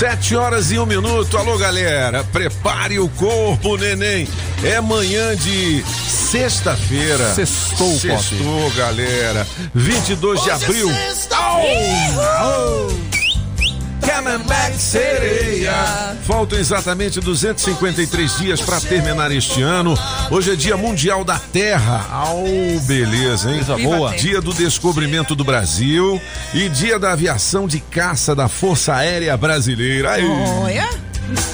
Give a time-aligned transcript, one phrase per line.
[0.00, 1.36] Sete horas e um minuto.
[1.36, 2.24] Alô, galera.
[2.24, 4.26] Prepare o corpo, neném.
[4.64, 7.34] É manhã de sexta-feira.
[7.34, 9.46] Sextou, Sextou, galera.
[9.74, 10.88] 22 de abril.
[14.00, 16.16] Camelback Sereia.
[16.26, 19.98] Faltam exatamente 253 dias para terminar este ano.
[20.30, 22.06] Hoje é Dia Mundial da Terra.
[22.10, 22.44] Au,
[22.86, 23.56] beleza, hein?
[23.64, 24.14] Coisa boa.
[24.14, 26.20] Dia do descobrimento do Brasil
[26.54, 30.12] e Dia da aviação de caça da Força Aérea Brasileira.
[30.12, 30.24] Aí.
[30.24, 31.09] Olha.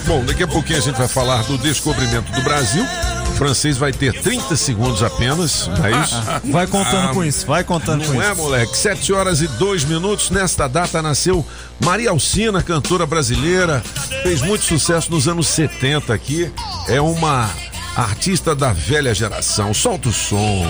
[0.06, 2.84] Bom, daqui a pouquinho a gente vai falar do descobrimento do Brasil.
[3.30, 6.16] O francês vai ter 30 segundos apenas, não é isso?
[6.50, 8.36] Vai contando Ah, com isso, vai contando com Não é, isso.
[8.40, 8.78] moleque?
[8.78, 10.30] Sete horas e dois minutos.
[10.30, 11.44] Nesta data nasceu
[11.78, 13.82] Maria Alcina, cantora brasileira.
[14.22, 16.50] Fez muito sucesso nos anos 70 aqui.
[16.88, 17.50] É uma
[17.94, 19.74] artista da velha geração.
[19.74, 20.66] Solta o som.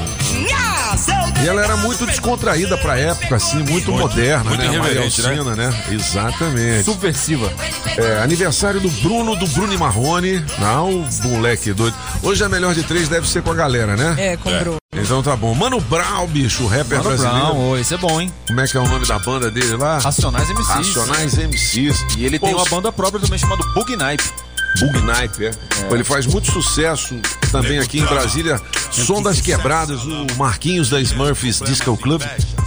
[1.42, 4.78] E ela era muito descontraída pra época, assim, muito, moderna, muito né?
[4.78, 5.56] Maria né?
[5.56, 5.84] Né?
[5.90, 6.84] Exatamente.
[6.84, 7.52] Subversiva.
[7.96, 10.44] É, aniversário do Bruno, do Bruno e Marrone.
[10.58, 11.94] Não, moleque doido.
[12.22, 14.14] Hoje a melhor de três deve ser com a galera, né?
[14.18, 14.76] É, com o Bruno.
[14.94, 15.54] Então tá bom.
[15.54, 17.46] Mano Brown, bicho, o rapper Mano brasileiro.
[17.46, 18.32] Brown, ô, esse é bom, hein?
[18.46, 19.98] Como é que é o nome da banda dele lá?
[19.98, 20.94] Racionais MCs.
[20.94, 22.04] Racionais MCs.
[22.16, 24.24] E ele tem uma banda própria também chamada Bug Night.
[24.80, 25.50] Bug é.
[25.92, 27.18] Ele faz muito sucesso
[27.50, 28.60] também aqui em Brasília.
[28.90, 32.22] Som das Quebradas, o Marquinhos da Smurfs Disco Club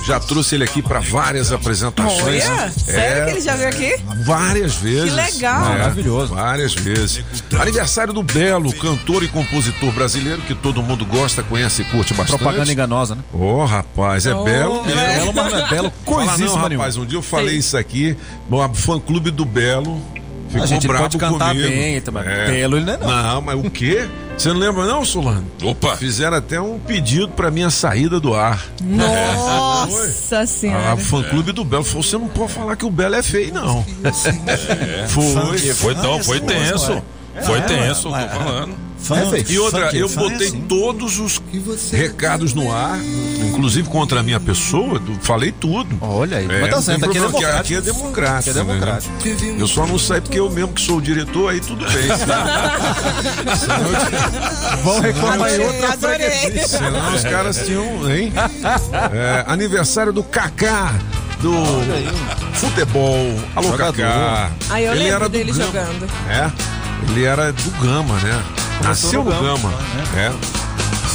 [0.06, 2.44] já trouxe ele aqui pra várias apresentações.
[2.48, 3.96] Olha, sério que ele já veio aqui?
[4.24, 5.10] Várias vezes.
[5.10, 5.66] Que legal.
[5.66, 6.34] É, Maravilhoso.
[6.34, 7.24] Várias vezes.
[7.60, 12.40] Aniversário do Belo, cantor e compositor brasileiro que todo mundo gosta, conhece e curte bastante.
[12.40, 13.24] Propaganda enganosa, né?
[13.34, 14.96] Ô, rapaz, é Oh, belo é.
[14.96, 15.34] mesmo.
[15.34, 15.84] Belo, mas não é belo.
[15.84, 16.84] Não, Coisíssima nenhuma.
[16.86, 16.98] rapaz.
[16.98, 18.16] Um dia eu falei isso aqui,
[18.50, 20.02] o fã clube do Belo
[20.50, 21.68] ficou A gente bravo pode cantar comigo.
[21.70, 22.24] bem, também.
[22.24, 23.08] Belo ele não é não.
[23.08, 24.08] Não, mas o quê?
[24.38, 25.46] Você não lembra não, Solano?
[25.64, 25.98] Opa!
[25.98, 28.66] Fizeram até um pedido pra minha saída do ar.
[28.82, 30.98] Nossa A senhora.
[30.98, 33.86] fã clube do Belo falou: você não pode falar que o Belo é feio, não.
[35.10, 35.58] Foi.
[35.74, 37.02] Foi, não, foi tenso.
[37.42, 38.89] Foi tenso, tô falando.
[39.48, 41.42] E outra, eu botei todos os
[41.92, 43.00] recados no ar,
[43.48, 45.98] inclusive contra a minha pessoa, falei tudo.
[46.02, 46.46] Olha aí.
[46.46, 47.60] É, Mas tá não certo, aqui é democrático.
[47.60, 48.40] Aqui é democrático.
[48.40, 49.12] Aqui é democrático.
[49.26, 49.56] né?
[49.60, 52.10] Eu só não saio porque eu mesmo que sou o diretor, aí tudo bem.
[54.84, 55.98] Vão reclamar em outra.
[56.68, 58.32] Senão os caras tinham, hein?
[59.14, 60.94] É, aniversário do Kaká.
[61.42, 61.54] Do
[62.54, 63.36] futebol.
[63.56, 63.74] Alô.
[63.74, 64.52] Kaká.
[64.70, 66.06] Aí eu Ele lembro dele jogando.
[66.30, 66.52] É.
[67.08, 68.44] Ele era do Gama, né?
[68.84, 69.42] Nasceu no Gama.
[69.70, 69.74] Gama,
[70.16, 70.32] É.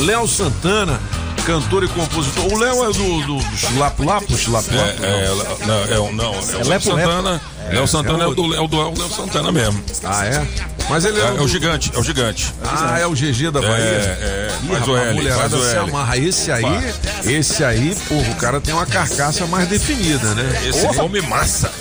[0.03, 0.99] Léo Santana,
[1.47, 2.53] cantor e compositor.
[2.53, 2.93] O Léo é do,
[3.27, 4.89] do, do Chilapo Lapo, Chilapo Lapo?
[5.05, 7.41] É, é, não, é, o- não, é o Léo Lepo, Santana.
[7.71, 9.83] Léo Santana é o do, é o do é o Léo Santana mesmo.
[10.05, 10.47] Ah, é?
[10.91, 12.53] Mas ele É, é, é o gigante, é o gigante.
[12.63, 13.75] Ah, é o GG da Bahia?
[13.75, 16.17] é, Ih, faz o rapaz, a L, mulherada faz o se amarra.
[16.19, 20.63] Esse aí, esse aí, porra, o cara tem uma carcaça mais definida, né?
[20.69, 21.73] Esse come massa.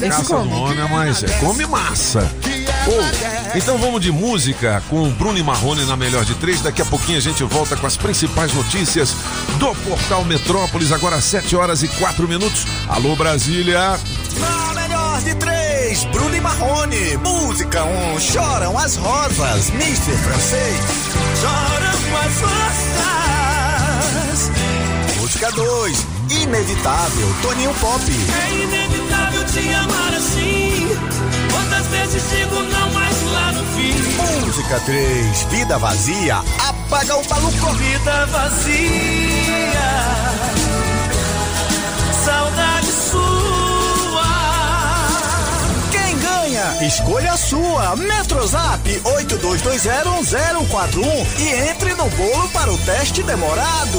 [0.00, 1.22] Carcaça do homem é mais.
[1.22, 2.26] É, come massa.
[3.54, 6.60] Então vamos de música com o Bruno e Marrone na melhor de três.
[6.60, 9.14] Daqui a pouquinho a gente volta com as principais notícias
[9.58, 10.92] do Portal Metrópolis.
[10.92, 12.66] Agora às 7 horas e 4 minutos.
[12.88, 13.98] Alô, Brasília.
[14.38, 17.16] Na melhor de três, Bruno e Marrone.
[17.18, 19.70] Música 1, um, choram as rosas.
[19.70, 20.80] Mister Francês.
[21.40, 22.90] Choram as rosas.
[25.18, 27.34] Música 2, inevitável.
[27.42, 28.02] Toninho Pop.
[28.02, 30.59] É inevitável te amar assim.
[31.52, 33.94] Quantas vezes digo não, mas lá no fim.
[34.44, 36.42] Música 3, vida vazia.
[36.58, 37.72] Apaga o maluco.
[37.74, 39.70] Vida vazia.
[42.24, 44.26] Saudade sua.
[45.90, 46.86] Quem ganha?
[46.86, 47.96] Escolha a sua.
[47.96, 53.98] Metrozap 82201041 e entre no bolo para o teste demorado.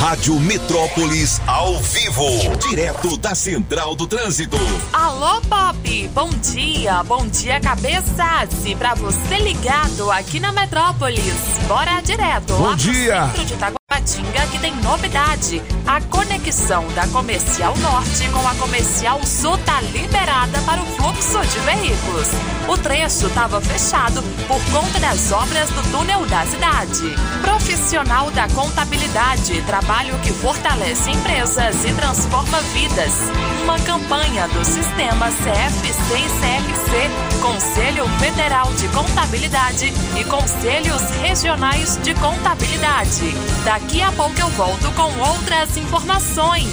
[0.00, 2.24] Rádio Metrópolis ao vivo,
[2.70, 4.56] direto da Central do Trânsito.
[4.94, 6.08] Alô, Pop!
[6.14, 8.64] Bom dia, bom dia, cabeças!
[8.64, 11.34] E pra você ligado aqui na Metrópolis,
[11.68, 13.26] bora direto Bom lá dia.
[13.26, 13.54] pro centro de
[13.90, 15.60] Taguatinga que tem novidade.
[15.84, 21.58] A conexão da Comercial Norte com a Comercial Sul tá liberada para o fluxo de
[21.60, 22.28] veículos.
[22.68, 27.14] O trecho estava fechado por conta das obras do túnel da cidade.
[27.42, 33.12] Profissional da contabilidade, trabalho que fortalece empresas e transforma vidas.
[33.62, 42.14] Uma campanha do sistema CFC e CRC, Conselho Federal de Contabilidade e Conselhos Regionais de
[42.14, 43.32] Contabilidade.
[43.64, 46.72] Daqui a pouco eu volto com outras informações.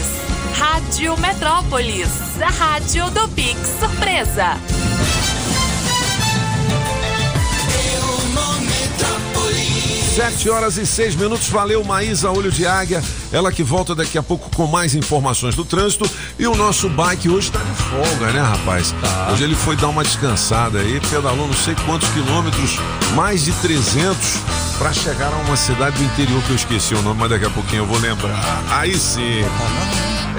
[0.56, 4.58] Rádio Metrópolis, a rádio do Pix Surpresa.
[10.18, 11.48] Sete horas e seis minutos.
[11.48, 13.04] Valeu, Maísa Olho de Águia.
[13.32, 16.10] Ela que volta daqui a pouco com mais informações do trânsito.
[16.40, 18.96] E o nosso bike hoje tá de folga, né, rapaz?
[19.32, 22.80] Hoje ele foi dar uma descansada aí, pedalou não sei quantos quilômetros,
[23.14, 24.18] mais de 300,
[24.80, 27.52] para chegar a uma cidade do interior que eu esqueci o nome, mas daqui a
[27.52, 28.64] pouquinho eu vou lembrar.
[28.72, 29.44] Aí sim.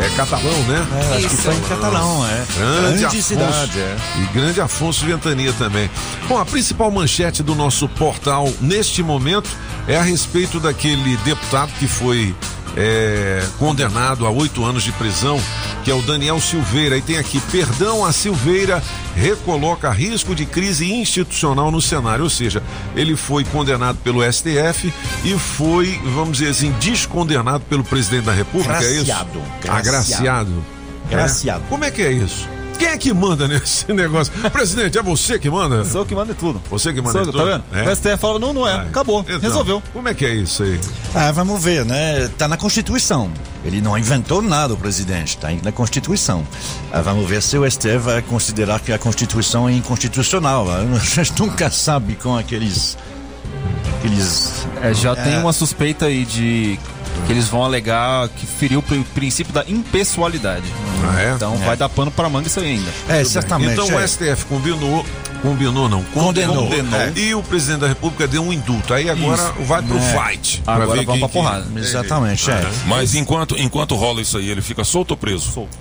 [0.00, 0.86] É catalão, né?
[1.12, 2.46] É, acho que foi em catalão, é.
[2.56, 3.22] Grande, Afonso.
[3.22, 3.96] cidade, é.
[4.22, 5.90] E grande Afonso Ventania também.
[6.28, 9.50] Bom, a principal manchete do nosso portal neste momento
[9.88, 12.34] é a respeito daquele deputado que foi
[12.80, 15.40] é, condenado a oito anos de prisão,
[15.82, 16.96] que é o Daniel Silveira.
[16.96, 18.80] E tem aqui, perdão a Silveira
[19.16, 22.22] recoloca risco de crise institucional no cenário.
[22.22, 22.62] Ou seja,
[22.94, 24.92] ele foi condenado pelo STF
[25.24, 29.06] e foi, vamos dizer assim, descondenado pelo presidente da República, é isso?
[29.06, 30.64] Graciado, Agraciado.
[31.10, 31.64] Graciado.
[31.64, 31.68] É?
[31.68, 32.48] Como é que é isso?
[32.78, 34.32] Quem é que manda nesse negócio?
[34.50, 35.84] Presidente, é você que manda?
[35.84, 36.60] Sou que manda tudo.
[36.70, 37.38] Você que manda Sou, tudo?
[37.38, 37.64] tá vendo?
[37.72, 37.90] É.
[37.92, 38.72] O STF fala, não, não é.
[38.72, 39.20] Ah, Acabou.
[39.22, 39.82] então, Resolveu.
[39.92, 40.80] Como é que é isso aí?
[41.14, 42.28] Ah, vamos ver, né?
[42.38, 43.30] Tá na Constituição.
[43.64, 45.36] Ele não inventou nada, o presidente.
[45.36, 46.46] Tá na Constituição.
[46.92, 50.66] Ah, vamos ver se o STF vai considerar que a Constituição é inconstitucional.
[50.70, 52.96] Ah, A gente nunca sabe com aqueles.
[53.98, 54.66] aqueles.
[54.82, 56.78] É, já tem uma suspeita aí de
[57.26, 60.64] que eles vão alegar que feriu o pri- princípio da impessoalidade.
[61.04, 61.32] Ah, é?
[61.34, 62.90] Então vai dar pano pra manga isso aí ainda.
[63.08, 63.72] É, certamente.
[63.72, 64.04] Então é.
[64.04, 65.04] o STF combinou,
[65.42, 66.64] combinou não, Condenou.
[66.68, 67.00] condenou.
[67.00, 67.12] É.
[67.16, 68.94] E o presidente da República deu um indulto.
[68.94, 70.62] Aí agora vai pro fight.
[70.62, 71.66] pra Agora ver vamos quem pra porrada.
[71.72, 72.66] que- Exatamente, é.
[72.86, 75.50] Mas enquanto, enquanto rola isso aí, ele fica solto ou preso?
[75.50, 75.76] Solto.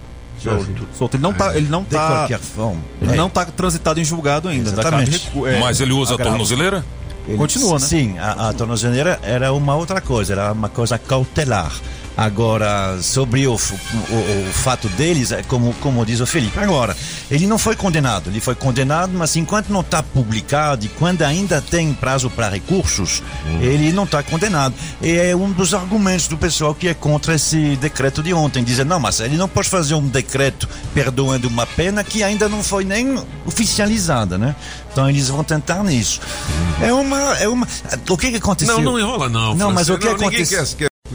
[0.97, 1.15] Solto.
[1.17, 2.79] Ele não tá, ele não De tá, qualquer forma.
[3.01, 3.15] ele é.
[3.15, 4.69] não tá transitado em julgado ainda.
[4.69, 5.11] Exatamente.
[5.25, 6.85] recu- é, Mas ele usa a tornozeleira?
[7.27, 7.85] Ele- Continua, né?
[7.85, 11.71] Sim, a, a tornozeleira era uma outra coisa, era uma coisa cautelar.
[12.17, 16.97] Agora, sobre o, o- o fato deles, é como, como diz o Felipe, agora,
[17.29, 21.61] ele não foi condenado, ele foi condenado, mas enquanto não está publicado e quando ainda
[21.61, 23.21] tem prazo para recursos,
[23.61, 24.73] ele não está condenado.
[24.99, 28.83] E é um dos argumentos do pessoal que é contra esse decreto de ontem, dizer,
[28.83, 32.83] não, mas ele não pode fazer um decreto perdoando uma pena que ainda não foi
[32.83, 33.15] nem
[33.45, 34.55] oficializada, né?
[34.91, 36.19] Então eles vão tentar nisso.
[36.81, 37.67] É uma, é uma,
[38.09, 38.75] o que que aconteceu?
[38.81, 39.53] Não, não enrola não.
[39.53, 40.65] Não, mas o que aconteceu?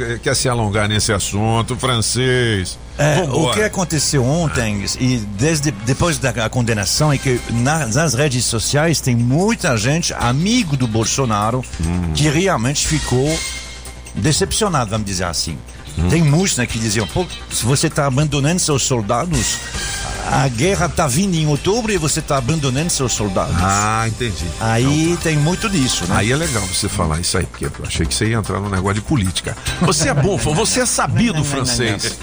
[0.07, 2.79] Quer, quer, se alongar nesse assunto, francês.
[2.99, 8.45] É, o que aconteceu ontem e desde depois da condenação é que na- nas redes
[8.45, 11.65] sociais tem muita gente amigo do Bolsonaro
[12.15, 13.39] que realmente ficou
[14.15, 15.57] decepcionado, vamos dizer assim.
[16.09, 19.59] Tem muitos né, que diziam, pô, se você está abandonando seus soldados,
[20.33, 23.55] a guerra está vindo em outubro e você está abandonando seus soldados.
[23.61, 24.47] Ah, entendi.
[24.59, 26.17] Aí tem muito disso, né?
[26.17, 28.71] Aí é legal você falar isso aí, porque eu achei que você ia entrar no
[28.71, 29.55] negócio de política.
[29.83, 32.19] Você é bom, você é sabido francês.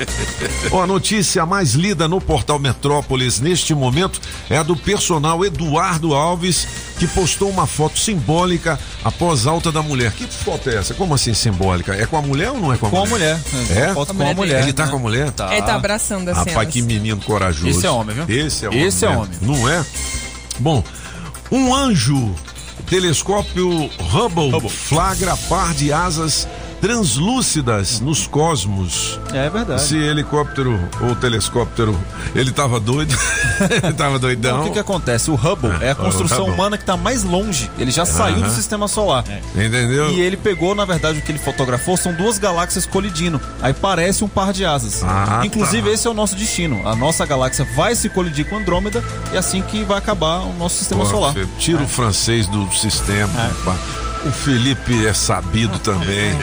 [0.72, 4.20] Ó, a notícia mais lida no portal Metrópolis neste momento
[4.50, 6.68] é a do personal Eduardo Alves,
[6.98, 10.12] que postou uma foto simbólica após alta da mulher.
[10.14, 10.96] Que foto é essa?
[10.96, 11.94] Como assim simbólica?
[11.94, 13.40] É com a mulher ou não é com a Com a mulher?
[13.54, 13.90] mulher.
[13.90, 13.94] É?
[13.94, 14.64] Foto A com a mulher mulher.
[14.64, 14.92] Ele tá né?
[14.92, 15.32] com a mulher?
[15.32, 15.54] Tá.
[15.54, 16.50] Ele tá abraçando assim.
[16.50, 17.68] Rapaz, que menino corajoso.
[17.70, 18.46] Esse é homem, viu?
[18.46, 18.82] Esse é homem.
[18.84, 19.38] Esse é homem.
[19.42, 19.86] Não é?
[20.60, 20.84] Bom,
[21.52, 22.34] um anjo,
[22.88, 26.48] telescópio Hubble, flagra par de asas
[26.80, 29.20] translúcidas nos cosmos.
[29.34, 29.82] É verdade.
[29.82, 31.98] Esse helicóptero ou telescóptero,
[32.36, 33.16] ele tava doido.
[33.84, 34.62] ele tava Então, doidão.
[34.62, 35.32] o que, que acontece?
[35.32, 36.54] O Hubble é a construção Hubble.
[36.54, 37.70] humana que está mais longe.
[37.78, 39.24] Ele já saiu do sistema solar.
[39.56, 40.10] Entendeu?
[40.12, 43.40] E ele pegou, na verdade, o que ele fotografou são duas galáxias colidindo.
[43.62, 45.04] Aí parece um par de asas.
[45.04, 45.94] Ah, Inclusive, tá.
[45.94, 46.88] esse é o nosso destino.
[46.88, 50.54] A nossa galáxia vai se colidir com Andrômeda e é assim que vai acabar o
[50.54, 51.36] nosso sistema Pô, solar.
[51.58, 53.30] Tira o francês do sistema.
[53.66, 53.76] pá.
[54.26, 56.34] O Felipe é sabido também.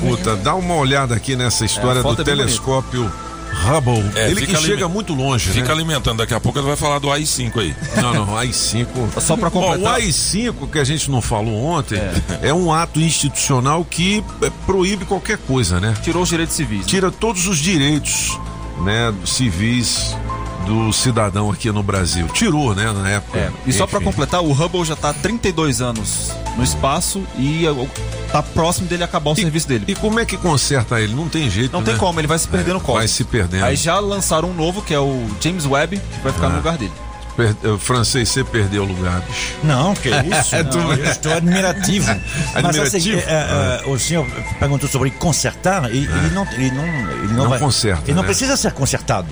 [0.00, 3.10] Puta, dá uma olhada aqui nessa história do é bem telescópio
[3.52, 4.02] Hubble.
[4.16, 5.72] É, ele que chega muito longe, Fica né?
[5.74, 7.76] alimentando, daqui a pouco ele vai falar do AI-5 aí.
[8.00, 9.20] Não, não, AI-5.
[9.20, 9.78] Só pra Ó, completar.
[9.80, 12.00] o AI-5, que a gente não falou ontem,
[12.42, 12.52] é.
[12.52, 15.94] um ato institucional que é, proíbe qualquer coisa, né?
[16.02, 16.80] Tirou os direitos civis.
[16.80, 16.84] né?
[16.86, 18.38] Tira todos os direitos
[18.82, 20.16] né, civis
[20.66, 22.26] do cidadão aqui no Brasil.
[22.28, 23.38] Tirou, né, na época.
[23.38, 24.06] É, e só pra Enfim.
[24.06, 27.88] completar, o Hubble já tá há 32 anos no espaço e uh,
[28.30, 29.84] tá próximo dele acabar o serviço dele.
[29.88, 31.14] E como é que conserta ele?
[31.14, 31.86] Não tem jeito, Não né?
[31.86, 32.98] tem como, ele vai se perder no cosmos.
[32.98, 33.64] Vai se perdendo.
[33.64, 36.50] Aí já lançaram um novo, que é o James Webb, que vai ficar Ah.
[36.50, 36.92] no lugar dele.
[37.34, 39.54] Per- eh, francês, você perdeu o lugar, bicho.
[39.64, 40.54] Não, que isso.
[40.54, 42.06] É, não, eu estou admirativo.
[42.54, 43.18] Mas Admirativo?
[43.18, 44.26] assim, é, é, o senhor
[44.58, 48.20] perguntou sobre consertar e ele não, ele não, ele não, Não vai, conserta, Ele não
[48.22, 48.26] né?
[48.28, 49.28] precisa ser consertado.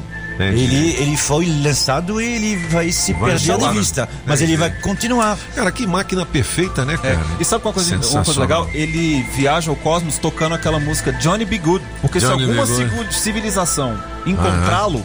[0.48, 3.72] Ele, ele foi lançado e ele vai se Vai perder de né?
[3.72, 4.08] vista.
[4.26, 4.52] Mas Entendi.
[4.52, 5.38] ele vai continuar.
[5.54, 7.20] Cara, que máquina perfeita, né, É, cara?
[7.38, 8.68] E sabe qual coisa, uma coisa legal?
[8.72, 11.58] Ele viaja ao cosmos tocando aquela música Johnny B.
[11.58, 11.84] Good.
[12.00, 15.04] Porque Johnny se alguma civilização encontrá-lo,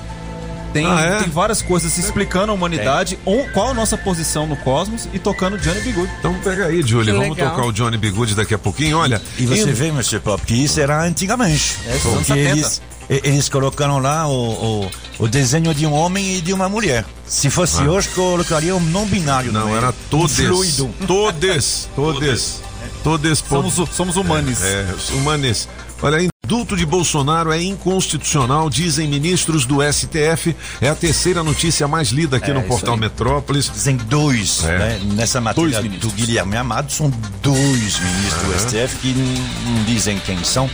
[0.74, 1.20] tem, Ah, é?
[1.20, 5.58] tem várias coisas explicando a humanidade, on- qual a nossa posição no cosmos e tocando
[5.58, 5.92] Johnny B.
[5.94, 6.12] Good.
[6.20, 7.14] Então pega aí, Julie.
[7.14, 7.52] Que Vamos legal.
[7.56, 8.98] tocar o Johnny Bigood daqui a pouquinho.
[8.98, 11.78] Olha, E você indo- vê, Monsieur Pop, que isso era antigamente.
[11.88, 12.50] É, anos porque 70.
[12.52, 17.06] eles, eles colocaram lá o, o, o desenho de um homem e de uma mulher.
[17.26, 19.50] Se fosse hoje, colocariam um não binário.
[19.52, 19.60] Ah.
[19.60, 20.38] Não, era todes.
[20.38, 20.90] Fluido.
[21.08, 21.90] Todes.
[21.96, 22.62] Todes.
[23.04, 23.40] Todes.
[23.48, 24.62] Somos, somos humanos.
[24.64, 25.68] É, humanes.
[26.02, 30.56] Olha, indulto de Bolsonaro é inconstitucional, dizem ministros do STF.
[30.82, 33.00] É a terceira notícia mais lida aqui É, no portal aí.
[33.00, 33.72] Metrópolis.
[33.72, 34.78] Dizem dois, É.
[34.78, 35.02] né?
[35.14, 36.10] Nessa matéria do.
[36.12, 37.10] Guilherme Amado, são
[37.42, 40.70] dois ministros do STF que não dizem quem são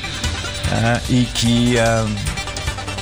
[0.71, 2.05] ah, e que ah,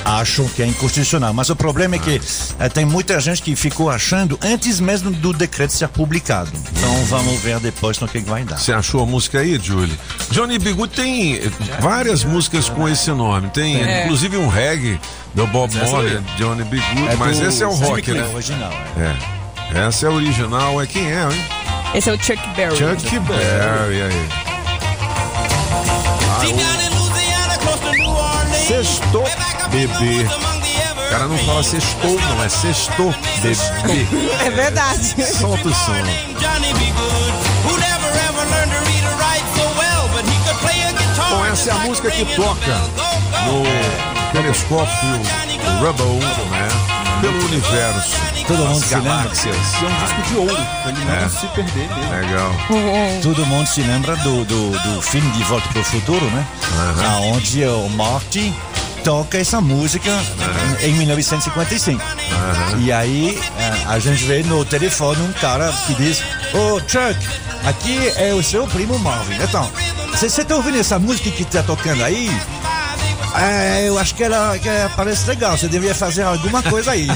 [0.04, 1.32] acham que é inconstitucional.
[1.32, 2.20] Mas o problema é que
[2.58, 6.50] ah, tem muita gente que ficou achando antes mesmo do decreto ser publicado.
[6.76, 8.58] Então vamos ver depois no que vai dar.
[8.58, 9.96] Você achou a música aí, Julie?
[10.30, 11.50] Johnny Bigood tem eh,
[11.80, 13.48] várias músicas com esse nome.
[13.50, 14.04] Tem É.
[14.04, 14.98] inclusive um reggae
[15.34, 16.22] do Bob Marley, aí.
[16.36, 18.26] Johnny Bigood, É mas do esse é o rock, Cliff, né?
[18.34, 18.72] original.
[18.98, 19.40] é.
[19.76, 19.86] É.
[19.86, 21.44] Essa é a original, é quem é, hein?
[21.94, 22.76] Esse é o Chuck Berry.
[22.76, 24.28] Chuck Berry aí.
[26.40, 26.89] Deep down
[28.70, 29.24] Sextou,
[29.72, 30.28] bebê.
[30.94, 33.12] O cara não fala sextou, não, é sextou,
[33.42, 34.06] bebê.
[34.46, 35.16] É verdade.
[35.26, 35.92] Solta o som.
[41.30, 42.80] Bom, essa é a música que toca
[43.44, 43.64] no
[44.32, 45.20] telescópio
[45.82, 46.89] Hubble, né?
[47.20, 48.16] Pelo universo.
[48.46, 49.30] Todo mundo se lembra.
[49.44, 51.28] E é um disco de ouro, ele não É.
[51.28, 52.10] se perder mesmo.
[52.10, 52.54] Legal.
[53.22, 56.46] Todo mundo se lembra do, do, do filme De Volta para o Futuro, né?
[57.32, 58.52] Onde o Marty
[59.04, 60.10] toca essa música
[60.82, 62.02] em 1955.
[62.78, 66.22] E aí eh, a gente vê no telefone um cara que diz:
[66.54, 67.16] Ô Chuck,
[67.64, 69.36] aqui é o seu primo Marvin.
[69.42, 69.70] Então,
[70.10, 72.30] você está ouvindo essa música que está tocando aí?
[73.38, 77.06] É, eu acho que ela, que ela parece legal, você deveria fazer alguma coisa aí.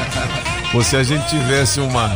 [0.72, 2.14] Pô, se a gente tivesse uma,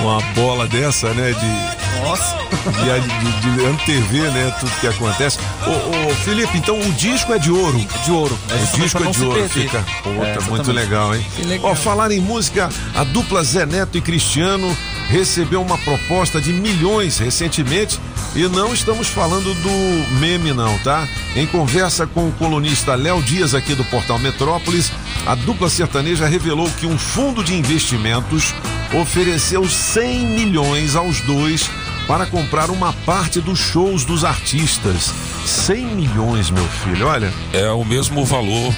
[0.00, 1.32] uma bola dessa, né?
[1.32, 2.36] De, Nossa.
[2.64, 4.52] de, de, de antever, né?
[4.58, 5.38] Tudo que acontece.
[5.66, 7.78] Ô, ô, Felipe, então o disco é de ouro.
[8.04, 8.36] De ouro.
[8.50, 9.48] É O disco é de ouro, perder.
[9.50, 9.84] fica.
[10.02, 11.24] Puta, É, muito legal, hein?
[11.36, 11.70] Que legal.
[11.70, 14.76] Ó, falar em música, a dupla Zé Neto e Cristiano
[15.10, 17.98] recebeu uma proposta de milhões recentemente
[18.34, 21.08] e não estamos falando do meme, não, tá?
[21.34, 24.92] Em conversa com o colunista Léo Dias aqui do Portal Metrópolis,
[25.26, 28.54] a dupla sertaneja revelou que um fundo de investimentos
[28.94, 31.68] ofereceu 100 milhões aos dois
[32.06, 35.12] para comprar uma parte dos shows dos artistas.
[35.44, 37.32] 100 milhões, meu filho, olha.
[37.52, 38.72] É o mesmo valor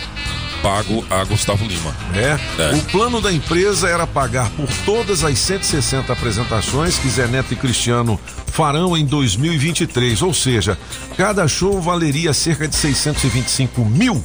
[0.62, 1.94] pago a Gustavo Lima.
[2.14, 2.38] É.
[2.58, 2.74] É.
[2.76, 7.56] O plano da empresa era pagar por todas as 160 apresentações que Zé Neto e
[7.56, 10.78] Cristiano farão em 2023, ou seja,
[11.16, 14.22] cada show valeria cerca de 625 mil.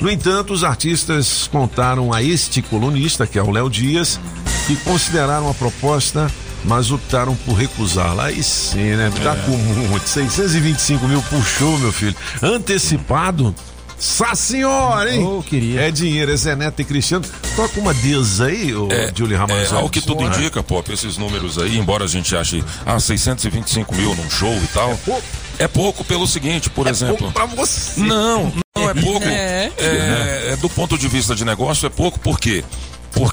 [0.00, 4.20] No entanto, os artistas contaram a este colunista, que é o Léo Dias,
[4.66, 6.30] que consideraram a proposta,
[6.64, 8.24] mas optaram por recusá-la.
[8.24, 9.10] Aí sim, né?
[9.22, 10.06] Tá com muito.
[10.06, 12.16] 625 mil por show, meu filho.
[12.42, 13.54] Antecipado.
[13.98, 15.24] Sá senhora, hein?
[15.24, 15.80] Oh, queria.
[15.80, 17.24] É dinheiro, é Zé Neto e Cristiano.
[17.54, 19.74] Toca uma deusa aí, ô É, Julie é, Ramazotti.
[19.74, 20.26] ao que tudo É.
[20.26, 24.66] indica, Pop, esses números aí, embora a gente ache ah, 625 mil num show e
[24.68, 25.22] tal, pouco.
[25.58, 27.16] é pouco pelo seguinte, por exemplo.
[27.16, 28.00] Pouco pra você.
[28.00, 29.26] Não, não é pouco.
[29.26, 29.72] É.
[29.78, 32.62] É, é, do ponto de vista de negócio, é pouco por quê?
[32.68, 32.85] Porque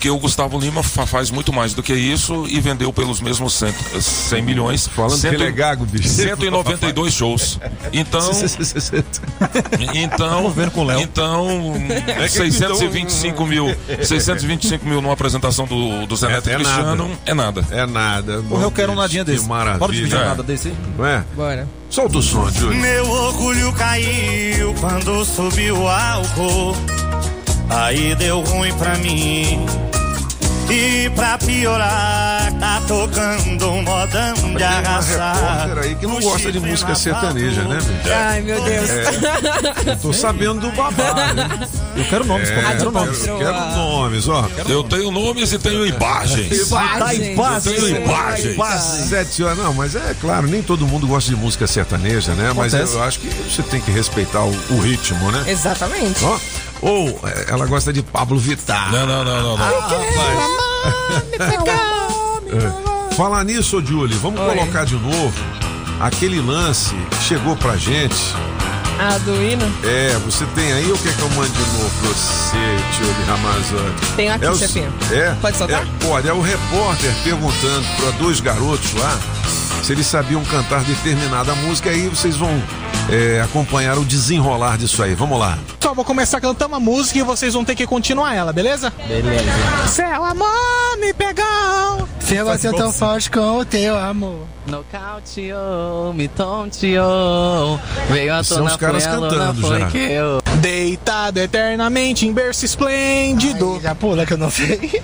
[0.10, 4.02] o Gustavo Lima fa- faz muito mais do que isso e vendeu pelos mesmos cento,
[4.02, 4.88] 100 milhões.
[4.88, 6.08] Falando que ele é gago, bicho.
[6.10, 7.60] 192 shows.
[7.92, 8.32] Então,
[9.94, 11.00] então, vendo com o Léo.
[11.02, 11.74] então,
[12.08, 17.34] É 625 mil, 625 mil numa apresentação do, do Zé É- Neto é Cristiano é
[17.34, 17.66] nada.
[17.72, 18.42] É nada.
[18.48, 19.42] Porra, eu quero um nadinha desse.
[19.42, 20.18] Que Bora dividir maravilha.
[20.18, 20.76] um nada desse aí.
[20.98, 21.24] Não é?
[21.36, 21.68] Bora.
[21.90, 22.80] Solta o som, Julie.
[22.80, 26.76] Meu orgulho caiu quando subiu o álcool.
[27.70, 29.66] Aí deu ruim pra mim.
[30.70, 35.36] E pra piorar, tá tocando um modão de Tem arrasar.
[35.36, 38.14] repórter aí que não gosta de música sertaneja, né, bicho?
[38.16, 38.90] Ai, meu Deus.
[39.86, 41.34] Eu tô sabendo do babado.
[41.36, 41.68] né?
[41.98, 43.22] Eu quero nomes, É, como eu quero nomes.
[43.22, 44.48] quero nomes, ó.
[44.68, 46.70] Eu tenho nomes e tenho imagens.
[46.70, 48.56] Paz, Eu tenho imagens.
[48.56, 49.10] Coitado.
[49.10, 52.52] Sete horas, não, mas é claro, nem todo mundo gosta de música sertaneja, né?
[52.56, 55.44] Mas eu acho que você tem que respeitar o, o ritmo, né?
[55.46, 56.24] Exatamente.
[56.24, 56.40] Ó,
[56.84, 58.92] ou é, ela gosta de Pablo Vittar.
[58.92, 59.66] Não, não, não, não, não.
[63.12, 63.16] É.
[63.16, 64.56] Falar nisso, ô Julie, vamos Oi.
[64.56, 65.34] colocar de novo
[66.00, 68.16] aquele lance que chegou pra gente.
[69.00, 69.66] Ah, do hino?
[69.84, 72.58] É, você tem aí ou quer que eu mande de novo pra você,
[72.98, 74.06] Julie Ramazotti?
[74.16, 74.94] Tenho aqui, é o- chefinho.
[75.12, 75.36] É?
[75.42, 75.82] Pode soltar?
[75.84, 79.18] É, pode, é o repórter perguntando pra dois garotos lá
[79.84, 82.62] se eles sabiam cantar determinada música, aí vocês vão
[83.10, 85.14] é, acompanhar o desenrolar disso aí.
[85.16, 85.58] Vamos lá.
[85.80, 88.92] Só vou começar cantando uma música e vocês vão ter que continuar ela, beleza?
[89.08, 89.44] Beleza.
[89.88, 92.08] Seu amor me pegou.
[92.20, 94.48] Se você é tão forte com o teu amor.
[94.66, 97.80] Nocauteou, me tonteou.
[98.10, 99.88] Veio à São tona, os caras foi a lona, cantando foi já.
[99.88, 100.42] que eu.
[100.60, 103.74] Deitado eternamente em berço esplêndido.
[103.76, 104.80] Ai, já pula que eu não sei.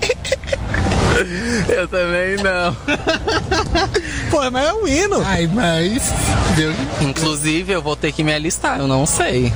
[1.68, 2.74] Eu também não.
[4.30, 5.22] Pô, mas é um hino.
[5.24, 6.02] Ai, mas.
[6.54, 6.76] Deus.
[7.00, 9.52] Inclusive, eu vou ter que me alistar, eu não sei.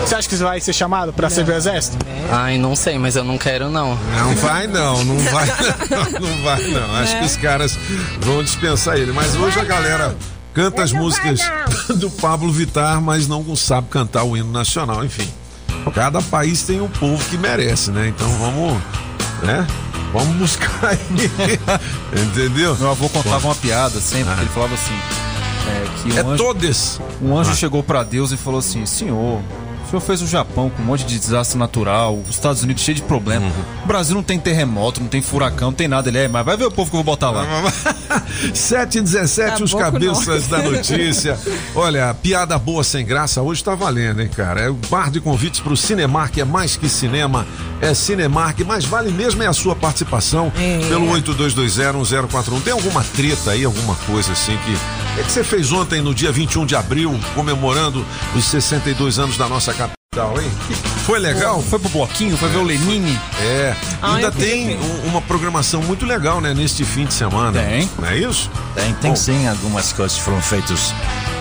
[0.00, 1.96] Você acha que você vai ser chamado pra servir o exército?
[2.30, 3.96] Ai, não sei, mas eu não quero não.
[4.16, 5.46] Não vai não, não vai
[5.90, 6.96] não, não vai não.
[6.96, 7.78] Acho que os caras
[8.20, 9.12] vão dispensar ele.
[9.12, 10.16] Mas hoje a galera
[10.52, 11.40] canta as músicas
[11.96, 15.28] do Pablo Vittar, mas não sabe cantar o hino nacional, enfim.
[15.94, 18.08] Cada país tem um povo que merece, né?
[18.08, 18.80] Então vamos,
[19.42, 19.66] né?
[20.12, 20.98] Vamos buscar aí.
[22.22, 22.76] Entendeu?
[22.76, 24.36] Meu avô contava uma piada sempre, Ah.
[24.36, 24.94] que ele falava assim:
[25.68, 27.00] é, que É um anjo, todes.
[27.22, 27.54] um anjo Ah.
[27.54, 29.40] chegou pra Deus e falou assim: Senhor,
[29.92, 33.02] senhor fez o Japão com um monte de desastre natural, os Estados Unidos cheio de
[33.02, 33.44] problema.
[33.46, 33.52] Uhum.
[33.84, 36.08] O Brasil não tem terremoto, não tem furacão, não tem nada.
[36.08, 37.44] Ele é, mas vai ver o povo que eu vou botar lá.
[38.54, 41.38] 7 e 17, Tá os cabeças da notícia.
[41.74, 44.60] Olha, piada boa sem graça hoje tá valendo, hein, cara?
[44.60, 47.46] É o bar de convites pro Cinemark, é mais que cinema,
[47.80, 50.78] é Cinemark, mas vale mesmo é a sua participação É.
[50.88, 52.60] pelo 82201041.
[52.62, 54.72] Tem alguma treta aí, alguma coisa assim que.
[54.72, 59.36] O que que você fez ontem, no dia 21 de abril, comemorando os 62 anos
[59.36, 59.81] da nossa capital, hein?
[61.06, 61.62] Foi legal?
[61.62, 63.18] Foi pro bloquinho, foi ver o Lenine.
[63.40, 67.58] É, Ah, ainda tem um- uma programação muito legal, né, neste fim de semana.
[67.62, 67.88] Tem.
[67.98, 68.50] Não é isso?
[68.74, 69.16] Tem, tem Bom.
[69.16, 70.92] sim algumas coisas que foram feitas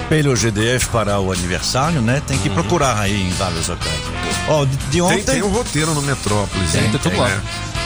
[0.07, 2.21] pelo GDF para o aniversário, né?
[2.25, 3.93] Tem que procurar aí em vários locais.
[4.47, 5.23] Ó, de, de Tem, ontem.
[5.23, 6.91] tem um roteiro no Metrópolis, Tem, hein?
[6.91, 7.27] tem tudo lá.
[7.27, 7.41] né?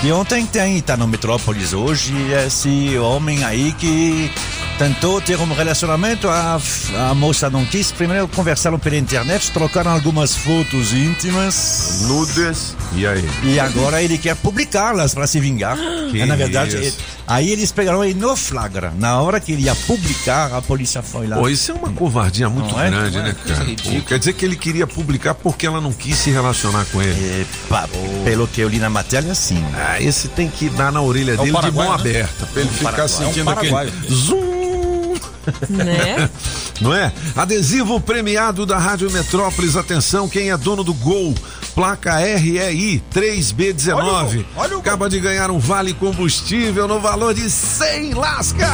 [0.06, 2.14] De ontem tem, tá no Metrópolis hoje,
[2.46, 4.30] esse homem aí que
[4.78, 6.62] tentou ter um relacionamento, a,
[7.10, 7.92] a moça não quis.
[7.92, 12.02] Primeiro conversaram pela internet, trocaram algumas fotos íntimas.
[12.04, 12.76] Nudes.
[12.94, 13.28] E aí?
[13.46, 15.76] E agora ele quer publicá-las para se vingar.
[16.12, 16.94] Que É, na verdade, ele-
[17.26, 18.94] aí eles pegaram ele no flagra.
[19.00, 21.38] Na hora que ele ia publicar, a polícia foi lá.
[21.38, 22.92] Pô, isso é uma covardia muito Não é?
[22.92, 23.24] grande, é?
[23.24, 23.66] né, cara?
[23.66, 27.42] Pô, quer dizer que ele queria publicar porque ela não quis se relacionar com ele.
[27.42, 27.90] Epa,
[28.24, 29.64] pelo que eu li na matéria, sim.
[29.74, 32.02] Ah, esse tem que dar na orelha o dele de Paraguai, mão né?
[32.02, 33.10] aberta, pra ele ficar Paraguai.
[33.10, 34.56] sentindo É um aquele zoom.
[35.70, 36.30] Né?
[36.82, 37.12] Não é?
[37.36, 39.76] Adesivo premiado da Rádio Metrópolis.
[39.76, 41.36] Atenção, quem é dono do Gol?
[41.74, 44.46] Placa REI 3B19.
[44.80, 48.70] Acaba de ganhar um vale combustível no valor de 100 lascas.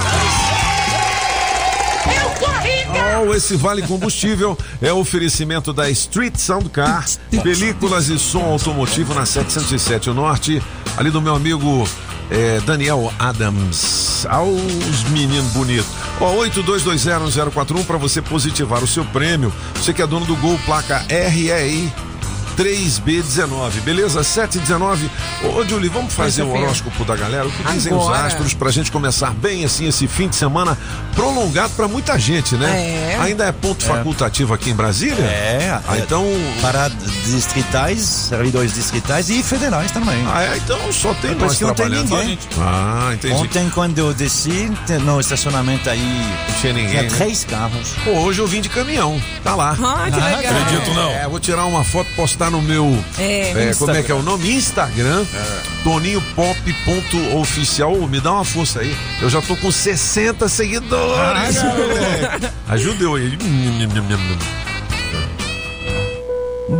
[2.93, 7.05] Oh, esse vale combustível é oferecimento da Street Sound Car,
[7.43, 10.61] películas e som automotivo na 707 Norte,
[10.97, 11.87] ali do meu amigo
[12.29, 14.25] eh, Daniel Adams.
[14.29, 15.87] Aos meninos bonitos.
[16.19, 19.53] Ó, 82201041 para você positivar o seu prêmio.
[19.75, 21.91] Você que é dono do Gol, placa REI
[22.61, 24.23] 3B19, beleza?
[24.23, 25.09] 719.
[25.43, 27.47] Ô, Julie, vamos fazer o horóscopo da galera?
[27.47, 28.25] O que dizem os Agora.
[28.27, 30.77] astros pra gente começar bem assim esse fim de semana
[31.15, 33.13] prolongado pra muita gente, né?
[33.13, 33.17] É.
[33.21, 35.23] Ainda é ponto facultativo aqui em Brasília?
[35.23, 36.25] É, Ah, então.
[36.61, 36.89] Para
[37.25, 40.23] distritais, servidores distritais e federais também.
[40.27, 42.37] Ah, é, então só tem É por nós que não tem ninguém.
[42.59, 43.33] Ah, entendi.
[43.33, 44.71] Ontem, quando eu desci
[45.03, 46.89] no estacionamento aí, Não tinha ninguém.
[46.91, 47.09] tinha né?
[47.09, 47.89] três carros.
[48.03, 49.21] Pô, hoje eu vim de caminhão.
[49.43, 49.71] Tá lá.
[49.71, 50.39] Ah, que legal.
[50.61, 51.09] Acredito não.
[51.11, 52.85] É, vou tirar uma foto, postar no meu.
[53.17, 54.03] É, é, como é Instagram.
[54.03, 54.51] que é o nome?
[54.53, 55.25] Instagram.
[55.83, 57.93] ToninhoPop.oficial.
[57.95, 58.93] Ô, Me dá uma força aí.
[59.21, 61.63] Eu já tô com 60 seguidores.
[61.63, 62.47] moleque.
[62.67, 63.37] Ajudeu aí.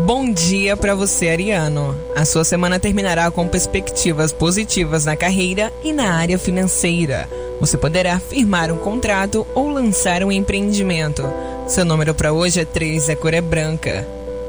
[0.06, 1.96] Bom dia pra você, Ariano.
[2.16, 7.28] A sua semana terminará com perspectivas positivas na carreira e na área financeira.
[7.60, 11.24] Você poderá firmar um contrato ou lançar um empreendimento.
[11.68, 14.08] Seu número para hoje é 3 e a cor é branca.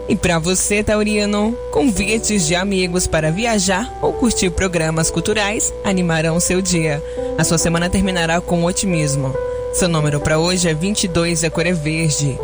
[0.08, 6.60] E para você, Taurino, convites de amigos para viajar ou curtir programas culturais animarão seu
[6.60, 7.02] dia.
[7.38, 9.34] A sua semana terminará com otimismo.
[9.72, 12.38] Seu número para hoje é 22 e a cor é verde.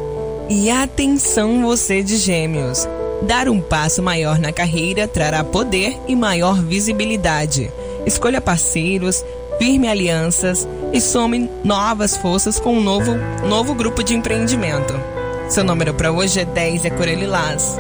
[0.49, 2.89] E atenção você de gêmeos.
[3.23, 7.71] Dar um passo maior na carreira trará poder e maior visibilidade.
[8.07, 9.25] Escolha parceiros,
[9.59, 13.15] firme alianças e some novas forças com um novo,
[13.47, 15.18] novo grupo de empreendimento.
[15.49, 17.77] Seu número para hoje é 10 e a cor é lilás.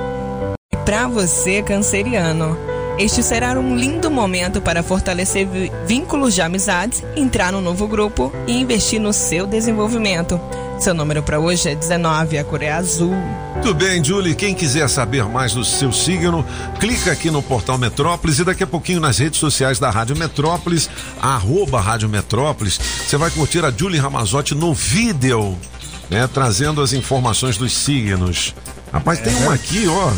[0.73, 2.57] E para você, canceriano,
[2.99, 5.47] Este será um lindo momento para fortalecer
[5.87, 10.41] vínculos de amizades, entrar no novo grupo e investir no seu desenvolvimento.
[10.81, 13.15] Seu número para hoje é 19, a cor é azul.
[13.63, 14.35] Tudo bem, Julie.
[14.35, 16.45] Quem quiser saber mais do seu signo,
[16.81, 20.91] clica aqui no portal Metrópolis e daqui a pouquinho nas redes sociais da Rádio Metrópolis,
[21.23, 25.57] arroba Rádio Metrópolis, você vai curtir a Julie Ramazotti no vídeo,
[26.11, 26.29] né?
[26.33, 28.55] Trazendo as informações dos signos.
[28.93, 30.13] Rapaz, tem um aqui, ó.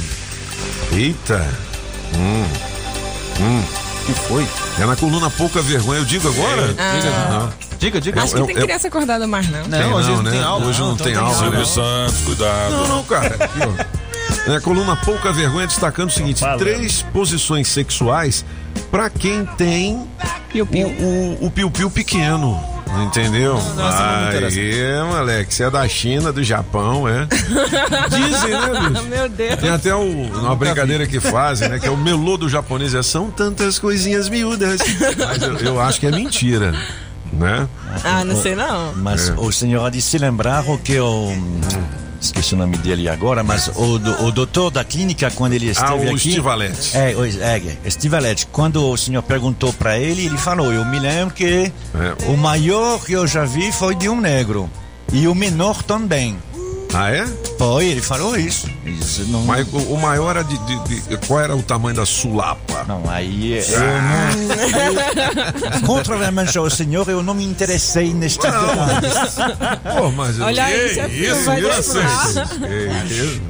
[0.93, 1.47] Eita.
[2.17, 2.45] Hum.
[3.41, 3.63] Hum.
[4.07, 4.47] que foi?
[4.79, 6.01] É na coluna Pouca Vergonha.
[6.01, 6.75] Eu digo agora?
[6.79, 6.99] Ah.
[6.99, 7.53] Diga, não.
[7.79, 8.23] Diga, diga.
[8.23, 9.63] Acho que é- não tem é- criança acordada mais, não.
[9.63, 9.95] Tem não, né?
[9.95, 10.11] Hoje
[10.81, 11.65] não tem aula, Silvio né?
[11.65, 12.71] Santos, cuidado.
[12.73, 13.37] Não, não, cara.
[13.41, 14.01] Aqui, ó.
[14.53, 18.45] É a coluna Pouca Vergonha destacando o seguinte: três posições sexuais
[18.91, 20.07] pra quem tem
[20.55, 22.63] o, o, o piu-piu pequeno.
[22.99, 23.55] Entendeu?
[23.55, 24.29] Nossa.
[24.31, 27.27] Aí, moleque, você é da China, do Japão, é?
[28.11, 29.05] Dizem, né, bicho?
[29.07, 29.61] Meu Deus.
[29.61, 30.03] Tem até o-
[30.41, 31.79] uma brincadeira que fazem, né?
[31.79, 34.81] Que é o melô do japonês, é são tantas coisinhas miúdas.
[35.19, 36.73] Mas eu, eu acho que é mentira,
[37.33, 37.69] né?
[38.05, 38.93] Ah, não sei não.
[38.97, 39.35] Mas É.
[39.37, 41.33] o senhor há de se lembrar o que o.
[42.21, 45.91] Esqueci o nome dele agora, mas o, do- o doutor da clínica, quando ele esteve
[45.91, 46.31] Ah, o aqui.
[46.95, 48.47] É, o- é, Stivalete.
[48.53, 52.31] Quando o senhor perguntou para ele, ele falou: Eu me lembro que É.
[52.31, 54.69] o maior que eu já vi foi de um negro.
[55.13, 56.37] E o menor também.
[56.93, 57.25] Ah, é?
[57.59, 58.69] Foi, ele falou isso.
[58.85, 59.43] Isso não.
[59.45, 62.85] Mas o, o maior era de, de- de- Qual era o tamanho da sulapa?
[62.89, 63.65] Não, aí eu
[65.81, 65.87] não.
[65.87, 69.37] Contrariamente ao senhor, eu não me interessei neste detalhes.
[69.97, 71.79] Pô, mas Olha aí, isso, isso, deixar.
[71.81, 71.99] isso.
[73.07, 73.41] Isso.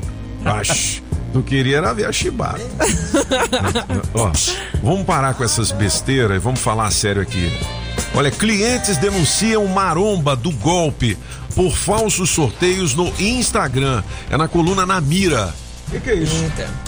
[0.44, 1.02] Acho.
[1.32, 2.60] Tu queria era ver a chibata.
[4.14, 4.32] Ó,
[4.82, 7.56] vamos parar com essas besteiras e vamos falar sério aqui.
[8.14, 11.16] Olha, clientes denunciam maromba do golpe
[11.54, 14.02] por falsos sorteios no Instagram.
[14.30, 15.52] É na coluna Na Mira.
[15.88, 16.34] O que, que é isso?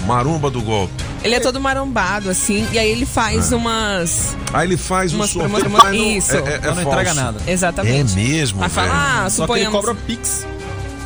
[0.07, 0.93] Maromba do golpe.
[1.25, 4.37] Ele é todo marombado, assim, e aí ele faz umas.
[4.53, 5.59] Aí ele faz um Umas sorteio.
[5.61, 6.33] promo- mas não- Isso.
[6.37, 7.41] É, é, é Não entrega nada.
[7.47, 8.13] Exatamente.
[8.13, 8.99] É mesmo, Aí fala, velho.
[9.01, 9.81] ah, Só que ele suponhamos.
[9.81, 10.47] cobra Pix.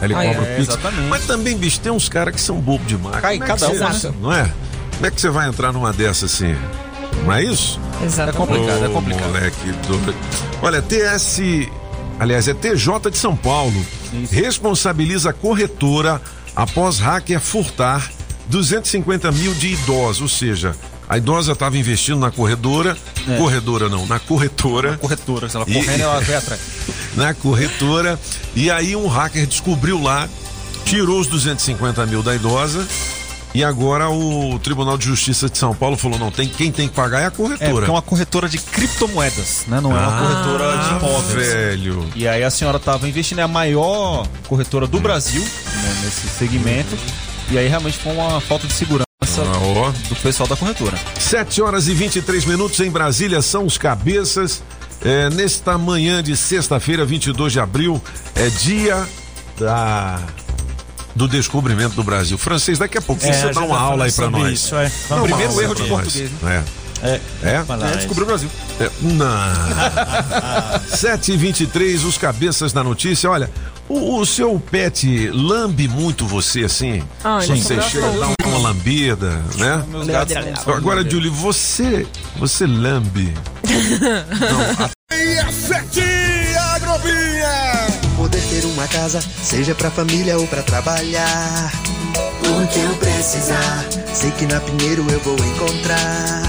[0.03, 0.69] Ele Ah, cobra é, o Pix.
[0.69, 1.09] exatamente.
[1.09, 3.19] Mas também, bicho, tem uns caras que são bobo demais.
[3.21, 4.13] Cai é cada você- uma, né?
[4.21, 4.53] Não é?
[4.95, 6.55] Como é que você vai entrar numa dessa assim?
[7.25, 7.81] Não é isso?
[8.05, 8.37] Exatamente.
[8.37, 9.27] complicado, é complicado.
[9.29, 10.15] Moleque doido.
[10.61, 11.41] Olha, TS.
[12.19, 13.85] Aliás, é TJ de São Paulo.
[14.31, 16.21] Responsabiliza a corretora
[16.55, 18.11] após hacker furtar
[18.49, 20.23] 250 mil de idosos.
[20.23, 20.75] Ou seja,
[21.09, 22.97] a idosa estava investindo na corredora.
[23.29, 23.37] É.
[23.37, 24.97] Corredora não, na corretora.
[24.99, 26.61] Corretora, se ela E- correndo, ela vai atrás.
[27.15, 28.19] na corretora.
[28.55, 30.27] E aí um hacker descobriu lá,
[30.85, 32.87] tirou os 250 mil da idosa.
[33.57, 36.95] E agora o Tribunal de Justiça de São Paulo falou: não, tem, quem tem que
[36.95, 37.87] pagar é a É, corretora.
[37.87, 39.81] é uma corretora de criptomoedas, né?
[39.81, 41.49] Não é uma corretora de imóveis.
[41.49, 42.07] velho.
[42.15, 46.95] E aí a senhora estava investindo, é a maior corretora do Brasil né, nesse segmento.
[47.51, 49.07] E aí realmente foi uma falta de segurança
[49.39, 50.99] Ah, do pessoal da corretora.
[51.19, 54.63] 7 horas e 23 minutos em Brasília são os cabeças.
[55.03, 58.03] É, nesta manhã de sexta-feira, 22 de abril,
[58.35, 59.09] é dia
[59.59, 60.21] da
[61.17, 62.37] do descobrimento do Brasil.
[62.37, 64.53] Francês, daqui a pouco É, você a dá uma aula aí pra sobre nós.
[64.53, 64.93] isso, é.
[65.09, 66.03] Dá uma primeiro erro de nós.
[66.03, 66.63] português, É.
[67.03, 67.51] É, É?
[67.57, 67.97] É, isso.
[67.97, 68.49] descobriu o Brasil.
[68.81, 70.81] É, Não.
[70.97, 73.31] 7 e 23 os cabeças da notícia.
[73.31, 73.51] Olha,
[73.89, 77.03] o, o seu pet lambe muito você assim?
[77.23, 77.83] Ai, você não.
[77.83, 79.85] chega a dar uma lambida, né?
[79.89, 80.35] Meus gatos
[80.67, 82.07] Agora, Julie, você.
[82.39, 83.33] Você lambe.
[85.13, 86.03] E a sete
[86.75, 88.06] Agrovinha!
[88.17, 91.71] Poder ter uma casa, seja pra família ou pra trabalhar.
[92.41, 96.46] O que eu precisar, sei que na Pinheiro eu vou encontrar.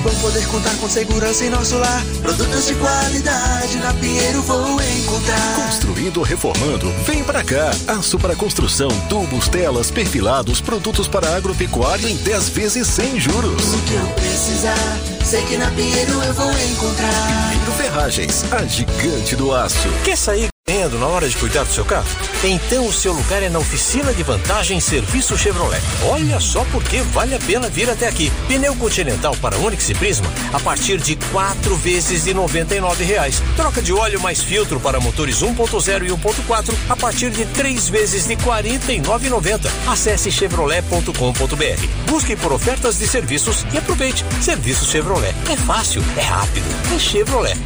[0.00, 2.02] Que bom poder contar com segurança em nosso lar.
[2.22, 5.56] Produtos de qualidade na Pinheiro vou encontrar.
[5.66, 6.90] Construindo ou reformando?
[7.04, 7.70] Vem pra cá.
[7.86, 13.74] Aço para construção, tubos, telas, perfilados, produtos para agropecuária em 10 vezes sem juros.
[13.74, 17.50] O que eu precisar, sei que na Pinheiro eu vou encontrar.
[17.50, 19.88] Pinheiro Ferragens, a gigante do aço.
[20.02, 22.06] Quer sair na hora de cuidar do seu carro?
[22.44, 25.82] Então o seu lugar é na oficina de vantagem Serviço Chevrolet.
[26.04, 28.30] Olha só porque vale a pena vir até aqui.
[28.46, 33.42] Pneu Continental para Onix e Prisma a partir de quatro vezes de 99 reais.
[33.56, 38.28] Troca de óleo mais filtro para motores 1.0 e 1.4 a partir de três vezes
[38.28, 39.68] de R$ 49,90.
[39.88, 41.86] Acesse chevrolet.com.br.
[42.08, 44.24] Busque por ofertas de serviços e aproveite.
[44.40, 45.34] Serviço Chevrolet.
[45.50, 47.58] É fácil, é rápido, é Chevrolet.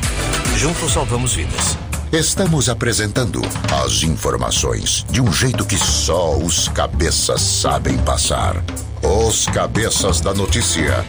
[0.56, 1.76] Juntos salvamos vidas.
[2.14, 3.42] Estamos apresentando
[3.84, 8.62] as informações de um jeito que só os cabeças sabem passar.
[9.02, 11.04] Os cabeças da notícia.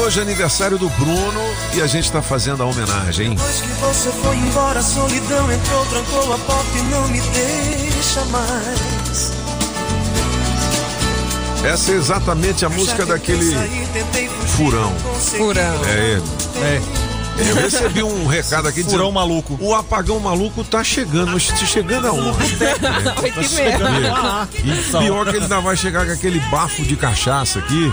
[0.00, 1.40] Hoje é aniversário do Bruno
[1.74, 3.34] e a gente está fazendo a homenagem, hein?
[3.34, 8.24] Depois que você foi embora, a solidão entrou, trancou a porta e não me deixa
[8.26, 9.32] mais.
[11.62, 13.54] Essa é exatamente a música daquele
[14.56, 14.94] furão.
[15.36, 15.84] Furão.
[15.84, 16.22] É ele.
[16.56, 16.80] É.
[17.38, 18.98] Eu recebi um recado aqui dizendo.
[18.98, 19.58] Furão maluco.
[19.60, 21.32] O apagão maluco tá chegando.
[21.32, 22.38] Mas tá chegando aonde?
[23.22, 24.48] Oito e meia.
[24.64, 27.92] E pior que ele ainda vai chegar com aquele bafo de cachaça aqui.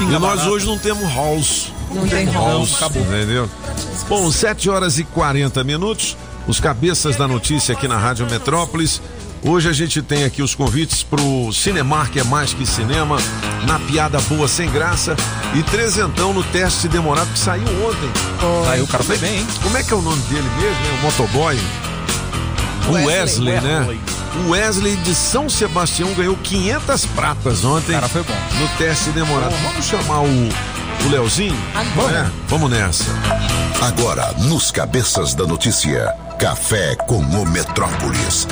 [0.00, 0.48] E nós barata.
[0.50, 1.72] hoje não temos house.
[1.92, 2.74] Não tem house.
[2.74, 3.02] acabou.
[3.02, 3.48] Entendeu?
[4.08, 6.16] Bom, 7 horas e 40 minutos.
[6.46, 9.00] Os cabeças da notícia aqui na Rádio Metrópolis.
[9.42, 13.16] Hoje a gente tem aqui os convites pro Cinemar, que é mais que cinema,
[13.66, 15.14] na piada boa sem graça
[15.54, 18.10] e trezentão no teste demorado que saiu ontem.
[18.70, 19.46] Aí o cara foi bem, hein?
[19.62, 20.98] Como é que é o nome dele mesmo, né?
[21.00, 21.58] O motoboy?
[22.88, 23.60] O Wesley, Wesley.
[23.60, 23.98] né?
[24.36, 24.46] Wesley.
[24.46, 27.92] O Wesley de São Sebastião ganhou 500 pratas ontem.
[27.92, 28.34] Cara, foi bom.
[28.58, 29.54] No teste demorado.
[29.62, 31.56] Vamos chamar o, o Leozinho?
[31.94, 32.12] Vamos.
[32.12, 33.04] É, vamos nessa.
[33.80, 38.46] Agora, nos Cabeças da Notícia, Café com o Metrópolis.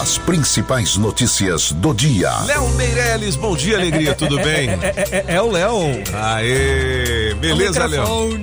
[0.00, 2.30] As principais notícias do dia.
[2.46, 4.70] Léo Meirelles, bom dia, alegria, tudo bem?
[4.70, 5.78] É, é, é, é o Léo.
[6.12, 8.38] Aê, beleza, Léo?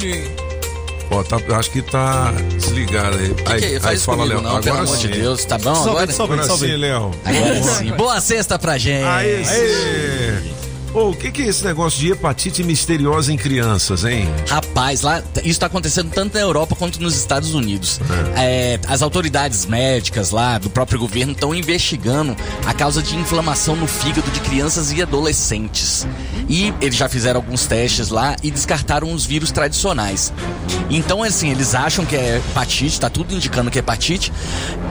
[1.14, 3.34] Ó, tá, acho que tá desligado aí.
[3.34, 3.68] Que aí, que é?
[3.70, 4.42] aí Faz isso fala, Léo.
[4.42, 5.08] não, pelo amor de.
[5.10, 5.44] Deus.
[5.46, 6.12] Tá bom Sobe, agora?
[6.14, 6.68] sobe, Agora sobe.
[6.68, 7.12] sim, Léo.
[7.26, 7.92] Agora sim.
[7.92, 9.04] Boa sexta pra gente.
[9.04, 10.54] Aê, sim.
[10.94, 14.28] Ô, o que, que é esse negócio de hepatite misteriosa em crianças, hein?
[14.50, 18.00] Rapaz, lá isso tá acontecendo tanto na Europa quanto nos Estados Unidos.
[18.36, 23.88] É, as autoridades médicas lá do próprio governo estão investigando a causa de inflamação no
[23.88, 26.06] fígado de crianças e adolescentes.
[26.50, 30.34] E eles já fizeram alguns testes lá e descartaram os vírus tradicionais.
[30.90, 34.32] Então, assim, eles acham que é hepatite, tá tudo indicando que é hepatite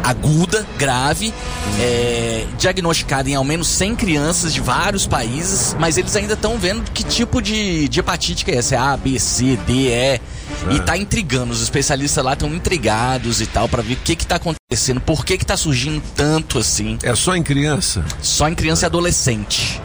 [0.02, 1.32] aguda, grave,
[1.78, 6.90] é, diagnosticada em ao menos 100 crianças de vários países, mas eles ainda estão vendo
[6.90, 8.74] que tipo de, de hepatite que é essa.
[8.74, 10.20] É A, B, C, D, E.
[10.70, 11.52] E tá intrigando.
[11.52, 15.24] Os especialistas lá estão intrigados e tal, pra ver o que que tá acontecendo, por
[15.24, 16.98] que que tá surgindo tanto assim.
[17.02, 18.04] É só em criança?
[18.20, 19.80] Só em criança e adolescente.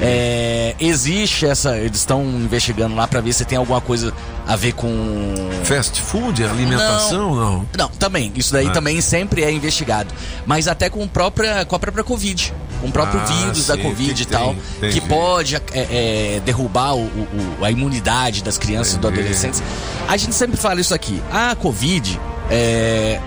[0.00, 1.76] É, existe essa.
[1.78, 4.12] Eles estão investigando lá pra ver se tem alguma coisa
[4.46, 5.34] a ver com.
[5.64, 7.66] Fast food, alimentação, não?
[7.76, 8.32] Não, também.
[8.36, 8.72] Isso daí Ah.
[8.72, 10.12] também sempre é investigado.
[10.46, 12.52] Mas até com, própria, com a própria Covid.
[12.80, 14.54] Com o próprio Ah, vírus da sim, Covid que e tal.
[14.80, 19.22] tem, Que pode é, é, derrubar o- o- a imunidade das crianças e dos Entendi.
[19.28, 19.62] adolescentes.
[20.06, 21.22] A gente sempre fala isso aqui.
[21.32, 23.18] A Covid é,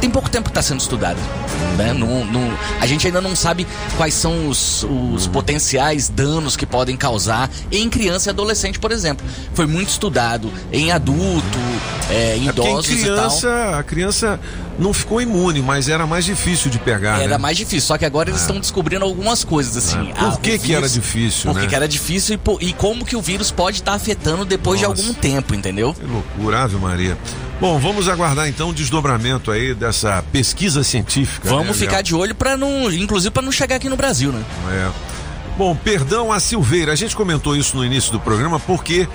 [0.00, 1.18] Tem pouco tempo que está sendo estudada.
[1.76, 1.92] Né?
[1.92, 5.32] Não- não- a gente ainda não sabe quais são os, os Uhum.
[5.32, 9.24] potenciais danos que podem causar em criança e adolescente, por exemplo.
[9.54, 11.58] Foi muito estudado em adulto,
[12.10, 13.14] é, em É idosos e tal.
[13.14, 14.40] criança, a criança
[14.82, 17.20] não ficou imune, mas era mais difícil de pegar.
[17.20, 17.38] Era né?
[17.38, 20.12] mais difícil, só que agora eles estão descobrindo algumas coisas assim.
[20.12, 21.68] Por Ah, que o que era difícil, Por que né?
[21.68, 24.94] que era difícil e, e como que o vírus pode estar afetando depois Nossa.
[24.94, 25.94] de algum tempo, entendeu?
[25.94, 27.16] Que loucura, Ave Maria.
[27.60, 31.48] Bom, vamos aguardar então o desdobramento aí dessa pesquisa científica.
[31.48, 32.02] Vamos né, ficar Léo?
[32.02, 34.42] de olho para não, inclusive para não chegar aqui no Brasil, né?
[34.70, 34.90] É.
[35.56, 36.92] Bom, perdão a Silveira.
[36.92, 39.06] A gente comentou isso no início do programa porque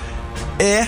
[0.60, 0.88] é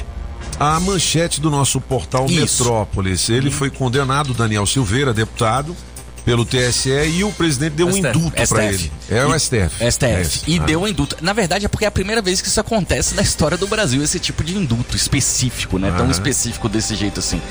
[0.60, 2.64] a manchete do nosso portal Isso.
[2.64, 3.30] Metrópolis.
[3.30, 5.76] Ele foi condenado, Daniel Silveira, deputado,
[6.26, 8.08] pelo TSE e o presidente deu um STF.
[8.10, 8.62] induto para STF.
[8.66, 8.92] ele.
[9.10, 9.92] É o STF.
[9.92, 10.06] STF.
[10.06, 10.52] É.
[10.52, 10.64] E Ah.
[10.64, 11.16] deu um induto.
[11.22, 14.04] Na verdade, é porque é a primeira vez que isso acontece na história do Brasil,
[14.04, 15.90] esse tipo de induto específico, né?
[15.92, 16.12] Tão Aham.
[16.12, 17.42] específico desse jeito assim.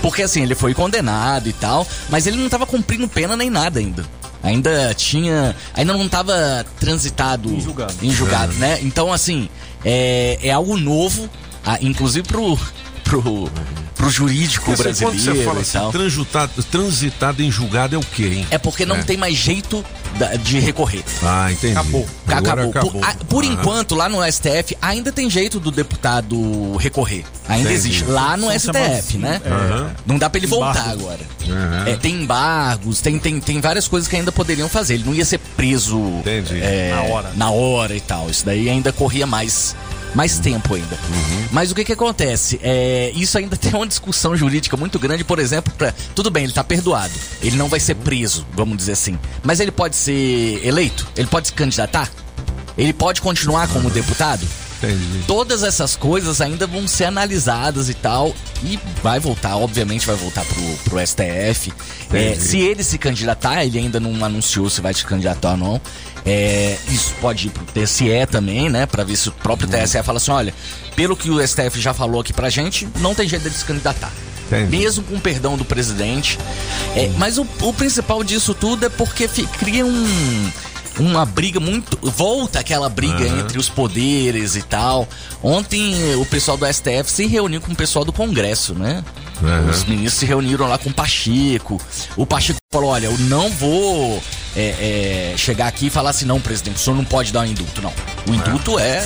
[0.00, 3.78] Porque assim, ele foi condenado e tal, mas ele não tava cumprindo pena nem nada
[3.78, 4.04] ainda.
[4.42, 5.54] Ainda tinha.
[5.74, 7.50] Ainda não tava transitado.
[7.50, 7.94] Em julgado.
[8.02, 8.56] Em julgado, É.
[8.56, 8.78] né?
[8.82, 9.48] Então, assim,
[9.84, 11.30] é, é algo novo,
[11.64, 12.58] ah, inclusive pro.
[13.04, 13.50] pro
[13.94, 15.92] pro jurídico assim, quando brasileiro você fala e assim, tal.
[15.92, 18.46] transitado, transitado em julgado é o quê, hein?
[18.50, 19.02] É porque não É.
[19.04, 19.84] tem mais jeito
[20.42, 21.04] de recorrer.
[21.22, 21.72] Ah, entendi.
[21.74, 22.06] Acabou.
[22.26, 22.70] Acabou.
[22.70, 22.90] acabou.
[22.90, 23.46] Por, a- por Ah.
[23.46, 27.24] enquanto, lá no STF, ainda tem jeito do deputado recorrer.
[27.48, 27.74] Ainda Entendi.
[27.88, 28.04] existe.
[28.04, 29.40] Lá no São STF, chamados, né?
[29.46, 29.90] Aham.
[30.04, 30.92] Não dá pra ele voltar Embargos.
[31.04, 31.20] agora.
[31.48, 31.84] Aham.
[31.88, 34.94] É, tem embargos, tem, tem, tem várias coisas que ainda poderiam fazer.
[34.94, 36.58] Ele não ia ser preso Entendi.
[36.60, 37.30] é, Na hora.
[37.36, 38.28] na hora e tal.
[38.28, 39.74] Isso daí ainda corria mais,
[40.14, 40.94] mais tempo ainda.
[40.94, 41.48] Uhum.
[41.50, 42.60] Mas o que que acontece?
[42.62, 46.52] É, isso ainda tem uma discussão jurídica muito grande, por exemplo, pra, tudo bem, ele
[46.52, 47.12] tá perdoado.
[47.42, 49.18] Ele não vai ser preso, vamos dizer assim.
[49.42, 51.06] Mas ele pode ser eleito?
[51.16, 52.10] Ele pode se candidatar?
[52.76, 54.46] Ele pode continuar como deputado?
[54.82, 55.24] Entendi.
[55.26, 58.34] Todas essas coisas ainda vão ser analisadas e tal.
[58.62, 61.72] E vai voltar, obviamente vai voltar pro, pro STF.
[62.12, 65.80] É, se ele se candidatar, ele ainda não anunciou se vai se candidatar ou não.
[66.26, 68.86] É, isso pode ir pro TSE também, né?
[68.86, 70.54] Pra ver se o próprio TSE fala assim: olha,
[70.96, 74.10] pelo que o STF já falou aqui pra gente, não tem jeito dele se candidatar.
[74.46, 74.76] Entendi.
[74.76, 76.38] Mesmo com o perdão do presidente.
[76.94, 80.50] É, mas o, o principal disso tudo é porque cria um.
[80.98, 81.98] uma briga muito.
[82.02, 83.40] Volta aquela briga Aham.
[83.40, 85.08] entre os poderes e tal.
[85.42, 89.04] Ontem o pessoal do STF se reuniu com o pessoal do Congresso, né?
[89.46, 89.70] Aham.
[89.70, 91.80] Os ministros se reuniram lá com o Pacheco.
[92.16, 94.22] O Pacheco falou: olha, eu não vou
[94.56, 97.46] é, é, chegar aqui e falar assim, não, presidente, o senhor não pode dar um
[97.46, 97.92] indulto, não.
[98.28, 99.04] O indulto é.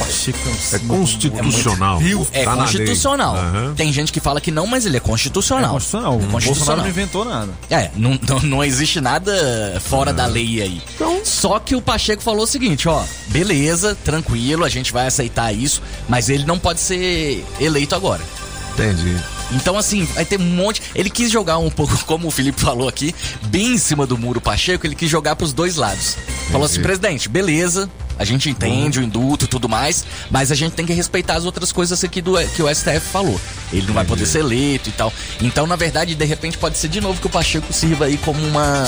[0.72, 2.01] É constitucional.
[2.33, 3.37] É Tá constitucional.
[3.37, 3.74] Aham.
[3.74, 5.70] Tem gente que fala que não, mas ele é constitucional.
[5.70, 6.16] É constitucional.
[6.16, 6.18] O
[6.55, 7.53] Bolsonaro não inventou nada.
[7.70, 10.83] É, não, não, não existe nada fora da lei aí.
[11.24, 15.83] Só que o Pacheco falou o seguinte, ó, beleza, tranquilo, a gente vai aceitar isso,
[16.09, 18.22] mas ele não pode ser eleito agora.
[18.78, 19.16] Entendi.
[19.50, 20.82] Então, assim, vai ter um monte.
[20.94, 23.14] Ele quis jogar um pouco, como o Felipe falou aqui,
[23.46, 26.16] bem em cima do muro Pacheco, ele quis jogar pros dois lados.
[26.50, 30.72] Falou assim, presidente, beleza, a gente entende o indulto e tudo mais, mas a gente
[30.72, 33.40] tem que respeitar as outras coisas aqui do, que o STF falou.
[33.72, 35.12] Ele não vai poder ser eleito e tal.
[35.40, 38.44] Então, na verdade, de repente pode ser de novo que o Pacheco sirva aí como
[38.44, 38.84] uma.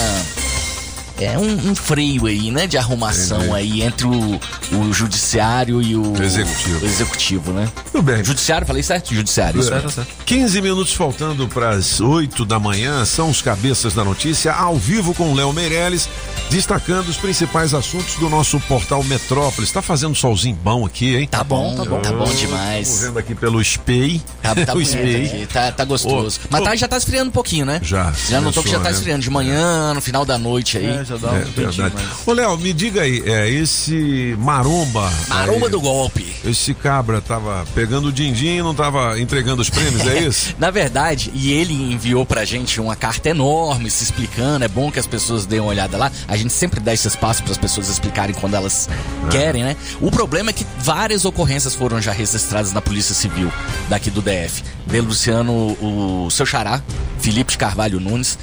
[1.20, 2.66] É um, um freio aí, né?
[2.66, 3.54] De arrumação Entendi.
[3.54, 4.40] aí entre o,
[4.72, 6.84] o judiciário e o Executivo.
[6.84, 7.68] o executivo, né?
[7.92, 8.24] Tudo bem.
[8.24, 9.14] Judiciário, falei certo?
[9.14, 9.60] Judiciário.
[9.60, 9.80] isso É.
[9.82, 10.06] mesmo.
[10.24, 15.12] 15 minutos faltando para as 8 da manhã, são os cabeças da notícia, ao vivo
[15.14, 16.08] com Léo Meirelles,
[16.50, 19.70] destacando os principais assuntos do nosso portal Metrópolis.
[19.70, 21.28] Tá fazendo solzinho bom aqui, hein?
[21.30, 22.88] Tá bom, tá bom, tá bom demais.
[22.88, 24.22] Tô vendo aqui pelo SPEI.
[24.42, 25.46] Tá, tá o SPEI.
[25.52, 26.40] tá, tá gostoso.
[26.44, 26.64] Ô, Mas ô.
[26.64, 27.80] tá, já tá esfriando um pouquinho, né?
[27.82, 28.12] Já.
[28.28, 28.90] Já notou que já tá né?
[28.92, 30.86] esfriando de manhã, no final da noite aí.
[30.86, 31.94] É, um É mais.
[32.26, 35.10] Ô, Léo, me diga aí, é, esse maromba.
[35.28, 36.34] Maromba aí, do golpe.
[36.44, 40.54] Esse cabra tava pegando o din-din e não tava entregando os prêmios, é isso?
[40.58, 44.64] Na verdade, e ele enviou pra gente uma carta enorme se explicando.
[44.64, 46.10] É bom que as pessoas deem uma olhada lá.
[46.28, 48.88] A gente sempre dá esse espaço para as pessoas explicarem quando elas
[49.30, 49.76] querem, né?
[50.00, 53.52] O problema é que várias ocorrências foram já registradas na Polícia Civil
[53.88, 54.62] daqui do DF.
[54.86, 56.82] Denunciando o seu xará,
[57.18, 58.38] Felipe de Carvalho Nunes,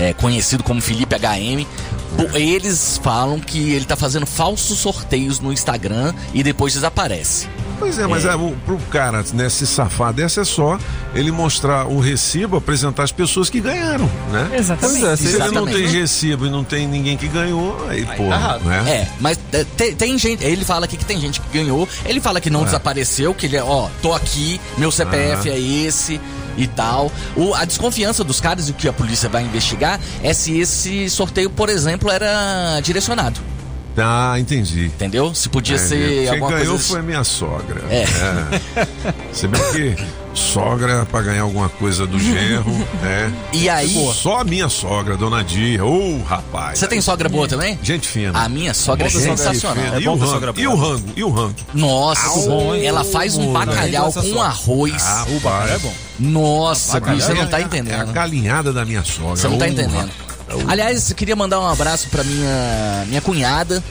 [0.00, 1.66] é, conhecido como Felipe HM.
[2.34, 7.48] Eles falam que ele tá fazendo falsos sorteios no Instagram e depois desaparece.
[7.80, 8.34] Pois é, mas é.
[8.36, 10.78] o- pro cara né, se safar dessa é só
[11.14, 14.50] ele mostrar o recibo, apresentar as pessoas que ganharam, né?
[14.56, 15.00] Exatamente.
[15.00, 15.76] Pois é, se ele não Exatamente.
[15.76, 18.24] tem recibo e não tem ninguém que ganhou, aí, pô,
[18.68, 18.84] né?
[18.86, 22.20] É, mas é, tem, tem gente, ele fala aqui que tem gente que ganhou, ele
[22.20, 22.64] fala que não É.
[22.66, 25.56] desapareceu, que ele é, ó, tô aqui, meu CPF Aham.
[25.56, 26.20] é esse
[26.56, 27.10] e tal.
[27.34, 31.08] O, a desconfiança dos caras e o que a polícia vai investigar é se esse
[31.08, 33.40] sorteio, por exemplo, era direcionado.
[33.94, 34.86] Tá, entendi.
[34.86, 35.34] Entendeu?
[35.34, 35.88] Se podia Entendi.
[35.88, 36.84] ser Quem alguma ganhou coisa.
[36.88, 37.82] foi a minha sogra.
[37.90, 38.02] É.
[38.02, 38.86] É.
[39.32, 39.96] Você vê que
[40.32, 42.64] sogra pra ganhar alguma coisa do genro,
[43.04, 43.30] é.
[43.52, 45.84] E aí- Só a minha sogra, dona Dia.
[45.84, 46.78] Ô, rapaz.
[46.78, 47.78] Você tem sogra boa também?
[47.82, 48.38] Gente fina.
[48.38, 49.94] A minha sogra é sensacional.
[49.96, 51.04] É e, o rango, sogra e o rango?
[51.16, 51.54] E o rango?
[51.74, 55.02] Nossa, Ah, bom, ela faz um bacalhau essa com arroz.
[55.04, 55.94] Ah, o bacalhau é bom.
[56.20, 58.12] Nossa, você não é- tá É a entendendo.
[58.12, 59.36] galinhada da minha sogra.
[59.36, 60.10] Você não tá entendendo.
[60.68, 63.82] Aliás, eu queria mandar um abraço pra minha, minha cunhada,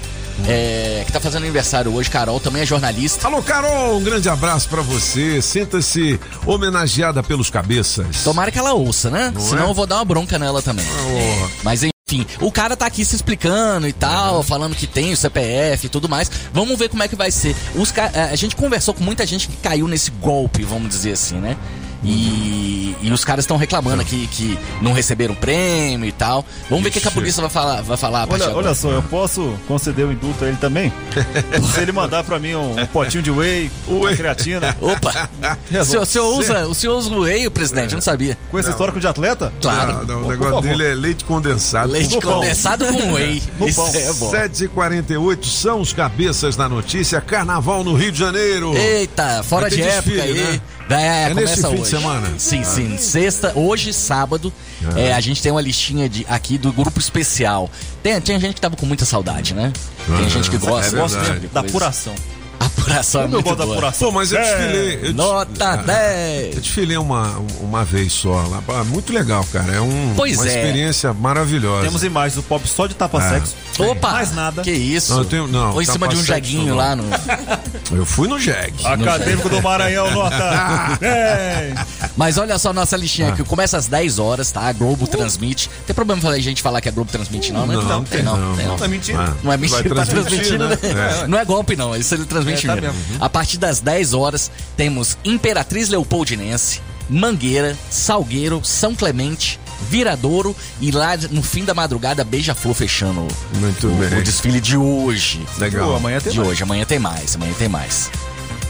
[0.47, 3.27] é, que tá fazendo aniversário hoje, Carol, também é jornalista.
[3.27, 5.41] Alô, Carol, um grande abraço pra você.
[5.41, 8.23] Sinta-se homenageada pelos cabeças.
[8.23, 9.31] Tomara que ela ouça, né?
[9.33, 9.69] Não Senão é?
[9.69, 10.85] eu vou dar uma bronca nela também.
[10.85, 15.17] Ô, Mas enfim, o cara tá aqui se explicando e tal, falando que tem o
[15.17, 16.31] CPF e tudo mais.
[16.53, 17.55] Vamos ver como é que vai ser.
[17.75, 17.93] Os
[18.31, 21.55] A gente conversou com muita gente que caiu nesse golpe, vamos dizer assim, né?
[22.03, 26.45] E, e os caras estão reclamando aqui que não receberam prêmio e tal.
[26.69, 28.67] Vamos ver o que, que a polícia vai falar, vai falar a partir Olha, agora.
[28.67, 30.91] olha só, eu posso conceder o indulto a ele também?
[31.73, 34.75] Se ele mandar pra mim um, um potinho de whey, uma creatina.
[34.81, 35.29] Opa!
[35.79, 37.91] O senhor, o senhor usa, o senhor usa o whey, presidente?
[37.91, 38.37] Eu não sabia.
[38.51, 39.51] Com esse histórico de atleta?
[39.61, 40.05] Claro.
[40.05, 40.61] Não, não, o negócio favor.
[40.63, 41.91] dele é leite condensado.
[41.91, 42.33] Leite No pão.
[42.35, 43.41] condensado com whey.
[43.59, 43.91] No Isso pão.
[43.93, 44.31] é bom.
[44.31, 47.19] 7h48 são os cabeças da notícia.
[47.21, 48.75] Carnaval no Rio de Janeiro.
[48.75, 50.33] Eita, fora de época desfile, aí.
[50.53, 50.61] né?
[50.89, 52.33] É, É nesse começa fim de semana?
[52.37, 52.65] Sim, Ah.
[52.65, 52.97] sim.
[52.97, 54.51] Sexta, hoje, sábado,
[54.95, 57.69] é, a gente tem uma listinha de, aqui do grupo especial.
[58.01, 59.71] Tem, tem gente que tava com muita saudade, né?
[60.05, 62.15] Tem Ah, gente que gosta, é gosta Da apuração.
[62.59, 63.73] Apuração é Como eu muito boa.
[63.75, 64.07] apuração.
[64.09, 64.99] Pô, mas eu desfilei.
[65.03, 66.55] Eu Nota Ah, 10.
[66.55, 68.31] Eu desfilei uma, uma vez só
[68.67, 68.83] lá.
[68.83, 69.73] Muito legal, cara.
[69.75, 70.55] É um, Pois uma é.
[70.55, 71.85] experiência maravilhosa.
[71.85, 72.97] Temos imagens do pop só de Ah.
[72.99, 73.55] tapa-sexo.
[73.79, 74.11] Opa!
[74.11, 74.61] Mais nada.
[74.61, 75.13] Que isso?
[75.13, 76.75] Não, eu tenho- não, Ou em cima de um jeguinho não.
[76.75, 77.03] lá no.
[77.95, 78.73] Eu fui no Jeg.
[78.85, 82.11] Acadêmico do Maranhão, nota 10.
[82.17, 83.33] Mas olha só a nossa listinha Ah.
[83.33, 83.43] aqui.
[83.43, 84.61] Começa às 10 horas, tá?
[84.61, 85.69] A Globo transmite.
[85.87, 87.75] Tem problema falar- a gente falar que a Globo transmite, não, né?
[87.75, 88.03] Não, tem não.
[88.03, 88.77] tem não.
[88.77, 89.19] Não é mentira.
[89.29, 90.77] Ah, Não é mentira, tá transmitindo, né?
[90.81, 91.21] né?
[91.23, 91.27] É.
[91.27, 91.95] Não é golpe, não.
[91.95, 92.93] Isso ele transmite É, tá mesmo.
[93.09, 93.23] mesmo.
[93.23, 101.15] A partir das 10 horas, temos Imperatriz Leopoldinense, Mangueira, Salgueiro, São Clemente, Viradouro e lá
[101.31, 103.25] no fim da madrugada, Beija-Flor fechando
[103.55, 104.19] Muito o, bem.
[104.19, 105.41] o desfile de hoje.
[105.57, 105.89] Legal.
[105.89, 106.49] Pô, amanhã tem de mais.
[106.51, 108.09] hoje, amanhã tem mais, amanhã tem mais.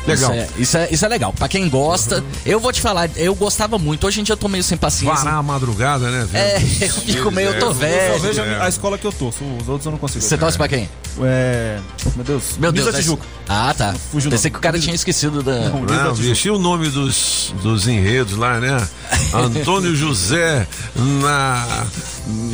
[0.08, 0.32] Legal.
[0.34, 1.34] Isso é, isso é, isso é legal.
[1.34, 4.08] Pra quem gosta, eu vou te falar, eu gostava muito.
[4.08, 5.18] Hoje em dia eu tô meio sem paciência.
[5.24, 6.28] Varar a madrugada, né?
[6.34, 6.56] É,
[6.86, 8.20] eu fico meio, eu tô É, velho.
[8.22, 8.62] vejo É.
[8.62, 9.44] a escola que eu torço.
[9.62, 10.24] Os outros eu não consigo.
[10.24, 10.90] Você torce pra quem?
[11.22, 11.80] É.
[12.16, 12.44] Meu Deus.
[12.58, 12.92] Meu Deus.
[12.92, 13.26] da é- Tijuca.
[13.48, 13.96] Ah, tá.
[14.12, 15.70] Fugiu Pensei que o cara tinha esquecido da.
[15.70, 15.84] Não,
[16.22, 18.88] e o nome dos, dos enredos lá, né?
[19.34, 21.86] Antônio José na.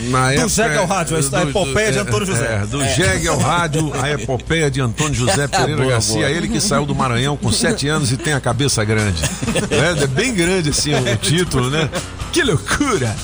[0.09, 2.61] na época, jegue ao rádio, a epopeia de Antônio José.
[2.63, 2.95] É, do É.
[2.95, 6.29] jegue ao rádio, a epopeia de Antônio José Pereira Boa, Garcia, boa.
[6.29, 9.21] ele que saiu do Maranhão com sete anos e tem a cabeça grande.
[9.69, 11.89] É, é bem grande assim o título, né?
[12.31, 13.15] Que loucura!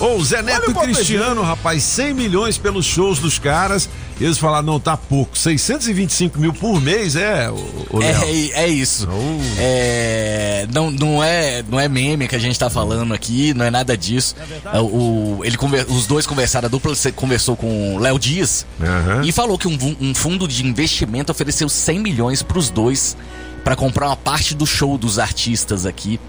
[0.00, 3.88] Ô, o Zé Neto e Cristiano, rapaz, 100 milhões pelos shows dos caras.
[4.20, 5.36] Eles falaram, não, tá pouco.
[5.36, 7.54] 625 mil por mês é, o,
[7.90, 8.22] o Léo.
[8.22, 9.08] É, é isso.
[9.58, 13.70] É, não, não, é, não é meme que a gente tá falando aqui, não é
[13.70, 14.34] nada disso.
[14.72, 18.64] É, O, ele conver- os dois conversaram, a dupla se- conversou com o Léo Dias
[19.24, 23.16] e falou que um, um fundo de investimento ofereceu 100 milhões pros dois
[23.64, 26.20] pra comprar uma parte do show dos artistas aqui.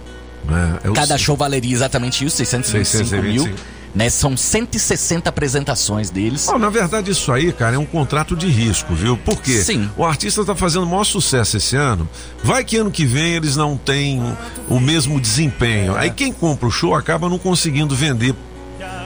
[0.83, 1.25] É, eu Cada sei.
[1.25, 3.55] show valeria exatamente isso, 625 mil.
[3.95, 3.97] 625.
[3.97, 4.09] Né?
[4.09, 6.47] São 160 apresentações deles.
[6.49, 9.17] Ó, na verdade, isso aí, cara, é um contrato de risco, viu?
[9.17, 9.63] Por quê?
[9.63, 9.89] Sim.
[9.97, 12.07] O artista tá fazendo o maior sucesso esse ano.
[12.43, 14.21] Vai que ano que vem eles não têm
[14.69, 15.95] o, mesmo desempenho.
[15.95, 18.35] Aí quem compra o show acaba não conseguindo vender.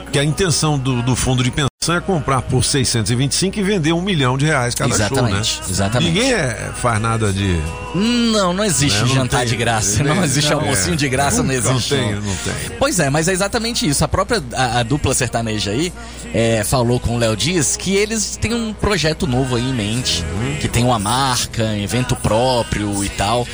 [0.03, 4.01] Porque a intenção do, do fundo de pensão é comprar por 625 e vender um
[4.01, 5.67] milhão de reais cada Exatamente, show, né?
[5.69, 6.11] exatamente.
[6.11, 7.59] Ninguém é- faz nada de.
[7.95, 9.07] Não, não existe né?
[9.07, 10.03] Não jantar tem- de graça.
[10.03, 10.97] Não, existe almocinho é.
[10.97, 11.95] de graça, não existe.
[11.95, 12.21] tem, não.
[12.21, 12.53] não tem.
[12.77, 14.03] Pois é, mas é exatamente isso.
[14.03, 15.91] A própria a, a dupla sertaneja aí
[16.33, 20.23] é, falou com o Léo Dias que eles têm um projeto novo aí em mente,
[20.39, 20.55] Uhum.
[20.59, 23.47] que tem uma marca, evento próprio e tal.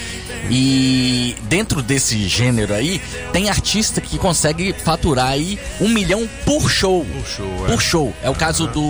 [0.50, 7.06] E dentro desse gênero aí, tem artista que consegue faturar aí um milhão por show.
[7.06, 7.72] Por show, é.
[7.72, 8.14] Por show.
[8.24, 8.84] É o caso do.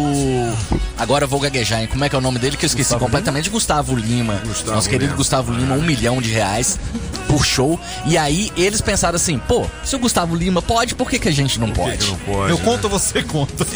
[0.97, 1.87] Agora eu vou gaguejar, hein?
[1.87, 3.49] Como é que é o nome dele que eu esqueci completamente?
[3.49, 4.41] Gustavo Lima.
[4.65, 5.17] Nosso querido Lima.
[5.17, 6.79] Gustavo Lima, um milhão de reais
[7.27, 7.79] por show.
[8.05, 11.33] E aí eles pensaram assim: pô, se o Gustavo Lima pode, por que, que a
[11.33, 12.07] gente não pode?
[12.07, 12.63] não pode, Eu né?
[12.63, 13.65] conto, você conta.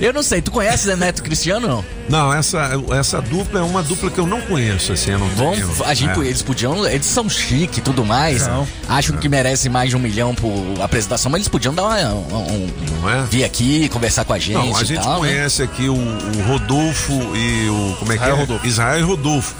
[0.00, 1.84] Eu não sei, tu conhece Zé Neto Cristiano não?
[2.08, 5.80] Não, essa, essa dupla é uma dupla que eu não conheço, assim, eu não Vamos,
[5.82, 6.24] a gente, É.
[6.24, 8.46] eles podiam, eles são chique e tudo mais.
[8.46, 8.66] Não.
[8.88, 10.52] Acham que merecem mais de um milhão por
[10.82, 12.70] apresentação, mas eles podiam dar uma, um,
[13.02, 13.24] Não é?
[13.24, 14.54] vir aqui conversar com a gente.
[14.54, 15.28] Não, a e gente tal, né?
[15.30, 17.96] conhece aqui o, o Rodolfo e o.
[17.98, 18.40] Como é que Israel é?
[18.40, 18.66] Rodolfo.
[18.66, 19.54] Israel e Rodolfo.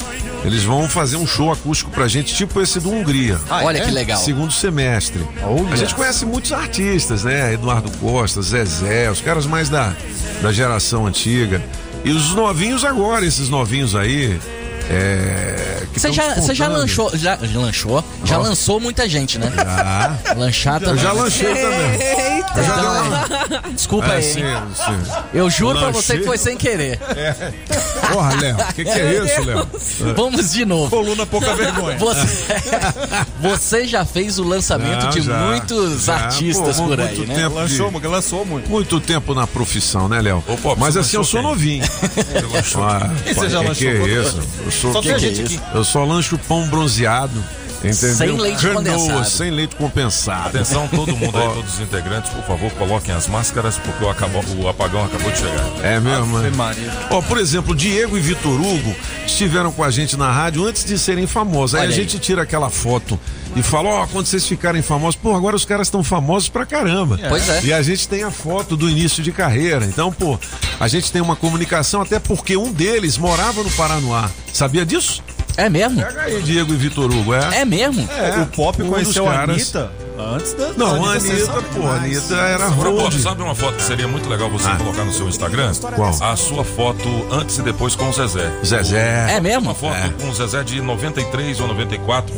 [0.45, 3.39] Eles vão fazer um show acústico pra gente, tipo esse do Hungria.
[3.51, 3.85] Ah, Olha é?
[3.85, 4.19] que legal.
[4.21, 5.21] Segundo semestre.
[5.43, 5.73] Olha.
[5.73, 7.55] A gente conhece muitos artistas, né?
[7.55, 9.93] Eduardo Costa, Zezé, os caras mais da,
[10.43, 11.61] da geração antiga.
[12.05, 14.39] E os novinhos agora, esses novinhos aí.
[14.89, 18.49] É, que Você já, você já lanchou, já, já lanchou, já Nossa.
[18.51, 19.53] lançou muita gente, né?
[19.57, 20.35] Já.
[20.37, 21.03] Lanchar Eu também.
[21.03, 22.45] já lanchei também.
[22.57, 24.23] Eu já uma- Desculpa É, aí.
[24.23, 24.41] sim,
[24.75, 25.13] sim.
[25.35, 26.03] Eu juro pra Lanchei.
[26.03, 26.99] você que foi sem querer.
[28.13, 29.69] Porra, Léo, o que, que é isso, Léo?
[30.15, 30.89] Vamos de novo.
[30.91, 31.99] Coluna pouca vergonha.
[31.99, 32.27] Você,
[33.41, 36.15] você já fez o lançamento Não, de já, muitos já.
[36.15, 37.35] artistas Pô, por muito aí, né?
[37.35, 37.55] tempo.
[37.57, 38.71] Lançou, porque lançou muito.
[38.71, 40.43] Muito tempo na profissão, né, Léo?
[40.79, 41.85] Mas assim, eu lanchou sou novinho.
[42.77, 44.41] Ah, E você já que lanchou que é isso?
[44.77, 45.63] Eu sou, Só que que é isso?
[45.75, 47.43] Eu só lancho pão bronzeado.
[47.91, 48.17] Entendeu?
[48.17, 49.31] Sem leite Canoa, condensado.
[49.31, 50.49] Sem leite compensado.
[50.49, 54.45] Atenção, todo mundo aí, todos os integrantes, por favor, coloquem as máscaras, porque o, acabou-
[54.59, 55.65] o apagão acabou de chegar.
[55.83, 56.51] É mesmo, né?
[57.11, 58.95] Ó, por exemplo, Diego e Vitor Hugo
[59.27, 61.75] estiveram com a gente na rádio antes de serem famosos.
[61.75, 61.97] Aí Olha a aí.
[61.97, 63.19] gente tira aquela foto
[63.55, 67.19] e fala, ó, quando vocês ficarem famosos, pô, agora os caras estão famosos pra caramba.
[67.29, 67.61] Pois é.
[67.65, 69.85] E a gente tem a foto do início de carreira.
[69.87, 70.39] Então, pô,
[70.79, 74.31] a gente tem uma comunicação, até porque um deles morava no Paranoá.
[74.53, 75.23] Sabia disso?
[75.57, 76.03] É mesmo?
[76.03, 77.61] Pega aí, Diego e Vitor Hugo, é?
[77.61, 78.09] É mesmo?
[78.13, 80.73] É, o Pop um conheceu a caras- Anitta antes da.
[80.77, 81.59] Não, da a Anitta, pô,
[81.89, 82.31] a demais.
[82.31, 83.21] Anitta era road.
[83.21, 84.77] sabe uma foto que seria muito legal você Ah.
[84.77, 85.73] colocar no seu Instagram?
[85.95, 86.15] Qual?
[86.23, 88.51] A sua foto antes e depois com o Zezé.
[88.65, 89.27] Zezé.
[89.37, 89.63] É mesmo?
[89.63, 92.35] Uma foto com o Zezé de 93 ou 94,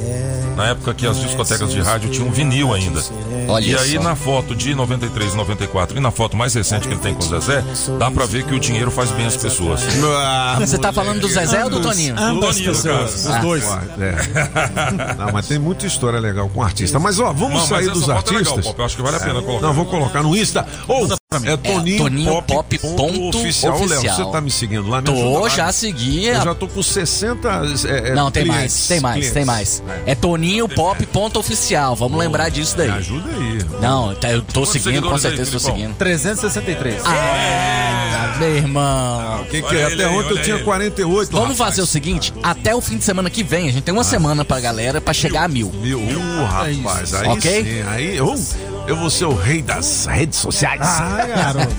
[0.57, 3.01] na época que as discotecas de rádio tinham vinil ainda.
[3.49, 4.03] Olha e aí só.
[4.03, 7.21] na foto de 93 e 94 e na foto mais recente que ele tem com
[7.23, 7.65] o Zezé,
[7.99, 9.81] dá pra ver que o dinheiro faz bem as pessoas.
[10.19, 12.15] Ah, Você tá falando do Zezé ou do Toninho?
[12.19, 13.65] Ambas Toninho, pessoas, os dois.
[13.99, 15.15] É.
[15.17, 16.99] Não, mas tem muita história legal com artista.
[16.99, 18.39] Mas ó, vamos Sair essa dos é artistas.
[18.39, 19.67] legal, Pop, eu acho que vale a pena colocar.
[19.67, 20.67] Não, vou colocar no Insta.
[20.87, 23.75] Ou é Toninho, Toninho Pop, Pop ponto ponto oficial.
[23.75, 24.17] Ô, Léo, oficial.
[24.17, 25.03] você tá me seguindo lá?
[25.03, 25.49] Me Tô, lá.
[25.51, 26.25] já segui.
[26.25, 27.49] Eu já tô com 60
[27.87, 29.35] é, é, Não, tem clientes, mais, tem mais, clientes.
[29.35, 29.83] tem mais.
[30.07, 31.95] É Toninho Pop ponto oficial.
[31.95, 32.91] Vamos lembrar disso daí.
[32.91, 33.59] Me ajuda aí.
[33.79, 35.95] Não, tá, eu tô Quantos seguindo, com aí, certeza tô seguindo.
[35.97, 37.03] 363.
[37.05, 39.45] Ah, meu irmão.
[39.51, 39.85] Que que Olha é?
[39.93, 40.65] Até ontem eu tinha ele.
[40.65, 41.31] 48.
[41.31, 41.59] Vamos rapaz.
[41.59, 44.47] fazer o seguinte, até o fim de semana que vem, a gente tem uma semana
[44.47, 45.71] pra galera pra chegar a mil.
[45.75, 47.65] Mil, uh, rapaz, aí Ok?
[47.65, 50.81] sim, aí uh, eu vou ser o rei das redes sociais.
[50.83, 51.77] Ah, garoto.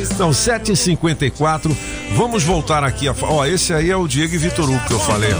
[0.00, 1.76] Então, 7h54,
[2.16, 3.06] vamos voltar aqui.
[3.06, 3.14] A...
[3.22, 5.34] Ó, esse aí é o Diego e Vitor Hugo que eu falei.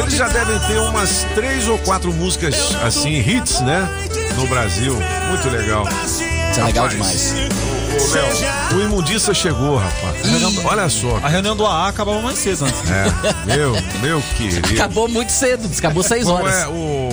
[0.00, 3.88] Eles já devem ter umas três ou quatro músicas assim, hits, né?
[4.36, 4.94] No Brasil.
[5.28, 5.88] Muito legal.
[6.04, 6.22] Isso
[6.60, 7.34] é legal Rapaz, demais.
[8.00, 10.16] Ô, Léo, o imundiça chegou, rapaz.
[10.64, 11.18] Olha só.
[11.22, 12.82] A reunião do AA acabava mais cedo antes.
[12.90, 14.74] É, meu, meu querido.
[14.74, 16.54] Acabou muito cedo, acabou 6 Qual horas.
[16.54, 17.08] é o.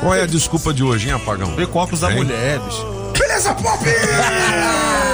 [0.00, 1.54] Qual é a desculpa de hoje, hein, apagão?
[1.74, 2.16] Óculos da Hein?
[2.16, 2.86] mulher, bicho.
[3.18, 3.84] Beleza, Pop!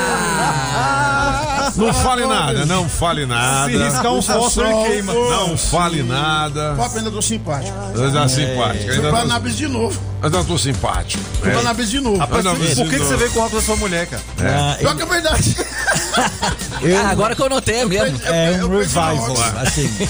[1.76, 3.70] Não fale nada, não fale nada.
[3.72, 5.12] Se riscar um fósforo, ele queima.
[5.14, 6.74] Não fale nada.
[6.76, 7.74] Pop, ainda tô simpático.
[8.12, 8.84] Tá simpático.
[8.84, 10.00] Fui Ainda pra tô, Anabis de novo.
[10.22, 11.24] ainda tô simpático.
[11.40, 11.62] Fui pra É.
[11.62, 12.18] Anabis de novo.
[12.18, 14.22] Rapaz, Por que, você vê com óculos da sua mulher, cara?
[14.40, 15.56] Ah, Pior que é verdade.
[17.04, 18.20] Ah, agora que eu notei é mesmo.
[18.24, 19.34] É um revival,
[19.64, 19.88] assim.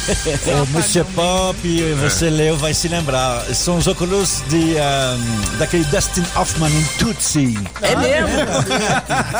[0.62, 1.04] O Mr.
[1.14, 1.58] Pop,
[2.00, 3.44] você leu, vai se lembrar.
[3.54, 7.58] São os óculos de, um, daquele Dustin Hoffman em Tootsie.
[7.82, 8.28] É mesmo?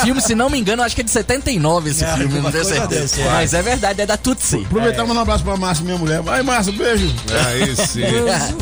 [0.04, 2.64] filme, se não me engano, acho que é de 79 esse É, filme, não tenho
[2.66, 3.20] certeza.
[3.22, 3.24] é.
[3.30, 4.62] Mas é verdade, é da Tutsi.
[4.66, 6.20] Aproveitar e mandar um abraço pra Márcia, minha mulher.
[6.20, 7.10] Vai, Márcia, beijo.
[7.46, 8.02] Aí sim.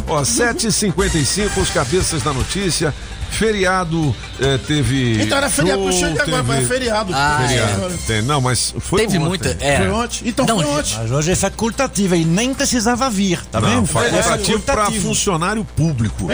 [0.07, 2.94] Ó, 7h55, os cabeças da notícia.
[3.31, 5.22] Feriado eh, teve.
[5.22, 7.12] Então era feriado, show, eu cheguei agora, teve- mas é feriado.
[7.14, 7.99] Ah, Feriado.
[8.07, 9.28] Tem- não, mas foi Teve ontem.
[9.28, 9.57] muita.
[9.61, 9.76] É.
[9.78, 10.28] Foi ontem?
[10.28, 10.97] Então Não, foi ontem.
[10.99, 13.87] Mas hoje é facultativa e nem precisava vir, tá Não, vendo?
[13.87, 16.28] facultativo É para funcionário público.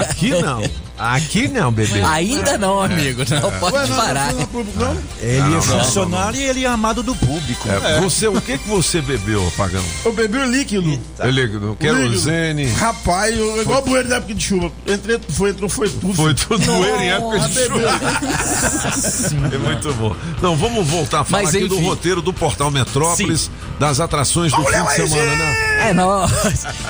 [0.00, 0.62] Aqui não.
[0.96, 2.00] Aqui não, bebê.
[2.02, 3.22] Ainda não, amigo.
[3.28, 4.32] Não pode Ué, não, parar.
[4.32, 5.02] não, não, não, não.
[5.20, 7.68] Ele Não, é não, funcionário e ele é amado do público.
[7.68, 9.82] É, Você, o que que você bebeu, Pagão?
[10.04, 10.98] Eu bebi o líquido.
[11.18, 12.66] Eu ligo, querosene.
[12.72, 14.70] Rapaz, eu, igual bueiro da época de chuva.
[14.86, 16.14] Entrei, foi, entrou, foi tudo.
[16.14, 19.50] Foi tudo doer em época de chuva.
[19.52, 20.14] É muito bom.
[20.40, 21.84] Não, vamos voltar a falar Mas, aqui do enfim.
[21.86, 25.73] roteiro do Portal Metrópolis, das atrações do fim de semana, né?
[25.84, 26.30] É, nós.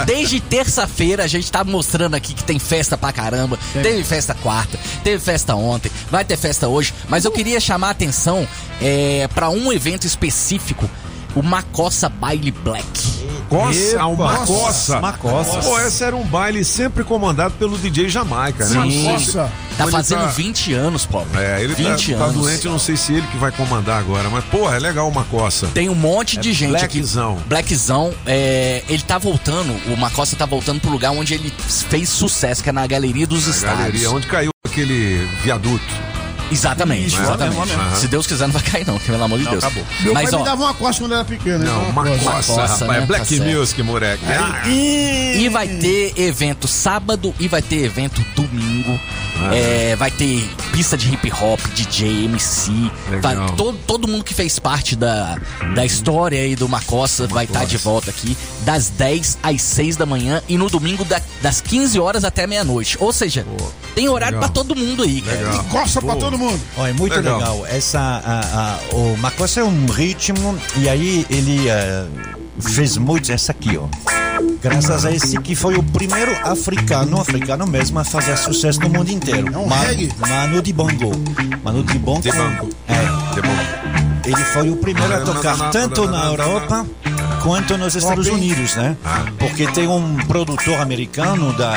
[0.07, 3.59] Desde terça-feira a gente tá mostrando aqui que tem festa pra caramba.
[3.73, 6.95] Teve festa quarta, teve festa ontem, vai ter festa hoje.
[7.09, 8.47] Mas eu queria chamar a atenção
[8.81, 10.89] é, para um evento específico.
[11.35, 13.14] O Macossa Baile Black.
[13.49, 15.01] Coça, uma Nossa, coça.
[15.01, 15.59] Macossa.
[15.61, 18.83] Pô, esse era um baile sempre comandado pelo DJ Jamaica, né?
[18.83, 19.03] Sim.
[19.05, 19.51] Nossa.
[19.77, 21.23] Tá fazendo tá- 20 anos, pô.
[21.35, 22.35] É, ele tá, 20 tá anos.
[22.37, 25.25] doente, eu não sei se ele que vai comandar agora, mas, porra, é legal uma
[25.25, 25.67] coça.
[25.75, 27.33] Tem um monte de gente Blackzão.
[27.39, 27.49] aqui.
[27.49, 28.15] Blackzão.
[28.25, 31.53] É, ele tá voltando, o Macossa tá voltando pro lugar onde ele
[31.89, 33.79] fez sucesso, que é na Galeria dos Na Estados.
[33.79, 35.83] galeria, onde caiu aquele viaduto.
[36.51, 37.67] Exatamente, Isso, exatamente.
[37.67, 37.97] mesmo.
[37.97, 39.65] Se Deus quiser, não vai cair, não, pelo amor de Deus.
[39.65, 39.85] acabou.
[40.01, 41.59] Meu Mas, pai ó, me dava uma costa quando era pequeno.
[41.65, 42.25] Não, então, uma costa.
[42.25, 43.01] coça, coça, rapaz.
[43.01, 43.07] né?
[43.07, 43.45] Black Tá.
[43.45, 44.25] Music, moleque.
[44.29, 48.99] Ah, E vai ter evento sábado e vai ter evento domingo.
[49.53, 52.71] É, vai ter pista de hip hop, DJ, MC.
[53.21, 55.37] Vai- todo, todo mundo que fez parte da,
[55.75, 60.07] da história aí do Macossa vai estar de volta aqui das 10 às 6 da
[60.07, 62.97] manhã e no domingo da- das 15 horas até meia-noite.
[63.01, 63.45] Ou seja,
[63.95, 64.51] tem horário legal.
[64.51, 65.37] pra todo mundo aí, cara.
[65.39, 65.65] Legal.
[65.65, 66.21] Costa pra Pô.
[66.21, 66.61] todo mundo.
[66.77, 67.39] Ó, é muito Legal.
[67.39, 67.67] legal.
[67.67, 68.41] Essa, a,
[68.93, 72.07] a, o Macossa é um ritmo e aí ele eh,
[72.61, 73.87] fez muito essa aqui, ó.
[74.61, 79.11] Graças a esse que foi o primeiro africano, africano mesmo, a fazer sucesso no mundo
[79.11, 79.49] inteiro.
[79.53, 80.11] É um Ma- reggae?
[80.19, 81.13] Manu Dibango.
[81.63, 82.21] Manu Dibango.
[82.21, 82.69] Dibango.
[82.89, 83.35] É.
[83.35, 84.25] De bom.
[84.25, 86.87] Ele foi o primeiro a tocar tanto na Europa
[87.45, 88.97] quanto nos Estados Unidos, né?
[89.39, 91.77] Porque tem um produtor americano da,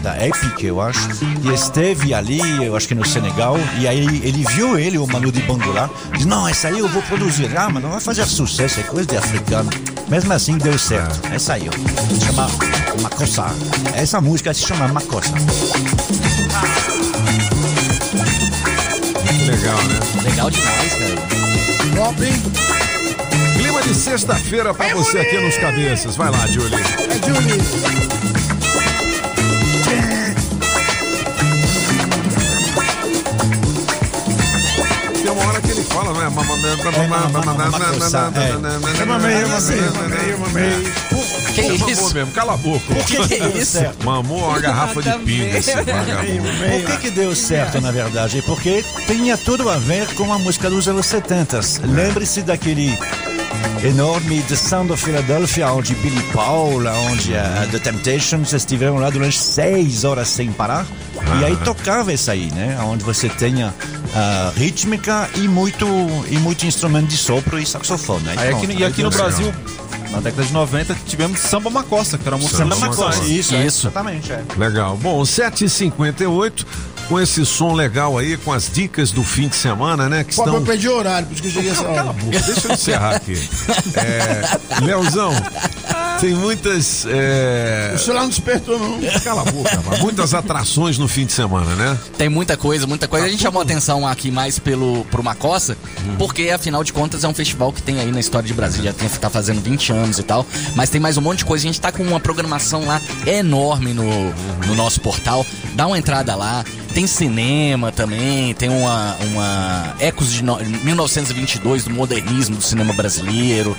[0.00, 1.08] da Epic, eu acho,
[1.42, 5.32] que esteve ali, eu acho que no Senegal, e aí ele viu ele, o Manu
[5.32, 7.50] Dibango lá, disse, não, essa aí eu vou produzir.
[7.58, 9.68] Ah, mas não vai fazer sucesso, é coisa de africano.
[10.08, 11.20] Mesmo assim deu certo.
[11.32, 12.24] Essa aí, ó.
[12.24, 12.48] Chama
[13.02, 13.46] Makossa.
[13.94, 15.32] Essa música se chama Makossa.
[19.26, 20.00] Que legal, né?
[20.22, 21.10] Legal demais, cara.
[21.96, 22.89] Top, hein?
[23.80, 26.16] Clima de sexta-feira pra você aqui nos cabeças.
[26.16, 26.74] Vai lá, Julie.
[26.74, 28.60] É Julie.
[35.22, 36.30] Tem uma hora que ele fala, é?
[36.30, 36.76] Mamei.
[41.54, 42.14] Que Mamou isso?
[42.14, 42.94] mesmo, cala a boca.
[42.94, 43.78] Por que, que é isso?
[44.04, 45.72] Mamou uma garrafa de pinga esse.
[45.72, 48.42] Por que, que deu certo, na verdade?
[48.42, 51.60] Porque tinha tudo a ver com a música dos anos 70.
[51.84, 52.98] Lembre-se daquele
[53.82, 59.38] enorme The Sound of Philadelphia, onde Billy Paul, onde a The Temptations estiveram lá durante
[59.38, 60.86] seis horas sem parar.
[61.40, 62.78] E aí tocava isso aí, né?
[62.82, 63.74] Onde você tenha
[64.14, 65.86] ah, rítmica e muito,
[66.30, 68.28] e muito instrumento de sopro e saxofone.
[68.28, 69.10] Aí Aí aqui, e aqui no.
[69.10, 69.52] Brasil,
[70.10, 73.28] na década de 90, tivemos Samba Macossa, que era uma música Samba Macossa, mais.
[73.28, 73.86] isso, é, Isso.
[73.86, 74.42] exatamente, é.
[74.56, 74.96] Legal.
[74.96, 76.66] Bom, 7h58,
[77.10, 80.22] com esse som legal aí, com as dicas do fim de semana, né?
[80.22, 80.54] Que Pô, estão.
[80.58, 82.12] eu perdi o horário, por isso que eu cheguei essa Cala a hora.
[82.12, 83.34] boca, deixa eu encerrar aqui.
[83.96, 85.32] É, Leozão,
[86.20, 87.04] tem muitas.
[87.08, 87.92] É...
[87.94, 89.00] O celular não despertou, não.
[89.20, 90.00] Cala a boca, rapaz.
[90.00, 91.98] Muitas atrações no fim de semana, né?
[92.16, 93.24] Tem muita coisa, muita coisa.
[93.24, 96.14] Tá a gente chamou atenção aqui mais pelo pro Macossa, Hum.
[96.18, 99.08] porque afinal de contas é um festival que tem aí na história de Brasília, tem,
[99.08, 100.46] tá fazendo 20 anos e tal.
[100.76, 101.64] Mas tem mais um monte de coisa.
[101.64, 104.04] A gente tá com uma programação lá enorme no,
[104.66, 105.44] no nosso portal.
[105.74, 106.64] Dá uma entrada lá.
[106.94, 113.76] Tem cinema também, tem uma, uma ecos de no- 1922 do modernismo do cinema brasileiro,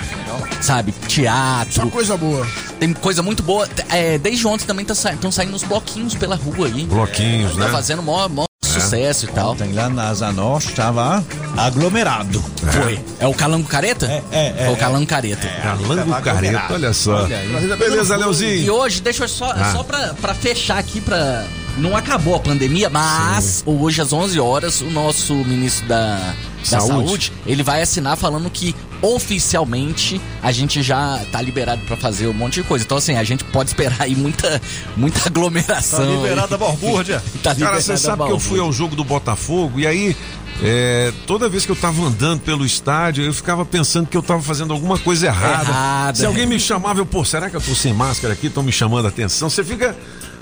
[0.62, 0.93] sabe?
[1.07, 1.74] Teatro.
[1.74, 2.47] Só coisa boa.
[2.80, 3.68] Tem coisa muito boa.
[3.89, 6.86] É, desde ontem também estão saindo uns bloquinhos pela rua aí.
[6.86, 7.72] Bloquinhos, Tá né?
[7.72, 9.51] fazendo mó, mó sucesso e tal.
[9.51, 11.24] Ontem lá na Asa Norte estava
[11.57, 12.41] aglomerado.
[12.72, 12.97] Foi.
[13.20, 14.05] É o Calango Careta?
[14.05, 14.76] É, é, Foi o é.
[14.78, 15.47] Calango Careta.
[15.62, 17.24] Calango Careta, olha só.
[17.24, 17.49] Olha aí.
[17.78, 18.74] Beleza, E Leozinho?
[18.74, 19.74] hoje, deixa eu só, Ah.
[19.74, 21.45] só pra, pra fechar aqui, pra.
[21.78, 26.89] Não acabou a pandemia, mas hoje às 11 horas o nosso ministro da, da Saúde.
[26.89, 27.34] saúde.
[27.45, 32.55] ele vai assinar falando que oficialmente a gente já tá liberado pra fazer um monte
[32.55, 32.86] de coisa.
[32.86, 34.61] Então assim, a gente pode esperar aí muita,
[34.95, 36.05] muita aglomeração.
[36.05, 37.24] Tá liberada a balbúrdia.
[37.41, 40.15] tá Cara, você sabe que eu fui ao jogo do Botafogo e aí,
[40.61, 44.41] é, toda vez que eu tava andando pelo estádio, eu ficava pensando que eu tava
[44.41, 45.69] fazendo alguma coisa errada.
[45.69, 46.17] Errada.
[46.17, 48.47] Se alguém me chamava, eu, pô, será que eu tô sem máscara aqui?
[48.47, 49.49] Estão me chamando a atenção.
[49.49, 49.95] Você fica.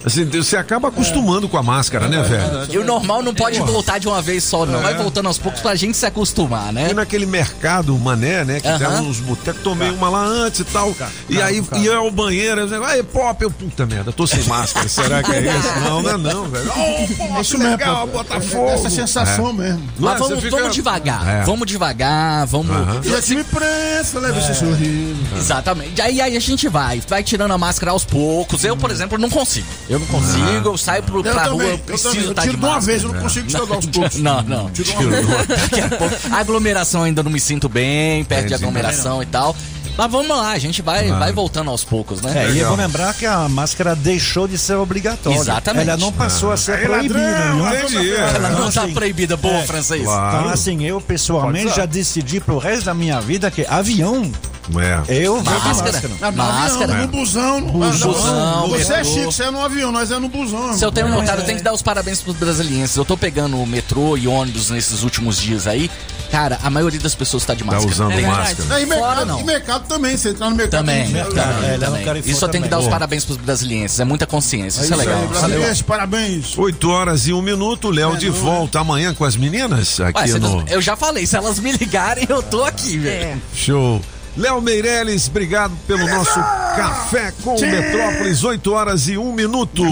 [0.05, 2.67] Assim, você acaba acostumando com a máscara, né, velho?
[2.73, 4.79] E o normal não pode voltar de uma vez só, não.
[4.79, 4.83] É.
[4.83, 6.89] Vai voltando aos poucos pra gente se acostumar, né?
[6.91, 8.59] E naquele mercado Mané, né?
[8.61, 8.79] Que Aham.
[8.97, 10.95] tem uns botecos, tomei uma lá antes e tal.
[11.29, 14.87] e aí ia ao banheiro, eu aí, pop, eu, puta merda, tô sem máscara.
[14.87, 15.69] Será que é isso?
[15.89, 16.71] Não, não é não, velho.
[16.75, 18.05] Oh, Isso mesmo, legal.
[18.07, 18.69] Botafogo.
[18.69, 19.53] Essa sensação É.
[19.53, 19.89] mesmo.
[19.99, 20.11] Não é?
[20.13, 21.43] Mas vamos, fica- vamos devagar, É.
[21.43, 22.75] vamos devagar, vamos.
[22.75, 23.01] Aham.
[23.03, 24.41] Já tive prensa, leva É.
[24.41, 25.19] esse sorriso.
[25.37, 26.01] Exatamente.
[26.01, 28.63] Aí, aí a gente vai, vai tirando a máscara aos poucos.
[28.63, 29.67] Eu, por exemplo, não consigo.
[29.89, 32.25] Eu não consigo, eu saio pro, Eu pra também, rua, eu preciso também.
[32.25, 34.19] Eu estar tiro de de uma vez, eu não consigo tirar aos poucos.
[34.19, 34.69] Não, não.
[34.69, 35.47] Tiro de uma vez.
[35.47, 36.15] Daqui a pouco.
[36.31, 39.55] A aglomeração ainda não me sinto bem, perto de aglomeração e tal.
[39.97, 42.45] Mas vamos lá, a gente vai, vai voltando aos poucos, né?
[42.45, 45.37] É, e eu vou lembrar que a máscara deixou de ser obrigatória.
[45.37, 45.89] Exatamente.
[45.89, 47.19] Ela não passou a ser proibida.
[47.19, 47.67] ladrão.
[48.35, 50.03] Ela não tá proibida, boa, francês.
[50.03, 54.31] Então, assim, eu pessoalmente já decidi pro resto da minha vida que avião,
[54.77, 55.15] É.
[55.25, 55.73] eu vou Máscara.
[55.91, 56.31] máscara.
[56.31, 56.83] No Máscara.
[56.93, 57.61] avião, no busão.
[57.61, 58.69] no- Busão, não.
[58.69, 60.73] Você é chique, você é no avião, nós é no busão.
[60.77, 62.95] Se eu tenho notado, eu tenho que dar os parabéns pros brasileiros.
[62.95, 65.89] Eu tô pegando o metrô e ônibus nesses últimos dias aí.
[66.31, 67.89] Cara, a maioria das pessoas tá de máscara.
[67.91, 68.79] usando Tem- máscara.
[68.79, 69.39] É, e mercado, Fora não.
[69.39, 70.81] e mercado também, você entrar no mercado.
[70.85, 72.21] Também, tem- é, também.
[72.23, 73.99] e Isso eu tenho que dar os parabéns pros brasileiros.
[73.99, 74.81] É muita consciência.
[74.83, 75.75] Isso é isso é legal.
[75.87, 76.57] parabéns.
[76.57, 80.63] 8 horas e um minuto, Léo de volta amanhã com as meninas aqui Ué, no.
[80.67, 83.41] Eu já falei, se elas me ligarem, eu tô aqui, velho.
[83.55, 84.01] Show.
[84.39, 86.39] Léo Meirelles, obrigado pelo nosso
[86.73, 87.65] café com Tchê.
[87.65, 89.83] Metrópolis, 8 horas e um minuto.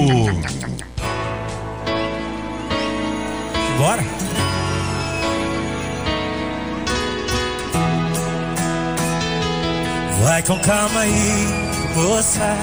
[3.77, 4.01] Bora.
[10.23, 11.47] Vai com calma aí,
[11.93, 12.57] moça.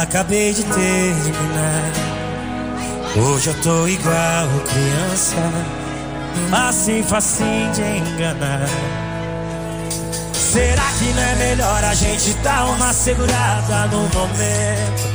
[0.00, 1.92] Acabei de terminar.
[3.14, 5.36] Hoje eu tô igual criança.
[6.50, 9.11] Assim facinho de enganar.
[10.42, 15.06] Será que não é melhor a gente dar uma segurada no momento?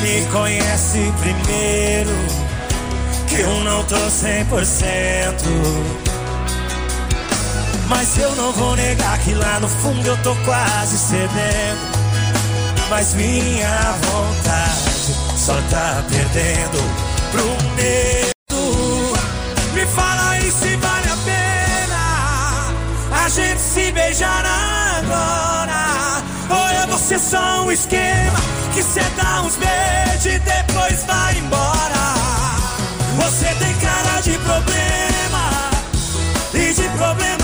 [0.00, 2.16] Me conhece primeiro,
[3.26, 5.34] que eu não tô 100%.
[7.88, 11.98] Mas eu não vou negar que lá no fundo eu tô quase cedendo.
[12.88, 16.78] Mas minha vontade só tá perdendo
[17.32, 18.32] pro medo.
[19.74, 20.97] Me fala aí se vale
[23.28, 24.42] a gente se beijar
[24.96, 26.22] agora.
[26.48, 28.38] Ou é você só um esquema
[28.72, 32.14] que cê dá uns beijos e depois vai embora.
[33.16, 35.70] Você tem cara de problema
[36.54, 37.37] e de problema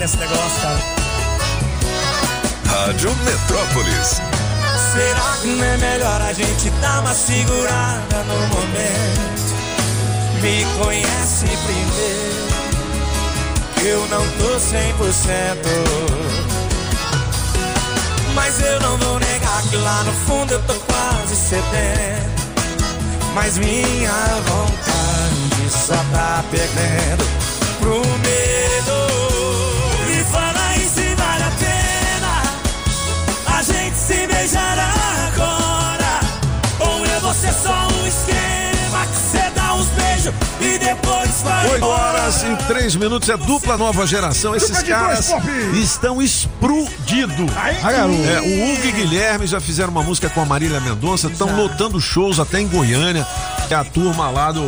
[0.00, 0.80] Pena esse negócio, cara.
[2.86, 4.22] Rádio Metrópolis.
[4.92, 9.54] Será que não é melhor a gente dar uma segurada no momento?
[10.40, 12.48] Me conhece primeiro,
[13.84, 14.72] eu não tô 100%.
[18.34, 22.30] Mas eu não vou negar que lá no fundo eu tô quase cedendo.
[23.34, 24.12] Mas minha
[24.46, 27.24] vontade só tá perdendo
[27.80, 28.29] pro medo.
[41.80, 42.10] 8 embora.
[42.30, 44.54] horas e 3 minutos, é dupla nova geração.
[44.54, 45.32] Esses caras
[45.74, 47.50] estão explodidos.
[48.26, 52.00] É, o Hugo e Guilherme já fizeram uma música com a Marília Mendonça, estão lotando
[52.00, 53.26] shows até em Goiânia.
[53.70, 54.62] É a turma lá do,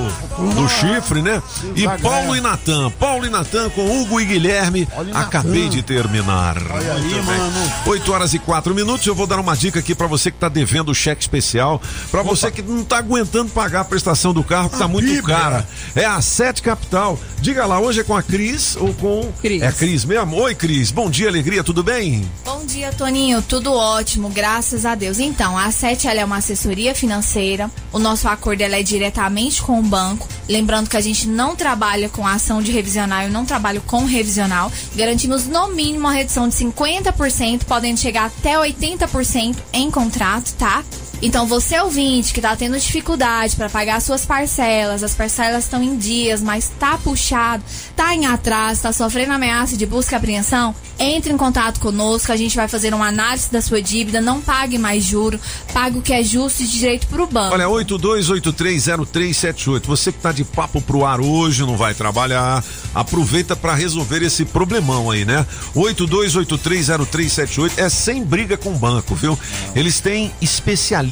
[0.54, 1.42] do chifre, né?
[1.74, 1.88] E.
[2.00, 2.88] Paulo e Natan.
[2.92, 4.86] Paulo e Natan com Hugo e Guilherme.
[5.12, 6.56] Acabei de terminar.
[6.70, 7.24] Olha aí, Muito bem.
[7.24, 7.72] mano.
[7.86, 9.04] 8 horas e 4 minutos.
[9.04, 11.82] Eu vou dar uma dica aqui pra você que tá devendo o cheque especial.
[12.12, 15.36] Pra você que não tá aguentando pagar a prestação do carro, que tá muito Bíblia.
[15.36, 15.68] cara.
[15.96, 17.18] É a Sete Capital.
[17.40, 19.32] Diga lá, hoje é com a Cris ou com.
[19.40, 19.62] Cris.
[19.62, 20.36] É Cris mesmo?
[20.36, 20.92] Oi, Cris.
[20.92, 22.24] Bom dia, alegria, tudo bem?
[22.44, 23.42] Bom dia, Toninho.
[23.42, 25.18] Tudo ótimo, graças a Deus.
[25.18, 27.68] Então, a Sete ela é uma assessoria financeira.
[27.92, 30.28] O nosso acordo ela é diretamente com o banco.
[30.48, 34.70] Lembrando que a gente não trabalha com ação de revisional, eu não trabalho com revisional.
[34.94, 40.84] Garantimos no mínimo uma redução de 50%, podendo chegar até 80% em contrato, tá?
[41.24, 45.96] Então, você ouvinte que tá tendo dificuldade para pagar suas parcelas, as parcelas estão em
[45.96, 47.62] dias, mas tá puxado,
[47.94, 52.36] tá em atraso, tá sofrendo ameaça de busca e apreensão, entre em contato conosco, a
[52.36, 55.38] gente vai fazer uma análise da sua dívida, não pague mais juro,
[55.72, 57.54] pague o que é justo e de direito pro banco.
[57.54, 59.86] Olha, 82830378.
[59.86, 64.44] Você que tá de papo pro ar hoje, não vai trabalhar, aproveita pra resolver esse
[64.44, 65.46] problemão aí, né?
[65.76, 69.38] 82830378 é sem briga com o banco, viu?
[69.76, 71.11] Eles têm especialistas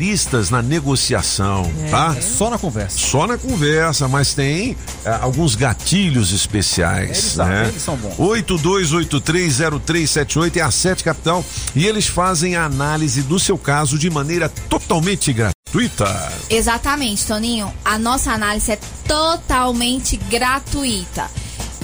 [0.50, 2.16] na negociação, tá?
[2.20, 2.98] Só na conversa.
[2.98, 7.68] Só na conversa, mas tem eh, alguns gatilhos especiais, Eles né?
[7.68, 8.16] eles são bons.
[8.16, 11.44] 82830378 é a Sete Capital
[11.74, 16.32] e eles fazem a análise do seu caso de maneira totalmente gratuita.
[16.48, 17.70] Exatamente, Toninho.
[17.84, 21.28] A nossa análise é totalmente gratuita.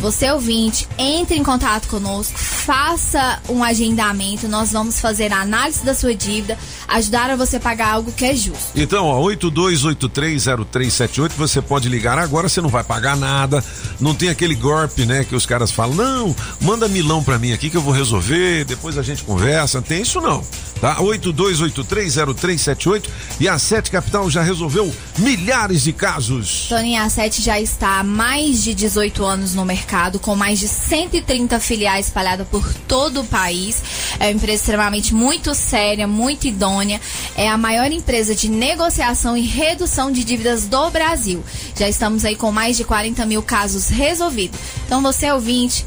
[0.07, 5.95] Você ouvinte, entre em contato conosco, faça um agendamento, nós vamos fazer a análise da
[5.95, 8.71] sua dívida, ajudar a você pagar algo que é justo.
[8.77, 13.65] Então, ó, 82830378, você pode ligar agora, você não vai pagar nada,
[13.99, 17.69] não tem aquele golpe, né, que os caras falam, não, manda milão pra mim aqui
[17.69, 20.41] que eu vou resolver, depois a gente conversa, tem isso não,
[20.81, 20.97] tá?
[20.97, 23.05] 82830378
[23.41, 26.67] e a Sete Capital já resolveu milhares de casos.
[26.69, 30.69] Toninho, a Sete já está há mais de 18 anos no mercado, com mais de
[30.69, 33.83] 130 filiais espalhadas por todo o país.
[34.19, 37.01] É uma empresa extremamente muito séria, muito idônea.
[37.37, 41.45] É a maior empresa de negociação e redução de dívidas do Brasil.
[41.79, 44.59] Já estamos aí com mais de 40 mil casos resolvidos.
[44.87, 45.85] Então, você ouvinte.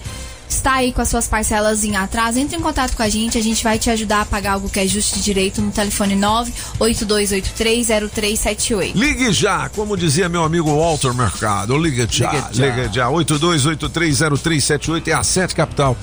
[0.50, 3.42] Está aí com as suas parcelas em atraso, entre em contato com a gente, a
[3.42, 8.94] gente vai te ajudar a pagar algo que é justo de direito no telefone 982830378.
[8.96, 12.66] Ligue já, como dizia meu amigo Walter Mercado, ligue já, Ligue já.
[12.76, 15.96] ligue já, 82830378 é a Sete Capital.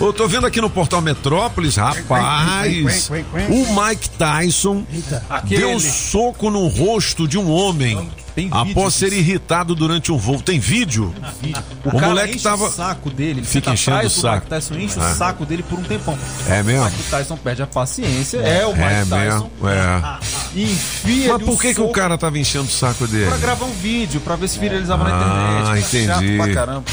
[0.00, 3.10] Eu tô vendo aqui no portal Metrópolis, rapaz,
[3.48, 4.84] o Mike Tyson
[5.30, 9.20] Aquele- deu um soco no rosto de um homem Tem vídeo após ser disso.
[9.20, 10.40] irritado durante um voo.
[10.42, 11.14] Tem vídeo?
[11.84, 14.34] O, O cara moleque enche tava- o saco dele, ele Fica enchendo atrás o saco.
[14.36, 15.02] Mike Tyson, enche É.
[15.02, 16.18] o saco dele por um tempão.
[16.48, 16.82] É mesmo?
[16.82, 19.16] O Mike Tyson perde a paciência, é, o Mike É Tyson.
[19.16, 20.18] mesmo, é.
[20.60, 23.26] Enfia Mas por um que, que o cara tava enchendo o saco dele?
[23.26, 25.08] Pra gravar um vídeo, pra ver se viralizava Ah,
[25.72, 25.96] na internet.
[26.18, 26.36] entendi.
[26.36, 26.84] Chato pra caramba.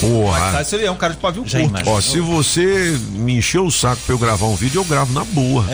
[0.00, 0.40] Porra.
[0.46, 1.90] Mike Tyson ele é um cara de pavio curto.
[1.90, 5.24] Ó, se você me encher o saco pra eu gravar um vídeo, eu gravo na
[5.24, 5.64] boa.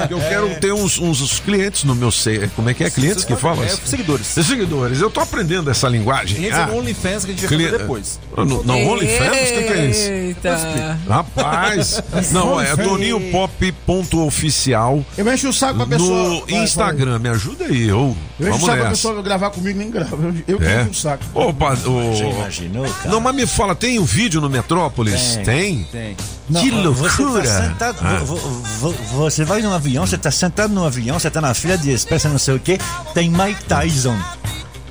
[0.00, 2.10] Porque eu quero ter uns, uns, uns clientes no meu
[2.56, 2.90] Como é que é?
[2.90, 3.62] Clientes que falam?
[3.62, 3.83] É, assim?
[3.90, 4.26] Seguidores.
[4.26, 5.00] Seguidores.
[5.00, 6.36] Eu tô aprendendo essa linguagem.
[6.36, 8.20] Clientes é no OnlyFans que a gente vai fazer depois.
[8.36, 9.26] Ah, No, não, OnlyFans?
[9.50, 10.10] O que, que é isso?
[10.10, 10.98] Eita.
[11.08, 12.02] Rapaz.
[12.32, 15.04] Não, é Toninho Pop ponto oficial.
[15.16, 16.28] Eu encho o saco pra pessoa.
[16.28, 17.18] No vai, Instagram.
[17.18, 18.16] Me ajuda aí, eu.
[18.38, 20.16] Eu encho o saco pra pessoa gravar comigo, nem grava.
[20.46, 20.82] Eu, É.
[20.82, 21.24] encho o saco.
[21.34, 22.14] Opa, o...
[22.16, 23.10] Já imaginou, cara?
[23.10, 25.36] Não, mas me fala, tem o vídeo no Metrópolis?
[25.44, 25.84] Tem?
[25.90, 26.16] Tem.
[26.43, 26.60] Que Não,
[26.94, 27.42] Você, loucura!
[27.42, 28.18] tá sentado, Ah.
[28.24, 31.54] vo- vo- vo- você vai num avião, você tá sentado no avião, você tá na
[31.54, 32.78] fila de espécie, não sei o que,
[33.14, 34.16] tem Mike Tyson.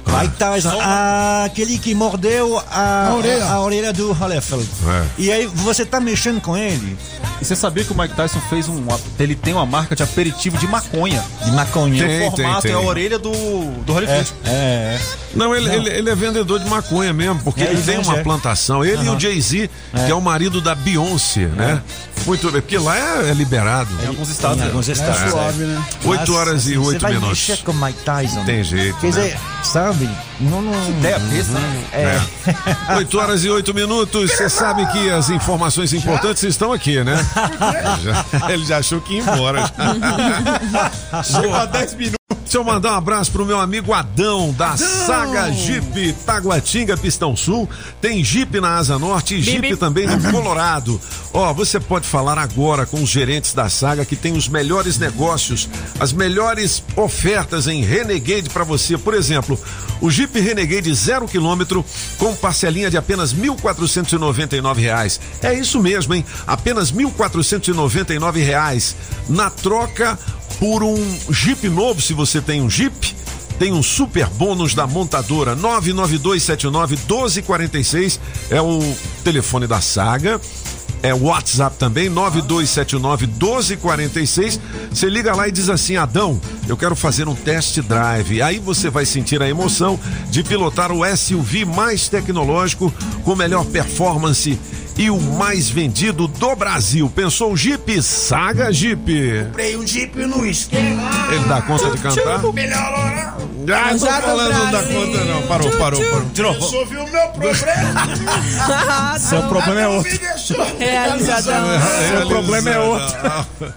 [0.06, 3.46] Mike Tyson, ah, aquele que mordeu a, A orelha.
[3.46, 4.70] a orelha do Holyfield.
[4.88, 5.06] É.
[5.18, 6.98] E aí você tá mexendo com ele,
[7.44, 8.82] E você sabia que o Mike Tyson fez um.
[9.20, 11.22] Ele tem uma marca de aperitivo de maconha.
[11.44, 12.08] de maconha.
[12.08, 12.88] Tem, o formato tem, é a tem.
[12.88, 13.32] orelha do,
[13.84, 14.34] do É, Holyfield.
[14.46, 15.00] é, é.
[15.36, 18.08] Não, ele, Ele, ele é vendedor de maconha mesmo, porque É, ele ele tem vende,
[18.08, 18.24] uma é.
[18.24, 18.82] plantação.
[18.86, 19.18] Ele e Aham.
[19.18, 19.70] o Jay-Z,
[20.06, 21.82] que é o marido da Beyoncé, né?
[22.26, 23.90] Muito bem, porque lá é, é liberado.
[24.02, 24.60] Em alguns estados.
[24.62, 24.94] Em alguns é.
[24.94, 25.22] estados.
[25.24, 25.84] É suave, né?
[26.06, 27.62] 8 Mas, horas e assim, 8 Você vai minutos.
[27.66, 28.46] com Mike Tyson.
[28.46, 29.22] Tem jeito, Quer né?
[29.24, 30.10] dizer, sabe?
[30.40, 30.90] Não, não...
[30.92, 31.84] Ideia besta, né?
[31.92, 32.96] É.
[32.96, 34.32] 8 horas e 8 minutos.
[34.32, 37.16] Você sabe que as informações importantes estão aqui, né?
[38.04, 39.64] Já- ele já achou que ia embora.
[41.24, 42.23] Chegou a 10 minutos.
[42.54, 47.68] Deixa eu mandar um abraço pro meu amigo Adão, da Saga Jeep Taguatinga Pistão Sul.
[48.00, 51.02] Tem Jeep na Asa Norte e Jeep também no Colorado.
[51.34, 55.68] Ó, você pode falar agora com os gerentes da Saga que tem os melhores negócios,
[56.00, 59.00] as melhores ofertas em Renegade para você.
[59.00, 59.60] Por exemplo,
[60.00, 61.84] o Jeep Renegade zero quilômetro
[62.20, 65.20] com parcelinha de apenas 1.499 reais.
[65.42, 66.24] É isso mesmo, hein?
[66.46, 68.96] Apenas 1.499 reais.
[69.28, 70.20] Na troca
[70.60, 70.98] por um
[71.30, 73.16] Jeep novo, se você tem um Jeep,
[73.60, 78.80] tem um super bônus da montadora 99279 1246 é o
[79.24, 80.40] telefone da saga.
[81.02, 84.60] É o WhatsApp também, 9279 1246.
[84.90, 88.42] Você liga lá e diz assim: Adão, eu quero fazer um test drive.
[88.42, 90.00] Aí você vai sentir a emoção
[90.30, 92.94] de pilotar o SUV mais tecnológico,
[93.26, 94.58] com melhor performance
[94.98, 97.12] e o mais vendido do Brasil.
[97.14, 99.46] Pensou o Jeep Saga Jeep?
[99.46, 101.04] Comprei um Jeep no esquema.
[101.32, 102.42] Ele dá conta de cantar?
[102.54, 103.34] Melhorou.
[103.72, 105.42] Ah, tô Já do falando, não dá conta não.
[105.44, 106.26] Parou, parou, parou.
[106.38, 106.60] Novo.
[106.60, 109.18] Resolveu o meu problema.
[109.20, 110.20] Seu problema é outro.
[110.78, 111.66] Realizadão.
[112.10, 113.18] Seu problema é outro.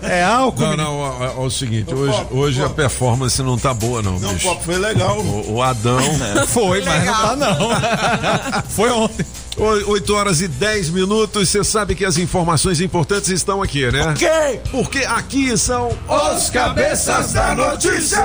[0.02, 0.60] É álcool.
[0.60, 4.18] Não, não, ó, ó, ó, o seguinte, hoje, hoje a performance não tá boa, não,
[4.18, 4.48] Não, bicho.
[4.48, 5.18] pô, foi legal.
[5.18, 5.98] O, o Adão.
[6.48, 8.62] Foi, mas não tá não.
[8.68, 9.24] Foi ontem.
[9.58, 14.02] 8 horas e 10 minutos, você sabe que as informações importantes estão aqui, né?
[14.10, 14.28] Ok.
[14.70, 18.18] Porque aqui são Os cabeças da notícia.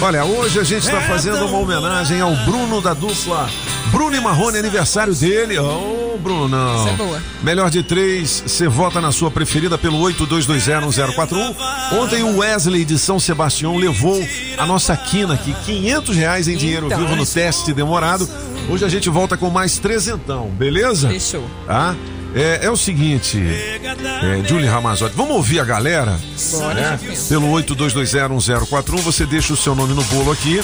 [0.00, 3.48] Olha, hoje a gente está fazendo uma homenagem ao Bruno da dupla
[3.90, 5.58] Bruno e Marrone, aniversário dele.
[5.58, 6.56] Ô, Bruno.
[6.78, 7.22] Isso é boa.
[7.42, 11.54] Melhor de três, você vota na sua preferida pelo 82201041.
[11.92, 14.22] Ontem o Wesley de São Sebastião levou
[14.58, 16.98] a nossa quina aqui, 500 reais em dinheiro Então.
[16.98, 18.28] vivo no teste demorado.
[18.68, 21.08] Hoje a gente volta com mais trezentão, beleza?
[21.08, 21.44] Fechou.
[21.66, 21.94] Tá?
[22.38, 26.20] É, é o seguinte, é, Julie Ramazotti, vamos ouvir a galera?
[26.52, 26.98] Bora, né?
[27.30, 30.62] Pelo 82201041, você deixa o seu nome no bolo aqui.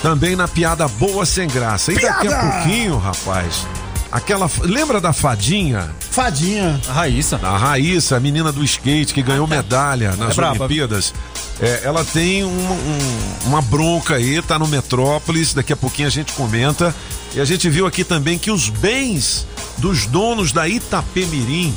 [0.00, 1.90] Também na piada boa sem graça.
[1.92, 2.52] E daqui a Piada!
[2.52, 3.66] pouquinho, rapaz,
[4.12, 4.48] aquela.
[4.62, 5.90] Lembra da fadinha?
[6.08, 6.80] Fadinha.
[6.88, 7.40] A Raíssa.
[7.42, 10.40] A Raíssa, a menina do skate que ganhou medalha nas É.
[10.50, 11.12] Olimpíadas.
[11.60, 16.10] É, ela tem um- um- uma bronca aí, tá no Metrópolis, daqui a pouquinho a
[16.12, 16.94] gente comenta.
[17.34, 19.48] E a gente viu aqui também que os bens
[19.78, 21.72] dos donos da Itapemirim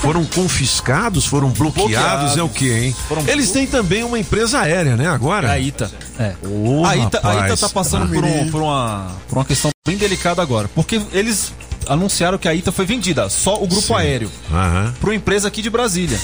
[0.00, 2.36] foram confiscados, foram bloqueados, Bloqueados.
[2.36, 2.96] é o que, hein?
[3.08, 5.50] Foram- Eles têm também uma empresa aérea, né, agora?
[5.50, 5.90] A Ita.
[6.18, 6.34] É.
[6.46, 7.46] Ô, a, Ita a.
[7.48, 10.68] Ita tá passando por, um- por uma, por uma questão bem delicada agora.
[10.74, 11.52] Porque eles
[11.88, 13.94] anunciaram que a Ita foi vendida, só o grupo Sim.
[13.94, 14.94] aéreo, Aham.
[15.00, 16.18] para uma empresa aqui de Brasília.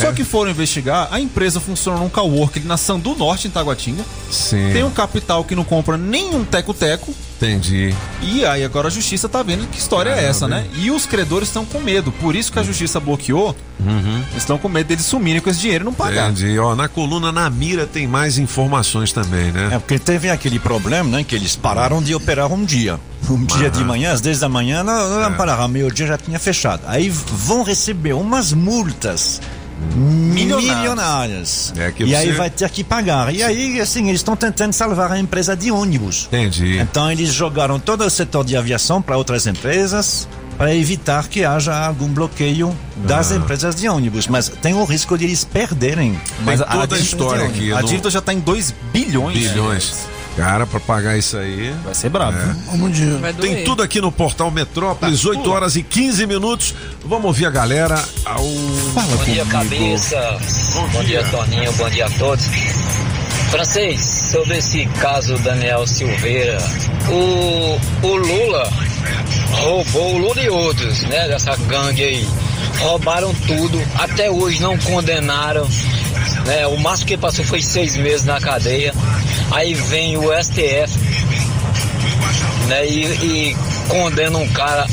[0.00, 4.04] Só que foram investigar, a empresa funciona num cowork ali na Sandu Norte, em Taguatinga.
[4.30, 4.70] Sim.
[4.72, 7.14] Tem um capital que não compra nenhum teco-teco.
[7.36, 7.94] Entendi.
[8.20, 10.66] E aí agora a justiça tá vendo que história é essa, né?
[10.76, 12.12] E os credores estão com medo.
[12.12, 13.56] Por isso que a justiça bloqueou.
[14.30, 16.30] Eles estão com medo deles sumirem com esse dinheiro e não pagar.
[16.30, 16.58] Entendi.
[16.58, 19.70] Ó, na coluna na mira tem mais informações também, né?
[19.72, 21.24] É porque teve aquele problema, né?
[21.24, 23.00] Que eles pararam de operar um dia.
[23.30, 25.30] Um dia de manhã, às 10 da manhã, não, não É.
[25.30, 26.82] pararam, meio-dia já tinha fechado.
[26.86, 29.40] Aí vão receber umas multas
[29.96, 31.72] milionárias.
[31.76, 33.34] É e aí você- vai ter que pagar.
[33.34, 36.26] E aí, assim, eles estão tentando salvar a empresa de ônibus.
[36.26, 36.78] Entendi.
[36.78, 40.28] Então eles jogaram todo o setor de aviação para outras empresas
[40.58, 42.76] para evitar que haja algum bloqueio
[43.06, 43.36] das Ah.
[43.36, 44.26] empresas de ônibus.
[44.28, 46.20] Mas tem o risco de eles perderem.
[46.44, 47.72] Mas a dívida- história aqui.
[47.72, 49.38] A dívida já tá em 2 bilhões.
[49.38, 49.94] Bilhões.
[50.36, 51.74] Cara, pra pagar isso aí.
[51.84, 52.38] Vai ser brabo.
[52.66, 53.16] Vamos dia.
[53.18, 53.54] Vai doer.
[53.56, 56.74] Tem tudo aqui no portal Metrópolis, 8 horas e 15 minutos.
[57.04, 58.42] Vamos ouvir a galera ao.
[58.44, 60.38] Bom dia, cabeça.
[60.92, 61.72] Bom, dia, Toninho.
[61.72, 62.46] Bom dia a todos.
[63.50, 64.00] Francês,
[64.30, 66.58] sobre esse caso Daniel Silveira,
[67.08, 68.70] o, o Lula
[69.50, 72.28] roubou o Lula e outros, né, dessa gangue aí.
[72.78, 75.68] Roubaram tudo, até hoje não condenaram.
[76.46, 76.66] Né?
[76.66, 78.92] O máximo que passou foi seis meses na cadeia.
[79.50, 80.98] Aí vem o STF,
[82.68, 82.86] né?
[82.86, 83.56] E, e
[83.88, 84.86] condena um cara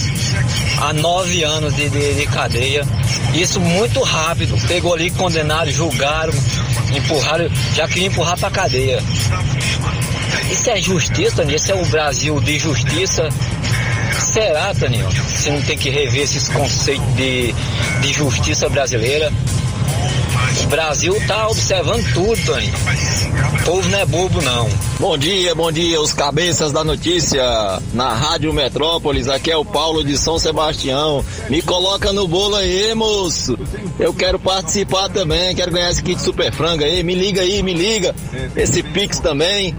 [0.82, 2.86] a nove anos de, de, de cadeia.
[3.34, 4.58] Isso muito rápido.
[4.68, 6.34] Pegou ali, condenaram, julgaram,
[6.96, 9.04] empurraram, já queria empurrar pra cadeia.
[10.52, 11.56] Isso é justiça, Toninho?
[11.56, 13.30] Isso é o Brasil de justiça?
[14.18, 15.10] Será, Toninho?
[15.10, 17.54] Você não tem que rever esses conceitos de,
[18.02, 19.32] de justiça brasileira?
[20.68, 22.74] Brasil tá observando tudo, Toninho.
[22.74, 24.70] O povo não é bobo, não.
[25.00, 27.42] Bom dia, bom dia, os cabeças da notícia.
[27.94, 31.24] Na Rádio Metrópolis, aqui é o Paulo de São Sebastião.
[31.50, 33.58] Me coloca no bolo aí, moço.
[34.00, 37.04] Eu quero participar também, quero ganhar esse kit super franga aí.
[37.04, 38.14] Me liga aí, me liga.
[38.56, 39.76] Esse Pix também.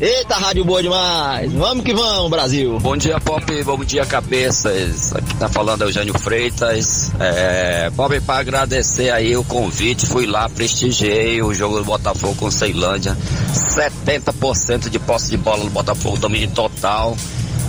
[0.00, 1.52] Eita, rádio boa demais.
[1.52, 2.78] Vamos que vamos, Brasil.
[2.80, 3.64] Bom dia, Pop.
[3.64, 5.14] Bom dia, cabeças.
[5.14, 7.12] Aqui tá falando Eugênio Freitas.
[7.18, 12.50] É, Pop, para agradecer aí o convite, fui lá, prestigiei o jogo do Botafogo com
[12.50, 13.16] Ceilândia.
[13.52, 17.16] 70% de posse de bola do Botafogo, domínio total.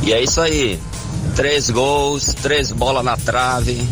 [0.04, 0.80] E é isso aí.
[1.36, 3.88] Três gols, três bolas na trave.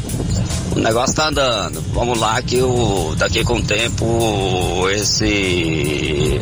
[0.76, 1.82] O negócio tá andando.
[1.94, 6.42] Vamos lá que o, daqui com o tempo esse.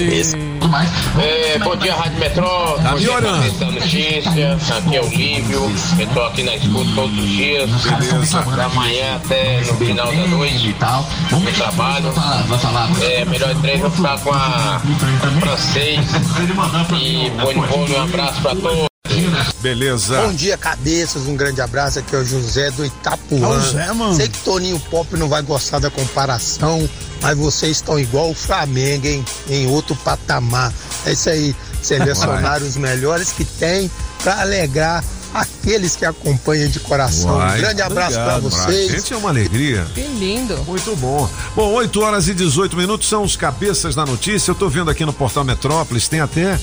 [0.00, 0.45] Esse.
[1.18, 2.44] É, bom dia, Rádio Metrô.
[2.44, 3.64] Tá bom dia, melhorando.
[3.70, 4.58] notícia.
[4.76, 5.72] Aqui é o Lívio.
[5.98, 7.70] Eu tô aqui na escuta todos os dias.
[8.56, 10.74] Da manhã até no final da noite.
[11.30, 12.12] No trabalho.
[13.02, 14.80] É, melhor de três, vou ficar com a,
[15.40, 16.00] francês.
[17.00, 18.86] E bom um abraço pra todos.
[19.60, 20.20] Beleza.
[20.22, 21.26] Bom dia, cabeças.
[21.26, 21.98] Um grande abraço.
[21.98, 23.46] Aqui é o José do Itapuã.
[23.46, 24.14] Ah, o Zé, mano.
[24.14, 26.88] Sei que Toninho Pop não vai gostar da comparação,
[27.20, 29.24] mas vocês estão igual o Flamengo, hein?
[29.48, 30.72] Em outro patamar.
[31.04, 31.54] É isso aí.
[31.82, 33.90] Selecionaram os melhores que tem
[34.22, 37.36] para alegrar aqueles que acompanham de coração.
[37.36, 38.88] Uai, um grande abraço para vocês.
[38.88, 39.86] Pra gente é uma alegria.
[39.94, 40.56] Que lindo.
[40.64, 41.28] Muito bom.
[41.54, 44.50] Bom, 8 horas e 18 minutos são os cabeças da notícia.
[44.50, 46.58] Eu tô vendo aqui no portal Metrópolis, tem até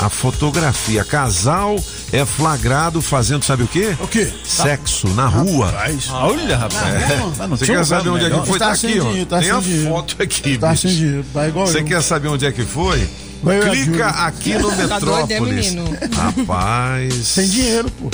[0.00, 1.04] a fotografia.
[1.04, 1.76] Casal
[2.12, 3.96] é flagrado fazendo, sabe o quê?
[4.00, 4.32] O quê?
[4.44, 5.66] Sexo na rua.
[5.66, 6.08] Rapaz.
[6.10, 7.10] Olha, rapaz.
[7.10, 7.16] É.
[7.16, 8.46] Não, não, Você quer saber onde é que melhor.
[8.46, 8.58] foi?
[8.58, 9.04] Tá Tá, aqui, ó.
[9.04, 9.88] dinheiro, tá Tem a dinheiro.
[9.90, 10.82] foto aqui, Tá bicho.
[10.88, 11.84] sem dinheiro, tá igual Você eu.
[11.84, 13.08] quer saber onde é que foi?
[13.42, 15.70] Vai, Clica aqui no Tá doido, é, Metrópolis.
[15.70, 15.98] menino?
[16.16, 17.14] Rapaz.
[17.26, 18.10] Sem dinheiro, pô.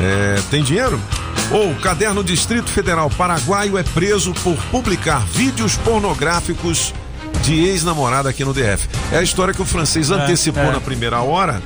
[0.00, 1.00] É, tem dinheiro?
[1.50, 6.92] Ou caderno Distrito Federal Paraguaio é preso por publicar vídeos pornográficos
[7.42, 8.88] de ex-namorada aqui no DF.
[9.12, 10.72] É a história que o francês antecipou é.
[10.72, 11.62] na primeira hora.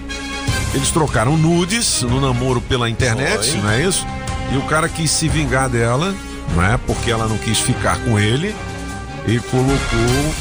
[0.74, 3.60] Eles trocaram nudes no namoro pela internet, Foi.
[3.60, 4.06] não é isso?
[4.52, 6.14] E o cara quis se vingar dela,
[6.54, 6.78] não é?
[6.86, 8.54] Porque ela não quis ficar com ele
[9.26, 10.34] e colocou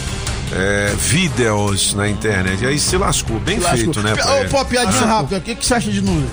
[0.53, 2.63] é, vídeos na internet.
[2.63, 4.13] E aí se lascou, bem feito, né?
[4.15, 5.37] pra Ô, pô, piadinha Ah, rápida.
[5.37, 6.29] O que, que você acha de nudes?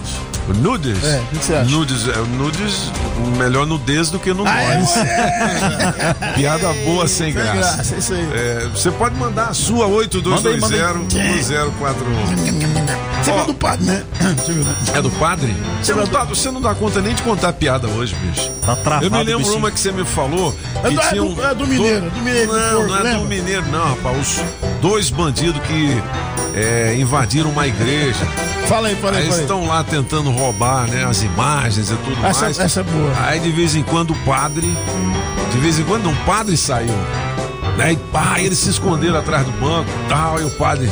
[0.56, 1.04] Nudes?
[1.04, 1.70] É, o que você acha?
[1.70, 2.92] Nudes, é, nudes,
[3.36, 4.78] melhor nudez do que no Ah, é?
[4.78, 4.90] nós.
[6.34, 7.52] Piada boa sem Sem graça.
[7.76, 8.28] graça, é isso aí.
[8.34, 10.80] É, você pode mandar a sua Manda aí, manda aí.
[10.82, 11.38] 8220-1041.
[13.22, 14.02] Você é do padre, né?
[14.94, 15.54] É do padre?
[15.82, 18.50] Você não, dá, você não dá conta nem de contar piada hoje, bicho.
[18.64, 19.56] Tá travado, Eu me lembro bichinho.
[19.58, 20.54] uma que você me falou.
[20.84, 22.70] É que do- é tinha do- um- é do mineiro, é do mineiro, do Não,
[22.76, 23.24] porco, não é do lembra?
[23.24, 24.18] mineiro, não, rapaz.
[24.18, 24.40] Os
[24.80, 26.00] dois bandidos que
[26.54, 28.24] é, invadiram uma igreja.
[28.66, 29.42] Fala aí, fala aí, Aí fala aí.
[29.42, 32.58] estão lá tentando roubar, né, as imagens e tudo Essa- mais.
[32.58, 33.12] essa é boa.
[33.26, 34.66] Aí de vez em quando o padre,
[35.52, 36.92] de vez em quando um padre saiu,
[37.76, 37.92] né?
[37.92, 40.90] E pá, eles se esconderam atrás do banco, tal, e o padre,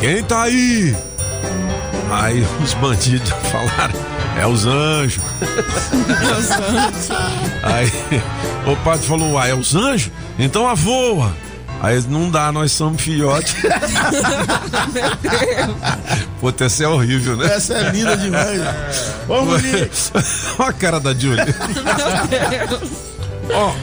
[0.00, 0.94] quem tá aí?
[2.12, 3.94] Aí os bandidos falaram,
[4.38, 5.22] é os anjos.
[7.62, 7.90] Aí
[8.66, 10.10] o padre falou, ah, é os anjos?
[10.38, 11.32] Então a voa.
[11.84, 13.54] Aí não dá, nós somos filhotes.
[16.40, 17.44] Pô, essa é horrível, né?
[17.54, 18.58] Essa é linda demais.
[19.28, 19.62] Vamos.
[20.58, 21.44] Olha a cara da Julie.
[23.52, 23.74] Ó,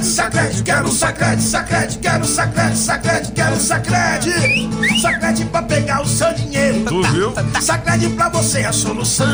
[0.01, 4.31] Sacrede, quero sacrede, sacrede, quero sacrede, sacrede, quero sacrede.
[5.01, 6.70] Sacrede pra pegar o seu dinheiro.
[6.91, 7.33] Tu viu?
[7.61, 9.25] Sacrede pra você é a solução.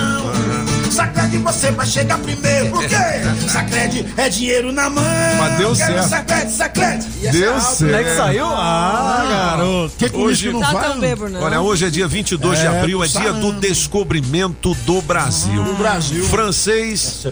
[0.91, 2.69] Sacred você vai chegar primeiro.
[2.69, 2.95] Por quê?
[3.49, 5.03] Sacred é dinheiro na mão.
[5.39, 6.07] Mas deu Quero certo.
[6.09, 7.07] Sacred, Sacred.
[7.19, 7.77] E essa Deu é certo.
[7.79, 8.45] Como é que saiu?
[8.45, 9.93] Ah, garoto.
[9.97, 10.83] Que com Hoje- isso não Tá vai?
[10.89, 11.41] tão bêbado, não.
[11.41, 15.63] Olha, hoje é dia 22 de É, abril, é tá dia do descobrimento do Brasil.
[15.63, 16.23] Do Brasil.
[16.25, 17.25] Francês,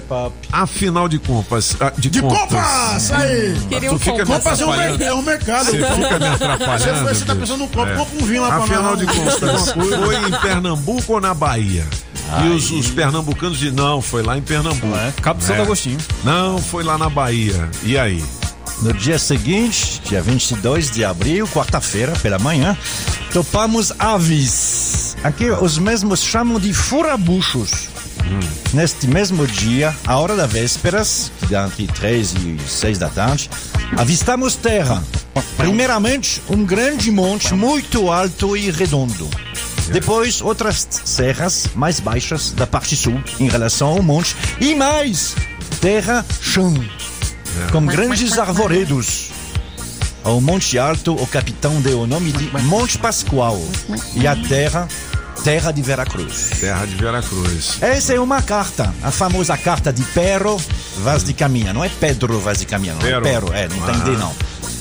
[0.52, 1.78] afinal de contas.
[1.80, 2.40] ah, De, De contas.
[2.40, 3.56] compras, aí.
[3.70, 5.66] Queria um fica um, mer- é um mercado.
[5.66, 7.04] Você fica me atrapalhando.
[7.10, 7.96] Você, você tá pensando num copo, É.
[7.96, 11.86] compra um vinho lá pra Afinal de contas, foi em Pernambuco ou na Bahia?
[12.44, 14.88] E os, os pernambucanos dizem, não, foi lá em Pernambuco.
[15.22, 15.62] Cabo de Santo É.
[15.64, 15.98] Agostinho.
[16.24, 17.70] Não, foi lá na Bahia.
[17.84, 18.24] E aí?
[18.82, 22.76] No dia seguinte, dia 22 de abril, quarta-feira, pela manhã,
[23.32, 25.16] topamos aves.
[25.24, 27.90] Aqui os mesmos chamam de furabuchos.
[28.74, 33.50] Neste mesmo dia, à hora da vésperas, que dá entre 3 e 6 da tarde,
[33.98, 35.02] avistamos terra.
[35.58, 39.30] Primeiramente, um grande monte muito alto e redondo.
[39.92, 44.36] Depois, outras serras mais baixas da parte sul, em relação ao monte.
[44.60, 45.36] E mais,
[45.82, 46.74] terra chão,
[47.72, 49.32] com grandes arvoredos.
[50.24, 53.62] Ao Monte Alto, o capitão deu o nome de Monte Pascoal.
[54.16, 54.88] E a terra,
[55.44, 56.50] terra de Veracruz.
[56.60, 57.78] Terra de Veracruz.
[57.80, 60.60] Essa é uma carta, a famosa carta de Pero
[60.98, 61.74] Vaz de Caminha.
[61.74, 63.18] Não é Pedro Vaz de Caminha, não Pero.
[63.20, 64.04] é Pero, é, não tem Ah.
[64.04, 64.36] D não.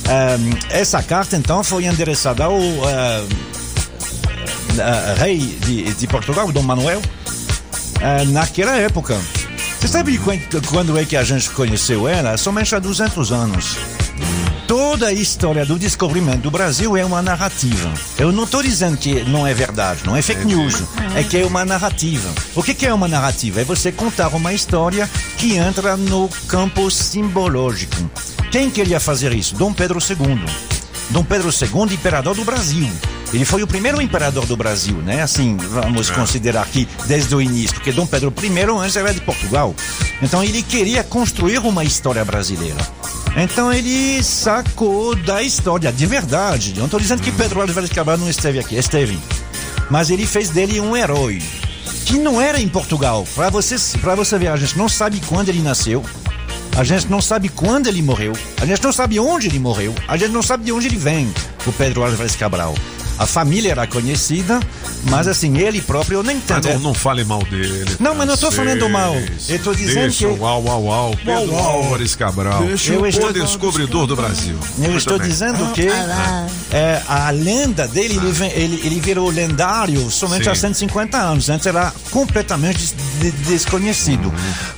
[0.07, 3.27] Ahm, essa carta, então, foi endereçada ao ah,
[4.81, 7.01] ah, rei de, de Portugal, Dom Manuel,
[8.01, 9.19] ah, naquela época.
[9.79, 12.37] Você sabe quando, quando é que a gente conheceu ela?
[12.37, 13.77] Somente há 200 anos.
[14.67, 17.93] Toda a história do descobrimento do Brasil é uma narrativa.
[18.19, 20.83] Eu não estou dizendo que não é verdade, não é fake news.
[21.15, 22.29] É que é uma narrativa.
[22.55, 23.61] O que, que é uma narrativa?
[23.61, 28.11] É você contar uma história que entra no campo simbológico.
[28.51, 29.55] Quem queria fazer isso?
[29.55, 30.41] Dom Pedro II.
[31.11, 32.89] Dom Pedro II, imperador do Brasil.
[33.35, 35.21] Ele foi o primeiro imperador do Brasil, né?
[35.21, 39.75] Assim, vamos considerar aqui desde o início, porque Dom Pedro I antes era de Portugal.
[40.23, 42.79] Então ele queria construir uma história brasileira.
[43.37, 46.71] Então ele sacou da história, de verdade.
[46.71, 49.19] Eu não estou dizendo que Pedro Álvares Cabral não esteve aqui, esteve.
[49.91, 51.43] Mas ele fez dele um herói.
[52.07, 53.27] Que não era em Portugal.
[53.35, 56.05] Para você, pra você ver, a gente não sabe quando ele nasceu.
[56.77, 58.33] A gente não sabe quando ele morreu.
[58.63, 59.93] A gente não sabe onde ele morreu.
[60.07, 61.35] A gente não sabe de onde ele vem,
[61.67, 62.77] o Pedro Álvares Cabral.
[63.19, 64.59] A família era conhecida,
[65.09, 66.69] mas assim, ele próprio eu nem Ah, tanto.
[66.69, 67.97] não, não fale mal dele.
[68.01, 68.55] Não, mas não francês.
[68.57, 69.15] falando mal.
[69.49, 71.17] Eu tô dizendo Deixa que- o uau, uau, uau.
[71.17, 71.83] Pedro Uau, uau.
[71.85, 72.65] Álvares Cabral.
[72.65, 74.59] Deixa o eu estou- descobridor do Brasil.
[74.79, 75.29] Eu Muito estou bem.
[75.29, 75.87] dizendo que
[76.73, 80.51] é, a lenda dele, ele, vem- ele, ele virou lendário somente Sim.
[80.51, 81.49] há 150 anos.
[81.49, 84.33] Antes era completamente des- de- desconhecido.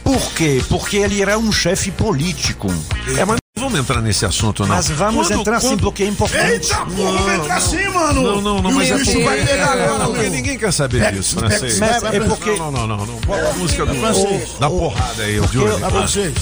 [0.04, 0.62] Por quê?
[0.68, 2.72] Porque ele era um chefe político.
[3.16, 4.68] É, mas vamos entrar nesse assunto, não.
[4.74, 6.50] Mas vamos Quando- entrar sim, quando- porque é importante.
[6.50, 8.22] Eita, porra, vamos entrar assim, mano.
[8.22, 10.30] Não, não, não, mas é o bicho porque, vai pegar é, agora, porque meu.
[10.30, 11.78] ninguém quer saber Pega- disso, francês.
[11.78, 13.14] Mas é porque- Não, não, não, não.
[13.26, 14.48] Bota a música do, Francês.
[14.58, 15.78] da porrada aí, o Júlio.
[15.78, 16.34] Pra vocês.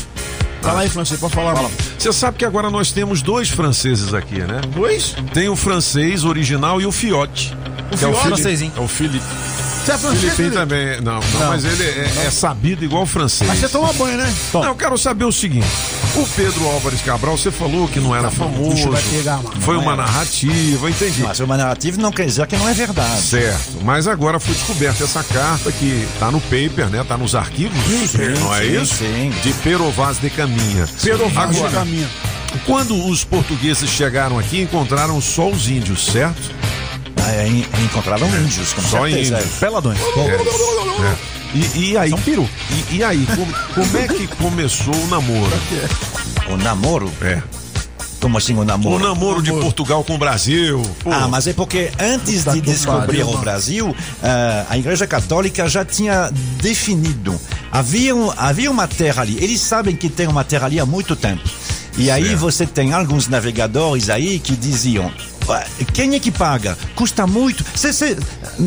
[0.62, 1.55] Fala aí, francês, pode falar.
[1.55, 1.70] mano.
[1.99, 4.62] Você sabe que agora nós temos dois franceses aqui, né?
[4.75, 5.14] Dois?
[5.35, 7.55] Tem o francês original e o fiote.
[7.99, 8.43] que é o Fiote?
[8.43, 8.72] Felipe.
[8.77, 9.25] É o Felipe.
[9.85, 10.55] Você é francês, Felipe?
[10.57, 11.01] também.
[11.03, 13.49] Não, não, mas ele é, é sabido igual o francês.
[13.49, 14.35] Mas você toma banho, né?
[14.55, 15.66] Não, eu quero saber o seguinte:
[16.16, 18.74] o Pedro Álvares Cabral, você falou que não era famoso.
[18.74, 19.61] bicho vai pegar, mano.
[19.61, 21.22] Foi Não uma narrativa, entendi.
[21.22, 23.20] Mas uma narrativa não quer dizer que não é verdade.
[23.20, 27.05] Certo, mas agora foi descoberta essa carta que tá no paper, né?
[27.07, 27.76] Tá nos arquivos,
[28.41, 28.95] não é sim, isso?
[28.95, 29.30] sim.
[29.43, 30.89] De Pero Vaz de Caminha.
[31.03, 32.09] Pedro Vaz de Caminha.
[32.64, 36.53] Quando os portugueses chegaram aqui, encontraram só os índios, certo?
[37.31, 39.37] É, en- encontraram índios, com Só certeza.
[39.39, 39.55] índios.
[39.59, 39.99] Peladões.
[40.01, 41.16] É, é.
[41.55, 42.11] E, e aí?
[42.11, 42.49] São peru.
[42.91, 45.53] E, e aí, como, como é que começou o namoro?
[46.51, 47.12] O namoro?
[47.22, 47.41] É.
[48.20, 48.97] Como assim o namoro?
[49.05, 50.81] O namoro de Portugal com o Brasil.
[51.03, 53.37] Pô, Ah, mas é porque antes de descobrir o.
[53.39, 56.31] Brasil, ah, a Igreja Católica já tinha
[56.62, 57.39] definido.
[57.70, 59.37] Havia, um- havia uma terra ali.
[59.43, 61.43] Eles sabem que tem uma terra ali há muito tempo.
[61.97, 65.12] E aí você tem alguns navegadores aí que diziam.
[65.49, 66.76] "Ué, Quem é que paga?
[66.95, 67.64] Custa muito.
[67.76, 68.16] Cê- cê-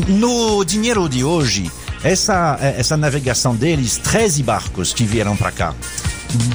[0.08, 1.70] no dinheiro de hoje,
[2.02, 5.74] essa, essa navegação deles, 13 barcos que vieram para cá,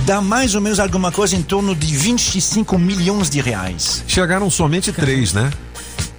[0.06, 4.04] dá mais ou menos alguma coisa em torno de 25 milhões de reais.
[4.08, 5.52] chegaram somente três, né?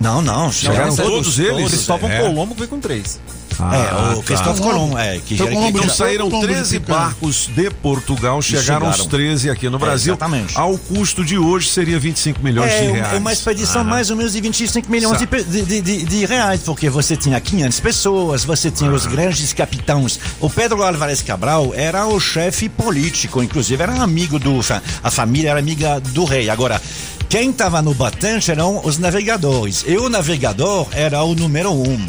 [0.01, 1.68] Não, não, Chegaram chegaram todos eles?
[1.70, 2.20] Cristóvão É.
[2.20, 3.18] Colombo veio com três.
[3.60, 4.22] É, o tá.
[4.22, 6.97] Cristóvão Colombo, é, que já, Então, Colombo Então saíram Colombo 13 ficando.
[6.98, 9.10] barcos de Portugal, chegaram, os chegaram.
[9.10, 10.12] 13 aqui no Brasil.
[10.14, 10.56] exatamente.
[10.59, 13.18] Ao custo de hoje seria 25 milhões de É, reais.
[13.18, 13.85] uma expedição Ah.
[13.85, 15.26] mais ou menos de 25 milhões de,
[15.62, 20.18] de, de- de- reais, porque você tinha 500 pessoas, você tinha os grandes capitães.
[20.40, 24.55] O Pedro Álvares Cabral era o chefe político, inclusive era amigo do.
[25.02, 26.48] A família era amiga do rei.
[26.48, 26.81] Agora,
[27.28, 29.85] quem estava no batente eram os navegadores.
[29.86, 32.06] E o navegador era o número um.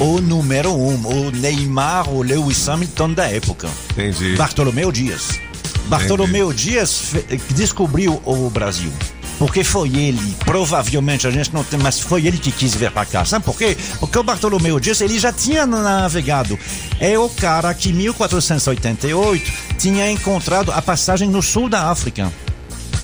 [0.00, 3.68] O número um, o Neymar, o Lewis Hamilton da época.
[3.92, 4.36] Entendi.
[4.36, 5.40] Bartolomeu Dias.
[5.86, 7.12] Bartolomeu Dias
[7.50, 8.92] descobriu o Brasil.
[9.38, 13.04] Porque foi ele, provavelmente, a gente não tem, mas foi ele que quis vir para
[13.04, 13.24] cá.
[13.24, 13.76] Sabe por quê?
[13.98, 16.58] Porque o Bartolomeu Dias, ele já tinha navegado.
[17.00, 22.32] É o cara que, em 1488, tinha encontrado a passagem no sul da África.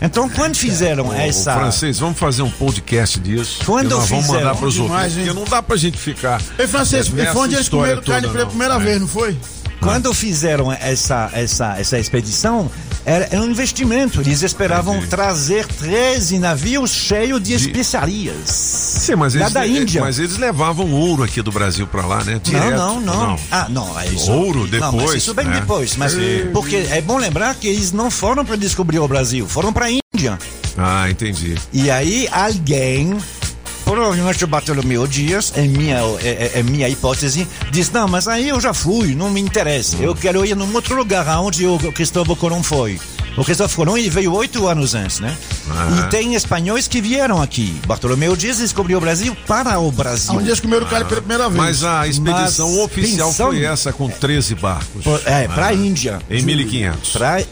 [0.03, 1.53] Então, quando fizeram Ô, essa.
[1.55, 3.59] francês, vamos fazer um podcast disso.
[3.67, 5.25] Quando nós vamos fizeram- mandar para os Demais, hein?
[5.25, 6.41] Porque não dá pra gente ficar.
[6.59, 8.79] Ei, francês, é, foi onde eles história comeram carne pela primeira É.
[8.79, 9.37] vez, não foi?
[9.81, 12.71] Quando fizeram essa, essa, essa expedição,
[13.05, 14.21] era um investimento.
[14.21, 18.37] Eles esperavam trazer 13 navios cheios de especiarias.
[18.51, 20.01] Sim, mas eles, da Índia.
[20.03, 22.39] mas eles levavam ouro aqui do Brasil para lá, né?
[22.43, 23.99] Direto, não, não, não, Ah, não.
[23.99, 24.31] é isso.
[24.31, 25.61] Ouro Não, depois, isso bem né?
[25.61, 25.97] depois.
[25.97, 26.51] Mas Sim.
[26.53, 29.91] porque é bom lembrar que eles não foram para descobrir o Brasil, foram para a
[29.91, 30.39] Índia.
[30.77, 31.55] Ah, entendi.
[31.73, 33.17] E aí alguém,
[33.95, 38.49] provavelmente o Bartolomeu Dias, é minha, é, é- é minha hipótese, diz, não, mas aí
[38.49, 39.97] eu já fui, não me interessa.
[39.97, 43.01] Eu quero ir num outro lugar onde o Cristóvão Colombo foi.
[43.41, 45.35] O Cristóvão Colombo ele veio oito anos antes, né?
[45.71, 45.89] Ah.
[46.07, 47.81] E tem espanhóis que vieram aqui.
[47.87, 50.35] Bartolomeu Dias descobriu o Brasil para o Brasil.
[50.35, 51.57] Onde eles comeram carne pela primeira vez.
[51.59, 55.03] Mas a expedição Mas oficial pensando- foi essa, com 13 barcos.
[55.03, 56.19] Por- é, para a Ah, Índia.
[56.31, 57.13] Em 1500.
[57.13, 57.47] Pra, é,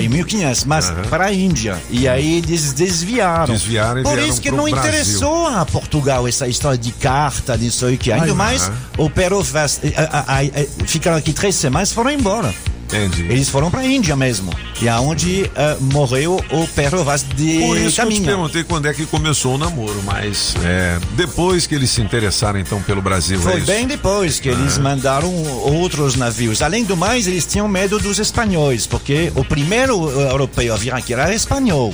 [0.00, 1.76] em 1500, mas para a Índia.
[1.90, 3.52] E aí eles desviaram.
[3.52, 4.78] Desviaram e Por isso que não Brasil.
[4.78, 8.10] interessou a Portugal essa história de carta, disso aí que.
[8.10, 8.74] Ainda Ai, mais, aham.
[8.98, 12.54] o Pero Vaz, eh, ah, eh, ficaram aqui três semanas e foram embora.
[12.92, 13.22] Entendi.
[13.22, 14.52] Eles foram para a Índia mesmo.
[14.82, 18.26] E aonde eh, morreu o Pero Vaz de Por isso que eu te Caminha.
[18.26, 22.80] perguntei quando é que começou o namoro, mas é, depois que eles se interessaram então
[22.82, 23.66] pelo Brasil, é Foi isso?
[23.66, 25.30] bem depois que eles mandaram
[25.62, 26.62] outros navios.
[26.62, 30.92] Além do mais, eles tinham medo dos espanhóis, porque o primeiro eh, europeu a vir
[30.94, 31.92] aqui era espanhol.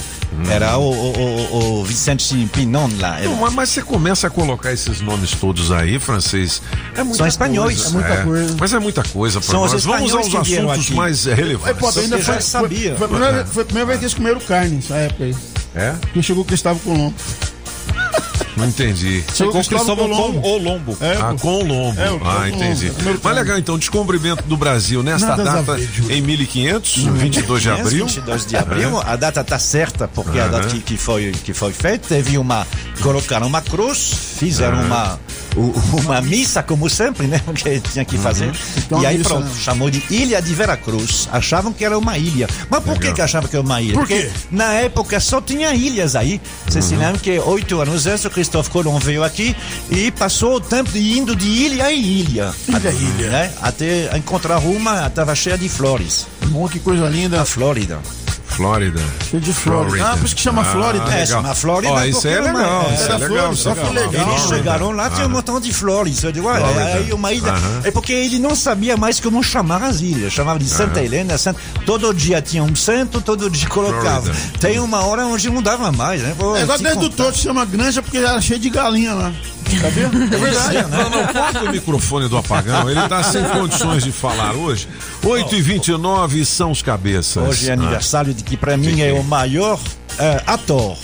[0.50, 3.18] Era o, o, o- o Vicente Pinon lá.
[3.20, 6.60] Não, mas, mas você começa a colocar esses nomes todos aí, francês.
[6.94, 7.80] É muita São espanhóis.
[7.82, 7.88] coisa.
[7.88, 8.56] É muita coisa.
[8.60, 9.84] Mas é muita coisa para nós.
[9.84, 10.94] Vamos aos assuntos aqui.
[10.94, 11.78] mais eh, relevantes.
[11.78, 12.96] pô, ainda foi, sabia.
[12.96, 15.36] Foi, foi a primeira, foi a primeira vez que eles comeram carne nessa época aí.
[15.74, 15.94] É?
[16.12, 17.14] Que chegou o Cristóvão Colombo.
[18.56, 19.22] Não entendi.
[19.34, 20.48] Chegou o Cristóvão com Colombo.
[20.48, 20.98] o lombo.
[21.00, 22.00] É, ah, com o lombo.
[22.00, 22.88] É, ah, com o entendi.
[22.88, 23.20] lombo.
[23.22, 28.06] Mas legal, então, descobrimento do Brasil nesta Nada data, em 1500, 22 de abril.
[28.06, 31.72] 22 de abril, a data está certa, porque a data que, que foi, que foi
[31.72, 32.66] feita, teve uma.
[33.02, 35.20] Colocaram uma cruz, fizeram uma,
[35.56, 37.40] u- uma missa, como sempre, né?
[37.46, 38.52] O que tinha que fazer.
[38.76, 39.54] Então, e aí missa, pronto, né?
[39.60, 41.28] chamou de Ilha de Veracruz.
[41.32, 42.46] Achavam que era uma ilha.
[42.70, 43.14] Mas por que, Legal.
[43.14, 43.94] que achavam que era uma ilha?
[43.94, 44.30] Por porque quê?
[44.50, 46.40] na época só tinha ilhas aí.
[46.68, 49.56] Você se lembra que oito anos antes o Cristóvão Colombo veio aqui
[49.90, 52.52] e passou o tempo de indo de ilha em ilha.
[52.68, 53.30] Ilha em ilha.
[53.30, 53.52] Né?
[53.62, 56.26] Até encontrar uma, estava cheia de flores.
[56.46, 57.40] Bom, que coisa linda.
[57.42, 57.98] A Flórida.
[58.56, 59.00] Flórida.
[59.30, 60.06] Cheio de Flórida.
[60.12, 61.04] Ah, por isso que chama Flórida.
[61.04, 61.26] É, legal.
[61.26, 61.92] chama Flórida.
[61.92, 62.86] Ó, isso é uma-.
[62.94, 63.28] Isso é Era legal.
[63.28, 64.12] flores, isso é só que legal.
[64.12, 64.56] Eles Flórida.
[64.56, 66.22] chegaram lá, tinha um montão de flores.
[66.22, 66.84] Eu digo, olha, Flórida.
[66.84, 67.54] aí uma ilha.
[67.84, 70.32] É porque ele não sabia mais como chamar as ilhas.
[70.32, 71.36] Chamava de Santa Helena.
[71.36, 71.60] Santa...
[71.84, 74.32] Todo dia tinha um santo, todo dia colocava.
[74.32, 74.58] Flórida.
[74.58, 76.34] Tem uma hora onde não dava mais, né?
[76.38, 77.10] Vou É igual dentro do.
[77.10, 79.32] Toto chama granja porque era cheio de galinha lá.
[79.80, 80.06] Sabia?
[80.06, 80.90] É verdade.
[80.90, 82.88] Não, não, corta o microfone do apagão.
[82.88, 84.88] Ele tá sem condições de falar hoje.
[85.22, 87.48] 8h29 são os cabeças.
[87.48, 89.80] Hoje é aniversário de que para mim é o maior
[90.18, 90.96] eh, ator.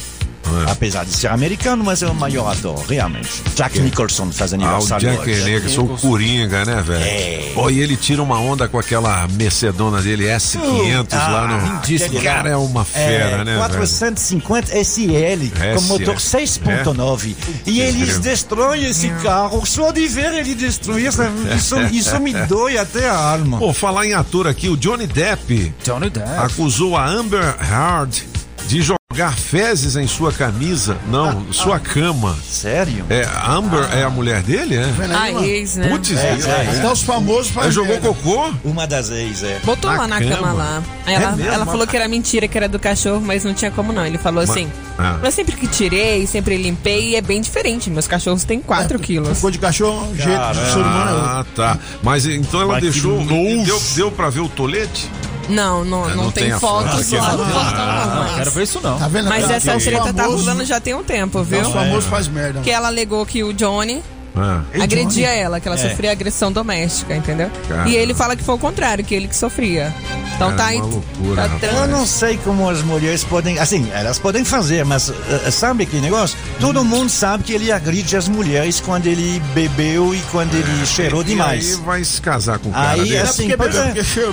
[0.69, 3.43] Apesar de ser americano, mas é o maior ator, realmente.
[3.55, 5.45] Jack Nicholson faz Ah, o aniversário Jack hoje.
[5.55, 7.05] Nicholson, o Coringa, né, velho?
[7.05, 7.53] É.
[7.55, 11.67] Pô, e ele tira uma onda com aquela Mercedona dele, S500 lá no.
[11.75, 12.15] lindíssimo.
[12.17, 13.59] Esse cara é uma fera, É, né, velho?
[13.59, 15.87] 450 SL, com SL.
[15.89, 17.35] motor 6.9.
[17.67, 19.65] E eles destroem esse carro.
[19.67, 21.23] Só de ver ele destruir, isso,
[21.57, 23.59] isso, isso me dói até a alma.
[23.59, 26.29] Pô, falar em ator aqui, o Johnny Depp Johnny Depp.
[26.39, 28.23] acusou a Amber Heard
[28.69, 28.99] de jogar
[29.37, 30.97] fezes em sua camisa.
[31.09, 32.37] Não, sua cama.
[32.47, 33.05] Sério?
[33.09, 34.85] É, a Amber é a mulher dele, é?
[35.15, 35.89] A ex, né?
[35.89, 38.53] Putz, É, é, Até os famosos Ela jogou cocô?
[38.65, 39.61] Uma das ex, é.
[39.65, 40.37] Botou Na lá na cama?
[40.37, 40.83] cama, lá.
[41.07, 41.53] Aí É ela, mesmo?
[41.53, 44.05] ela falou que era mentira, que era do cachorro, mas não tinha como não.
[44.05, 44.69] Ele falou assim:
[44.99, 45.19] Ah.
[45.23, 47.91] Mas sempre que tirei, sempre limpei, e é bem diferente.
[47.91, 49.29] Meus cachorros têm 4 quilos.
[49.39, 51.21] Cocô de cachorro, jeito de ser humano é.
[51.21, 51.79] Ah, tá.
[52.03, 53.23] Mas então ela Mas deixou.
[53.65, 55.11] Deu, deu pra ver o tolete?
[55.49, 57.21] Não, não, É, não, não tem, tem fotos foto.
[57.21, 58.07] lá Ah, do que portão, não.
[58.17, 58.25] não.
[58.25, 58.99] Não quero ver isso não.
[58.99, 59.29] Tá vendo?
[59.29, 61.61] Mas Até essa os treta tá rolando já tem um tempo, viu?
[61.63, 62.61] Os famosos faz merda.
[62.61, 64.03] Que ela alegou que o Johnny
[64.35, 64.63] Ah.
[64.81, 65.89] agredia ela, que ela É.
[65.91, 67.51] sofria agressão doméstica, entendeu?
[67.69, 67.89] Caramba.
[67.89, 69.93] E ele fala que foi o contrário, que ele que sofria.
[70.35, 70.77] Então Cara, tá aí.
[70.79, 71.67] uma loucura, tá.
[71.67, 73.59] Eu não sei como as mulheres podem.
[73.59, 75.11] Assim, elas podem fazer, mas
[75.45, 76.39] eh, sabe que negócio?
[76.59, 81.21] Todo mundo sabe que ele agride as mulheres quando ele bebeu e quando ele cheirou
[81.21, 81.75] E demais.
[81.77, 83.17] aí vai se casar com o cara Aí, desse.
[83.17, 83.83] É assim, porque é.
[83.85, 84.33] porque cheirou.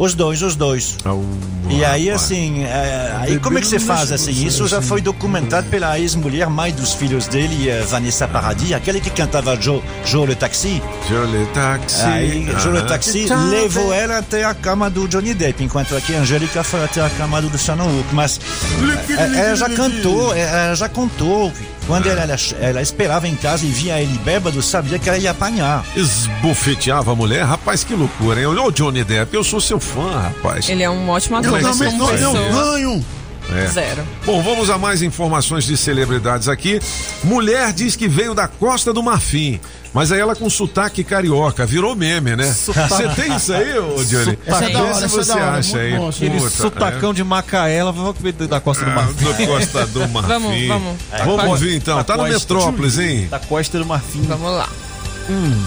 [0.00, 0.96] Os dois, os dois.
[1.68, 4.30] e aí, assim, é, aí como é que você faz assim?
[4.46, 9.10] Isso já foi documentado pela ex-mulher, mãe dos filhos dele, eh, Vanessa Paradis, aquele que
[9.10, 10.82] cantava Joe, Joe le Taxi.
[11.06, 12.00] Joe le Taxi.
[12.00, 12.82] Aí, Joe le.
[12.88, 17.04] Taxi levou ela até a cama do Johnny Depp, enquanto aqui a Angélica foi até
[17.04, 18.14] a cama do Luciano Huck.
[18.14, 18.40] Mas
[19.10, 21.52] eh, ela já cantou, ela já contou.
[21.90, 25.32] Quando ela, ela, ela esperava em casa e via ele bêbado, sabia que ela ia
[25.32, 25.84] apanhar.
[25.96, 27.44] Esbofeteava a mulher?
[27.44, 28.46] Rapaz, que loucura, hein?
[28.46, 30.68] Ô, Johnny Depp, eu sou seu fã, rapaz.
[30.68, 31.50] Ele é um ótimo ator.
[31.50, 33.04] Mas também não pessoa, ganho.
[33.56, 33.66] É.
[33.66, 34.02] Zero.
[34.24, 36.80] Bom, vamos a mais informações de celebridades aqui.
[37.24, 39.60] Mulher diz que veio da Costa do Marfim,
[39.92, 42.52] mas aí ela com sotaque carioca, virou meme, né?
[42.52, 42.88] Sotaque.
[42.88, 44.38] Você tem isso aí, ô Johnny?
[44.46, 45.96] Essa é da hora, essa é você da hora, acha aí.
[45.96, 48.94] bom, Aquele Puta, sotacão de Macaé, ela vai ver da Costa do é.
[48.94, 49.14] Marfim.
[49.24, 50.28] Do Costa do Marfim.
[50.28, 50.96] Vamos, vamos.
[51.24, 52.04] Vamos Da ouvir então.
[52.04, 52.38] Tá no Costa.
[52.38, 53.28] Metrópolis, hein?
[53.30, 54.22] Da Costa do Marfim.
[54.22, 54.68] Vamos lá.
[55.28, 55.64] Hum.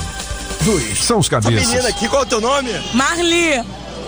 [0.95, 1.67] São os Essa cabeças.
[1.67, 2.69] menina aqui, qual é o teu nome?
[2.93, 3.61] Marli.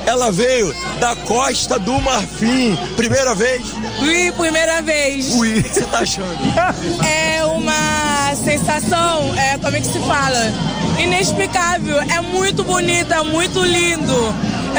[0.06, 2.78] Ela veio da Costa do Marfim.
[2.96, 3.64] Primeira vez?
[4.02, 5.34] Ui, primeira vez.
[5.34, 5.60] Ui.
[5.60, 6.38] O que você tá achando?
[7.06, 10.54] É uma sensação, é, como é que se fala?
[11.00, 12.00] Inexplicável.
[12.02, 14.14] É muito bonito, é muito lindo.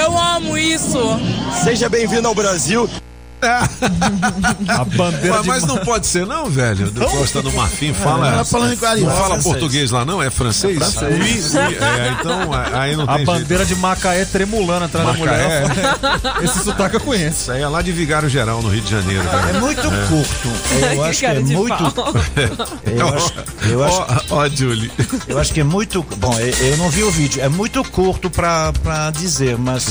[0.01, 0.99] Eu amo isso.
[1.65, 2.89] Seja bem-vindo ao Brasil.
[3.47, 6.91] A bandeira Mas, mas não pode ser não, velho.
[6.91, 8.29] Do Costa do Marfim fala.
[8.29, 9.11] Ela falando em carioca.
[9.11, 9.53] Não fala Francês.
[9.55, 10.23] português lá, não?
[10.23, 10.77] É francês?
[10.79, 11.55] francês.
[11.55, 11.75] Oui, oui.
[11.81, 15.61] É, então aí não A tem bandeira de Macaé tremulando atrás Macaé.
[15.61, 16.43] da mulher.
[16.45, 17.43] Esse sotaque eu conheço.
[17.43, 19.23] Isso aí é lá de Vigário Geral, no Rio de Janeiro.
[19.23, 19.49] velho.
[19.57, 20.49] É muito curto.
[20.95, 22.05] Eu acho que é muito.
[22.87, 23.33] Eu acho,
[23.71, 23.97] eu acho,
[24.31, 24.91] Ó, ó, Julie.
[25.29, 26.05] eu acho que é muito.
[26.19, 27.43] Bom, eu, eu não vi o vídeo.
[27.43, 29.87] É muito curto pra, pra dizer, mas.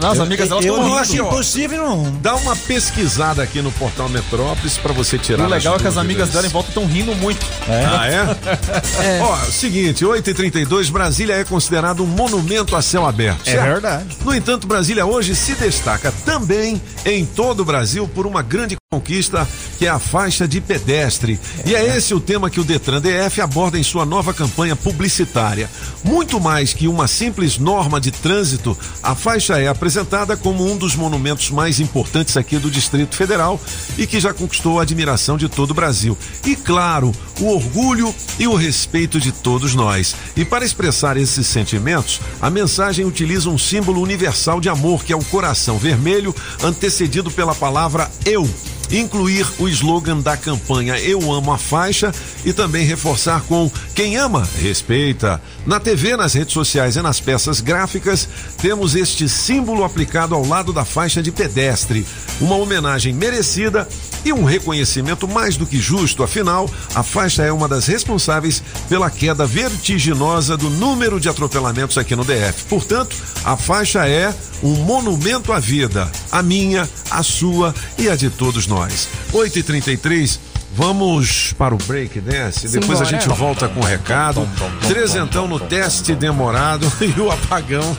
[0.00, 1.00] Não, as eu, amigas dela eu tão não rindo.
[1.00, 2.12] acho impossível, não.
[2.22, 5.88] Dá uma pesquisada aqui no portal Metrópolis pra você tirar o legal é as que
[5.88, 7.44] as amigas dela em volta estão rindo muito.
[7.68, 9.20] Ah, é?
[9.22, 13.46] Ó, seguinte, 8h32, Brasília é considerado um monumento a céu aberto.
[13.46, 13.66] É certo?
[13.66, 14.16] verdade.
[14.24, 19.48] No entanto, Brasília hoje se destaca também em todo o Brasil por uma grande conquista
[19.78, 21.38] que é a faixa de pedestre.
[21.64, 25.70] E é esse o tema que o Detran DF aborda em sua nova campanha publicitária.
[26.02, 30.96] Muito mais que uma simples norma de trânsito, a faixa é apresentada como um dos
[30.96, 33.60] monumentos mais importantes aqui do Distrito Federal
[33.96, 36.18] e que já conquistou a admiração de todo o Brasil.
[36.44, 40.16] E claro, o orgulho e o respeito de todos nós.
[40.36, 45.16] E para expressar esses sentimentos, a mensagem utiliza um símbolo universal de amor, que é
[45.16, 48.50] o coração vermelho, antecedido pela palavra eu
[48.90, 52.12] incluir o slogan da campanha Eu Amo a Faixa
[52.44, 55.40] e também reforçar com quem ama, respeita.
[55.66, 60.72] Na TV, nas redes sociais e nas peças gráficas, temos este símbolo aplicado ao lado
[60.72, 62.06] da faixa de pedestre.
[62.40, 63.86] Uma homenagem merecida
[64.24, 69.10] e um reconhecimento mais do que justo, afinal, a faixa é uma das responsáveis pela
[69.10, 72.64] queda vertiginosa do número de atropelamentos aqui no DF.
[72.68, 78.28] Portanto, a faixa é um monumento à vida, a minha, a sua e a de
[78.30, 78.79] todos nós.
[78.88, 80.38] 8h33.
[80.72, 84.48] Vamos para o break dance, depois a gente volta com o recado.
[84.86, 87.96] Trezentão no teste demorado e o apagão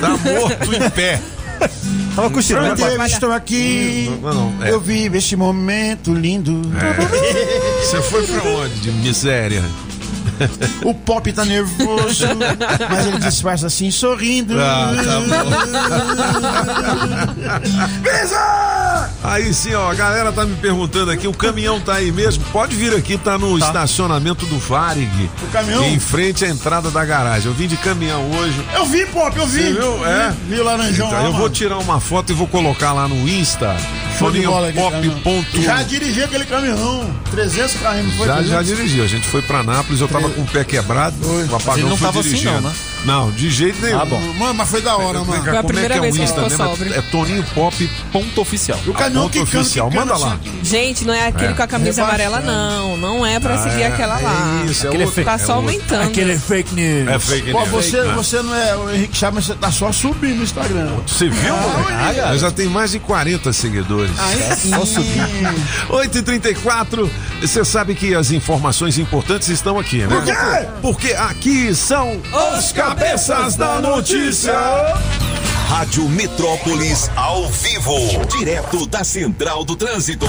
[0.00, 1.20] tá morto em pé.
[2.14, 2.80] Tava cochilando.
[3.06, 4.10] Estou aqui.
[4.22, 4.70] Não, não, é.
[4.70, 6.62] Eu vivo este momento lindo.
[6.78, 7.80] É.
[7.82, 9.64] Você foi pra onde, de miséria?
[10.84, 12.26] O pop tá nervoso,
[12.90, 14.54] mas ele disfarça assim, sorrindo.
[14.60, 15.20] Ah, tá
[19.24, 22.44] Aí sim, ó, a galera tá me perguntando aqui, o caminhão tá aí mesmo?
[22.52, 25.30] Pode vir aqui, tá no estacionamento do Varig.
[25.42, 25.82] O caminhão?
[25.82, 27.46] Em frente à entrada da garagem.
[27.48, 28.62] Eu vim de caminhão hoje.
[28.74, 29.62] Eu vi, pop, eu vi.
[29.62, 30.06] Você viu?
[30.06, 30.30] É.
[30.30, 31.54] Vi, vi o laranjão Então, lá, eu vou mano.
[31.54, 33.74] tirar uma foto e vou colocar lá no Insta.
[34.18, 34.92] Show de Toninho bola aquele Pop.
[34.96, 35.20] caminhão.
[35.20, 38.26] ponto- Já dirigi aquele caminhão, 300 km, foi?
[38.26, 38.66] Já, já 300?
[38.66, 39.00] dirigi.
[39.00, 41.16] A gente foi pra Nápoles, eu tava com o pé quebrado.
[41.50, 42.52] O apagão não foi tava assim, dirigindo.
[42.60, 42.72] não, né?
[43.04, 44.00] Não, de jeito nenhum.
[44.00, 44.18] Ah, bom.
[44.38, 45.42] Mano, mas foi da hora, mano.
[45.42, 46.64] Como é a primeira que é vez o que Insta ficou mesmo?
[46.64, 46.94] sóbrio.
[46.94, 47.90] É Toninho Pop.
[48.10, 48.78] Ponto oficial.
[48.86, 49.90] O caminhão ponto quicando, oficial.
[49.90, 50.38] quicando Manda lá.
[50.42, 50.58] assim.
[50.62, 51.54] Gente, não é aquele É.
[51.54, 52.96] com a camisa amarela, não.
[52.96, 53.86] Não é pra Ah, seguir é.
[53.88, 54.62] aquela lá.
[54.66, 55.22] É isso, é Aquele outro.
[55.24, 55.68] tá É só outro.
[55.68, 56.02] aumentando.
[56.08, 57.08] Aquele fake news.
[57.08, 57.68] É fake Pô, news.
[57.70, 60.88] você, Fake, você não é o Henrique Chá, mas você tá só subindo no Instagram.
[61.06, 61.54] Você viu?
[62.30, 64.03] Eu já tenho mais de 40 seguidores.
[64.56, 65.54] Só subindo.
[65.90, 67.10] 8h34,
[67.40, 70.08] você sabe que as informações importantes estão aqui, né?
[70.08, 70.68] Por quê?
[70.82, 72.20] Porque aqui são
[72.58, 74.52] os cabeças da notícia.
[75.68, 77.96] Rádio Metrópolis ao vivo,
[78.38, 80.26] direto da Central do Trânsito.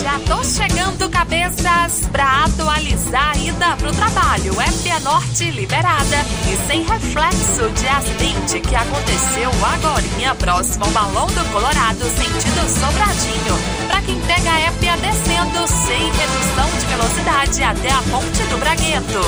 [0.00, 4.54] Já tô chegando, cabeças, pra atualizar a ida pro trabalho.
[4.54, 6.16] FA Norte liberada
[6.50, 13.77] e sem reflexo de acidente que aconteceu agorinha próximo ao Balão do Colorado, sentido Sobradinho.
[13.88, 19.20] Pra quem pega a FA descendo sem redução de velocidade, até a Ponte do Bragueto.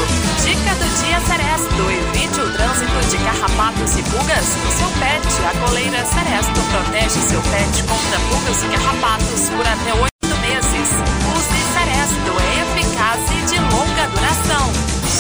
[0.45, 1.83] Dica do dia Seresto.
[1.91, 5.27] Evite o trânsito de carrapatos e pulgas no seu pet.
[5.49, 10.89] A coleira Seresto protege seu pet contra pulgas e carrapatos por até oito meses.
[11.35, 14.71] Use Seresto, é eficaz e de longa duração.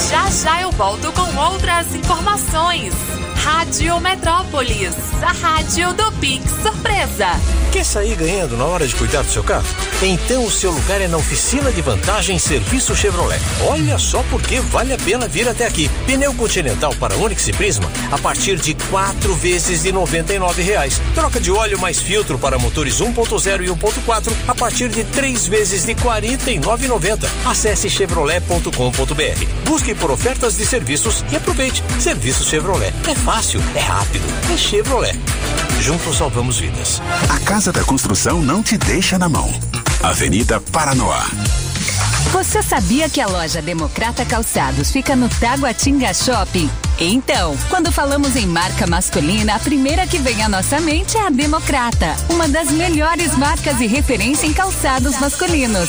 [0.08, 2.94] Já já eu volto com outras informações.
[3.44, 7.28] Rádio Metrópolis, a rádio do Pix Surpresa.
[7.72, 9.64] Quer sair ganhando na hora de cuidar do seu carro?
[10.02, 13.40] Então o seu lugar é na oficina de vantagem Serviço Chevrolet.
[13.66, 15.88] Olha só porque vale a pena vir até aqui.
[16.06, 21.00] Pneu Continental para Onix e Prisma a partir de quatro vezes de 99 reais.
[21.14, 25.84] Troca de óleo mais filtro para motores 1.0 e 1.4 a partir de três vezes
[25.84, 27.26] de R$ 49,90.
[27.46, 29.44] Acesse chevrolet.com.br.
[29.64, 31.84] Busque por ofertas de serviços e aproveite.
[32.00, 32.92] Serviço Chevrolet.
[33.08, 33.29] É fácil,
[33.76, 35.16] é rápido, é Chevrolet.
[35.80, 37.00] Juntos salvamos vidas.
[37.28, 39.48] A Casa da Construção não te deixa na mão.
[40.02, 41.28] Avenida Paranoá.
[42.32, 46.68] Você sabia que a loja Democrata Calçados fica no Taguatinga Shopping?
[46.98, 51.30] Então, quando falamos em marca masculina, a primeira que vem à nossa mente é a
[51.30, 55.88] Democrata, uma das melhores marcas e referência em calçados masculinos.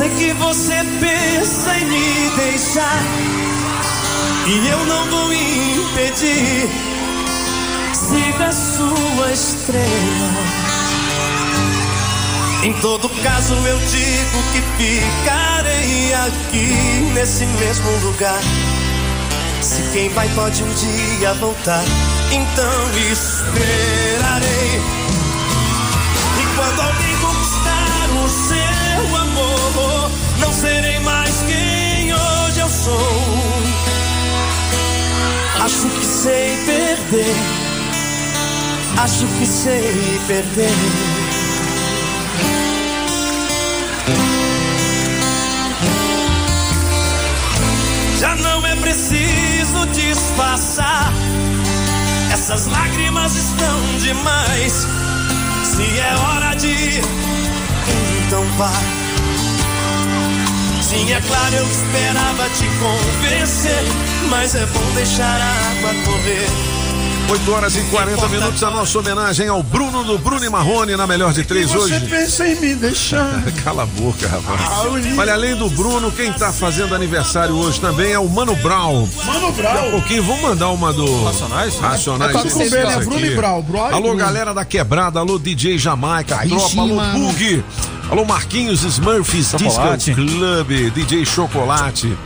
[0.00, 3.02] Sei que você pensa em me deixar
[4.46, 6.70] e eu não vou impedir.
[7.92, 10.30] Siga a sua estrela.
[12.62, 18.40] Em todo caso, eu digo que ficarei aqui nesse mesmo lugar.
[19.60, 21.84] Se quem vai pode um dia voltar,
[22.32, 24.80] então esperarei.
[26.40, 28.79] E quando alguém conquistar o seu
[29.16, 33.60] amor, não serei mais quem hoje eu sou.
[35.60, 37.36] Acho que sei perder,
[38.98, 40.70] acho que sei perder.
[48.18, 51.12] Já não é preciso disfarçar.
[52.32, 54.86] Essas lágrimas estão demais.
[55.64, 57.00] Se é hora de
[58.30, 58.70] então vá.
[60.80, 63.82] Sim, é claro, eu esperava te convencer.
[64.28, 66.46] Mas é bom deixar a água correr.
[67.28, 71.06] 8 horas e 40 minutos, a nossa homenagem ao Bruno do Bruno e Marrone na
[71.08, 72.06] melhor de três Você hoje.
[72.06, 73.42] pensa em me deixar.
[73.64, 74.60] Cala a boca, rapaz.
[74.64, 74.82] Ah,
[75.18, 79.08] Olha, além do Bruno, quem tá fazendo aniversário hoje também é o Mano Brown.
[79.26, 79.90] Mano Daqui a Brown.
[79.90, 81.24] pouquinho, vamos mandar uma do.
[81.24, 81.76] Racionais?
[81.78, 82.30] Racionais.
[82.34, 82.96] É pra isso comer, né?
[82.98, 84.16] Bruno e Brown, Brown e Alô, Bruno.
[84.16, 87.26] galera da quebrada, alô, DJ Jamaica, Aí tropa, sim, alô, mano.
[87.26, 87.64] Bug.
[88.10, 89.80] Alô, Marquinhos, Smurfs, Disco.
[90.16, 92.18] Club, DJ Chocolate.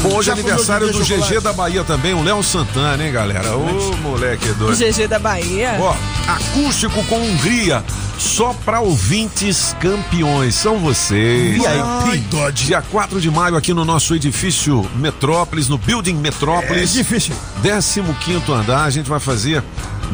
[0.00, 3.56] Bom, hoje é aniversário do GG da Bahia também, o Léo Santana, hein, galera?
[3.56, 4.76] Ô, moleque doido.
[4.76, 5.76] GG da Bahia.
[5.80, 5.96] Ó,
[6.28, 7.82] acústico com Hungria,
[8.16, 11.60] só para ouvintes campeões, são vocês.
[11.64, 12.66] Ai, Dodge.
[12.66, 16.94] Dia 4 de maio aqui no nosso edifício Metrópolis, no Building Metrópolis.
[16.94, 17.34] É difícil.
[17.60, 19.64] 15 andar, a gente vai fazer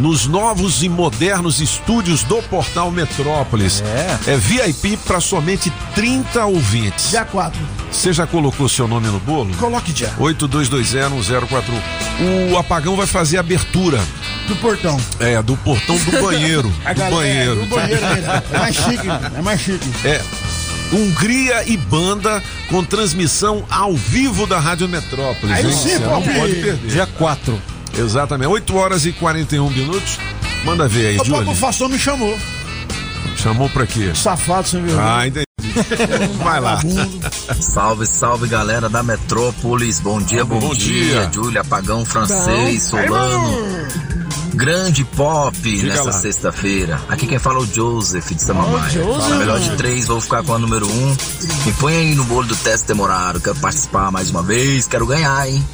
[0.00, 3.82] nos novos e modernos estúdios do Portal Metrópolis.
[4.26, 4.32] É.
[4.32, 7.10] É VIP para somente 30 ouvintes.
[7.10, 7.60] Dia 4.
[7.92, 9.54] Você já colocou seu nome no bolo?
[9.56, 10.08] Coloque já.
[10.18, 12.50] 82201041.
[12.52, 14.00] O apagão vai fazer a abertura.
[14.48, 14.98] Do portão.
[15.18, 16.72] É, do portão do banheiro.
[16.84, 17.62] A do galera- banheiro.
[17.62, 18.32] É, do banheiro mesmo.
[18.52, 19.08] É mais chique.
[19.36, 19.90] É mais chique.
[20.04, 20.20] É.
[20.92, 25.56] Hungria e banda com transmissão ao vivo da Rádio Metrópolis.
[25.56, 26.90] Aí sim, não pode perder.
[26.90, 27.60] Dia 4.
[27.98, 28.48] Exatamente.
[28.48, 30.18] 8 horas e 41 minutos.
[30.64, 31.44] Manda ver aí, O Júlio.
[31.44, 32.36] Papo Fação me chamou.
[33.36, 34.12] Chamou pra quê?
[34.14, 35.06] Safado, sem vergonha.
[35.16, 35.46] Ah, entendi.
[36.42, 36.80] Vai lá.
[37.60, 40.00] Salve, salve galera da Metrópolis.
[40.00, 41.04] Bom dia, bom, Bom dia.
[41.22, 41.30] dia.
[41.32, 43.58] Júlia, Apagão Francês, Solano.
[44.54, 46.12] Grande pop nessa lá.
[46.12, 47.00] sexta-feira.
[47.08, 48.90] Aqui quem fala é o Joseph de Samambaia.
[48.90, 49.28] Joseph.
[49.30, 51.16] Na melhor de três, vou ficar com a número um.
[51.64, 53.40] Me põe aí no bolo do teste demorado.
[53.40, 54.86] Quero participar mais uma vez.
[54.86, 55.64] Quero ganhar, hein?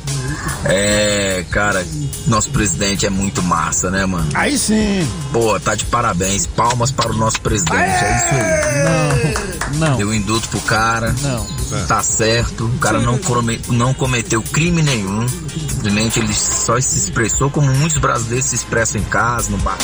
[0.64, 1.86] É, cara,
[2.26, 4.26] nosso presidente é muito massa, né, mano?
[4.34, 5.06] Aí sim.
[5.32, 6.46] Pô, tá de parabéns.
[6.46, 7.80] Palmas para o nosso presidente.
[7.82, 9.56] É isso aí.
[9.78, 9.96] Não.
[9.96, 11.14] Deu indulto pro cara.
[11.22, 11.46] Não.
[11.86, 12.64] Tá certo.
[12.66, 15.26] O cara não, come- não cometeu crime nenhum.
[15.28, 19.76] Simplesmente ele só se expressou como muitos brasileiros se expressam em casa, no bar.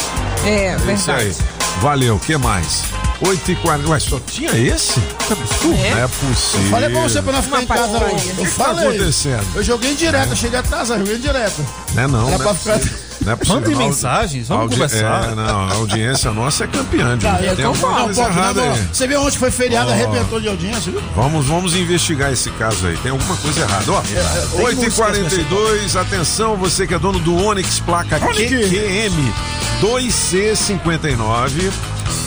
[0.45, 1.35] É, É isso aí.
[1.81, 2.83] Valeu, o que mais?
[3.25, 5.01] 8 e 40 Ué, só tinha esse?
[5.27, 5.75] Que absurdo.
[5.85, 5.91] É.
[5.95, 6.61] Não é possível.
[6.65, 8.33] Eu falei pra você pra não ficar Uma em casa hoje.
[8.37, 9.47] O Eu que tá acontecendo?
[9.55, 11.65] Eu joguei direto, eu cheguei atrasado, joguei direto.
[11.95, 12.29] Não é não.
[12.29, 12.99] Era não pra é ficar- possível.
[13.23, 13.61] Não é possível.
[13.61, 15.31] Mandem mensagens, vamos audi- conversar.
[15.31, 17.17] É, não, a audiência nossa é campeã.
[17.17, 18.89] de- Tá, eu Tem alguma coisa Não, pô, errada não, aí.
[18.93, 19.93] Você viu ontem que foi feriado, Ó.
[19.93, 21.01] arrebentou de audiência, viu?
[21.15, 22.97] Vamos, vamos investigar esse caso aí.
[22.97, 23.93] Tem alguma coisa errada.
[23.93, 28.51] Ó, É, tem que 8h42, atenção, você que é dono do Onix, placa Onix.
[28.51, 29.33] QQM
[29.81, 31.71] 2C59.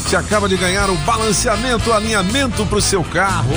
[0.05, 3.49] Você acaba de ganhar o balanceamento, alinhamento pro seu carro.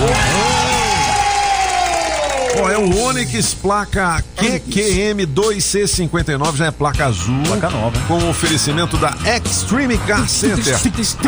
[2.57, 7.43] Ó, é o Onix placa QQM 2C59, já é placa azul.
[7.47, 7.99] Placa nova?
[8.07, 10.75] Com oferecimento da Extreme Car Center.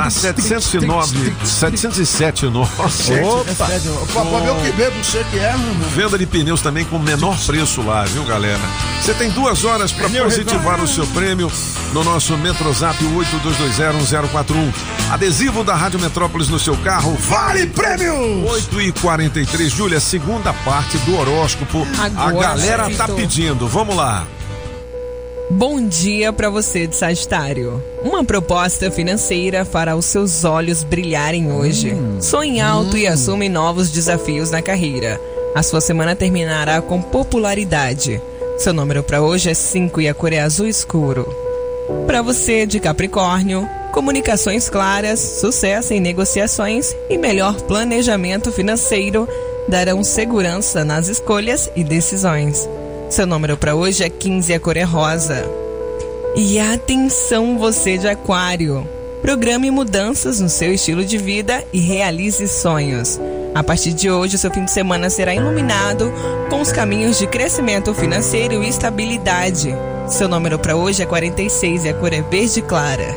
[0.00, 2.72] A 709, 707 Norte.
[2.82, 3.44] É sério.
[4.12, 5.54] Pra, pra ver o que bebo, você que é.
[5.94, 8.60] Venda de pneus também com menor preço lá, viu, galera?
[9.00, 11.50] Você tem duas horas para positivar o seu prêmio
[11.92, 14.72] no nosso Metrozap 82201041.
[15.10, 17.14] Adesivo da Rádio Metrópolis no seu carro.
[17.28, 18.46] Vale prêmio!
[18.48, 21.86] 8 e 43 Júlia, segunda parte do horóscopo.
[21.98, 23.66] a Agora, galera tá pedindo.
[23.68, 24.26] Vamos lá.
[25.50, 27.82] Bom dia para você de Sagitário.
[28.04, 31.92] Uma proposta financeira fará os seus olhos brilharem hoje.
[32.20, 35.20] Sonhe alto e assume novos desafios na carreira.
[35.52, 38.22] A sua semana terminará com popularidade.
[38.58, 41.26] Seu número para hoje é 5 e a cor é azul escuro.
[42.06, 49.28] Para você de Capricórnio, comunicações claras, sucesso em negociações e melhor planejamento financeiro
[49.68, 52.68] darão segurança nas escolhas e decisões.
[53.08, 55.44] Seu número para hoje é 15 e a cor é rosa.
[56.36, 58.86] E atenção você de Aquário.
[59.20, 63.20] Programe mudanças no seu estilo de vida e realize sonhos.
[63.54, 66.12] A partir de hoje, seu fim de semana será iluminado
[66.48, 69.74] com os caminhos de crescimento financeiro e estabilidade.
[70.06, 73.08] Seu número para hoje é 46 e a cor é verde clara.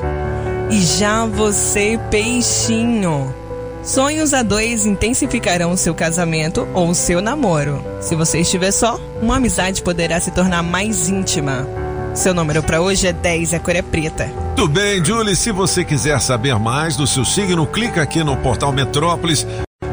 [0.72, 3.43] E já você, peixinho.
[3.84, 7.84] Sonhos a dois intensificarão o seu casamento ou o seu namoro.
[8.00, 11.68] Se você estiver só, uma amizade poderá se tornar mais íntima.
[12.16, 14.32] Seu número para hoje é 10 e a cor é preta.
[14.56, 15.36] Tudo bem, Julie.
[15.36, 19.46] Se você quiser saber mais do seu signo, clica aqui no portal Metrópolis.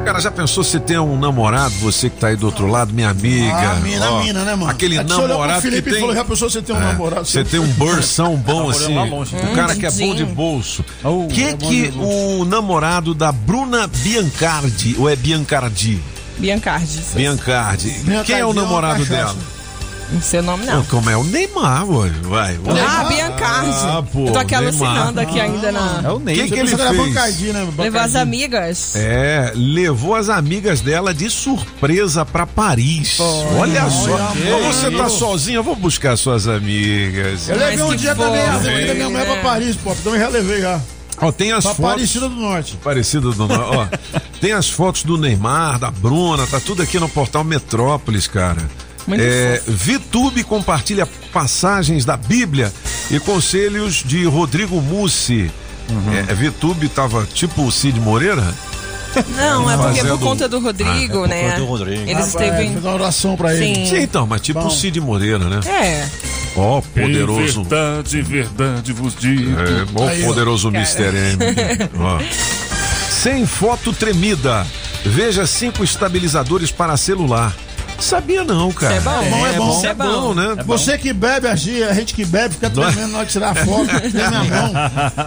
[0.05, 3.11] Cara, já pensou se tem um namorado, você que tá aí do outro lado, minha
[3.11, 3.55] amiga?
[3.55, 4.71] Ah, mina, ó, mina, né, mano?
[4.71, 6.01] Aquele É que namorado que Felipe tem...
[6.01, 7.27] falou, já pensou você tem um É, namorado?
[7.27, 8.85] Você tem um bursão bom Tá assim.
[8.87, 9.37] olhando lá longe.
[9.37, 10.85] Um cara que é bom de bolso.
[11.05, 16.01] Oh, que é bom que o namorado da Bruna Biancardi, ou é Biancardi?
[16.39, 17.01] Biancardi.
[17.15, 17.91] Biancardi.
[17.91, 19.15] Biancardi Quem é o é namorado cachaça.
[19.35, 19.37] dela?
[20.13, 20.85] Não sei o nome, não.
[20.87, 21.17] Como é?
[21.17, 22.15] O Neymar, hoje.
[22.23, 22.57] Vai.
[22.57, 23.09] O Ah, Neymar.
[23.09, 23.71] Biancardi.
[23.71, 24.89] Ah, pô, Eu tô aqui Neymar.
[24.91, 26.01] alucinando aqui ainda na.
[26.05, 26.35] É o Ney.
[26.35, 27.41] Que que ele fez?
[27.53, 27.69] Né?
[27.79, 28.97] Levou as amigas.
[28.97, 33.19] É, levou as amigas dela de surpresa pra Paris.
[33.21, 34.11] Olha só.
[34.15, 37.49] olha, você tá sozinha, eu vou buscar suas amigas.
[37.49, 39.93] Eu levei um dia também a fofo, mãe da minha mulher pra Paris, pô.
[39.93, 40.81] Então eu já levei já.
[41.23, 41.91] Ó, tem as Pra fotos.
[41.93, 42.77] Aparecida do Norte.
[42.83, 43.87] Parecido do ó,
[44.41, 48.61] Tem as fotos do Neymar, da Bruna, tá tudo aqui no portal Metrópolis, cara.
[49.11, 52.73] Muito É, Vitube compartilha passagens da Bíblia
[53.11, 55.51] e conselhos de Rodrigo Mussi.
[56.29, 58.55] É, Vitube tava tipo o Cid Moreira?
[59.37, 61.43] Não, é porque Fazendo- por conta do Rodrigo, Ah, é por né?
[61.49, 62.03] conta do Rodrigo.
[62.03, 62.79] Eles Rapaz, esteve.
[62.79, 63.87] Uma oração pra ele.
[63.87, 63.97] Sim.
[64.03, 65.61] Então, mas tipo o Cid Moreira, né?
[65.67, 66.09] É.
[66.57, 67.65] Ó, poderoso.
[67.65, 69.51] verdade, verdade vos digo.
[69.61, 70.27] É, ó, Aí, ó.
[70.29, 71.03] poderoso Mr.
[71.07, 71.39] M.
[71.99, 72.21] Ó.
[73.11, 74.65] Sem foto tremida.
[75.05, 77.53] Veja cinco estabilizadores para celular.
[78.01, 78.97] Sabia não, cara.
[78.97, 79.77] Isso é bom, é bom.
[79.77, 80.35] Isso é bom.
[80.35, 80.57] né?
[80.67, 83.51] Você que bebe, a gente, a gente que bebe, fica tremendo na hora de tirar
[83.51, 84.73] a foto, tem minha mão.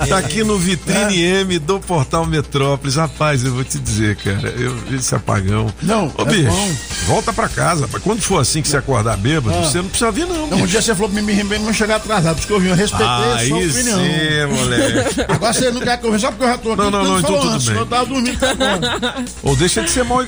[0.09, 2.95] Tá aqui no Vitrine M do Portal Metrópolis.
[2.95, 5.71] Rapaz, eu vou te dizer, cara, eu vi esse apagão.
[5.81, 6.71] Não, Ô, é bicho, bom.
[7.07, 7.81] volta pra casa.
[7.85, 8.03] rapaz.
[8.03, 9.63] Quando for assim que você acordar bêbado, Ah.
[9.63, 10.45] você não precisa vir, não.
[10.47, 12.75] Então, um dia você falou pra mim, me não chegar atrasado, porque eu vim, eu
[12.75, 13.99] respeitei a sua Aí opinião.
[13.99, 15.21] sim, moleque.
[15.31, 16.81] Agora você não quer que eu venha só porque eu já tô aqui.
[16.81, 17.77] Não, não, não, então tudo antes, bem.
[17.77, 19.25] Eu tava dormindo tá bom.
[19.43, 20.19] Ou deixa de ser mal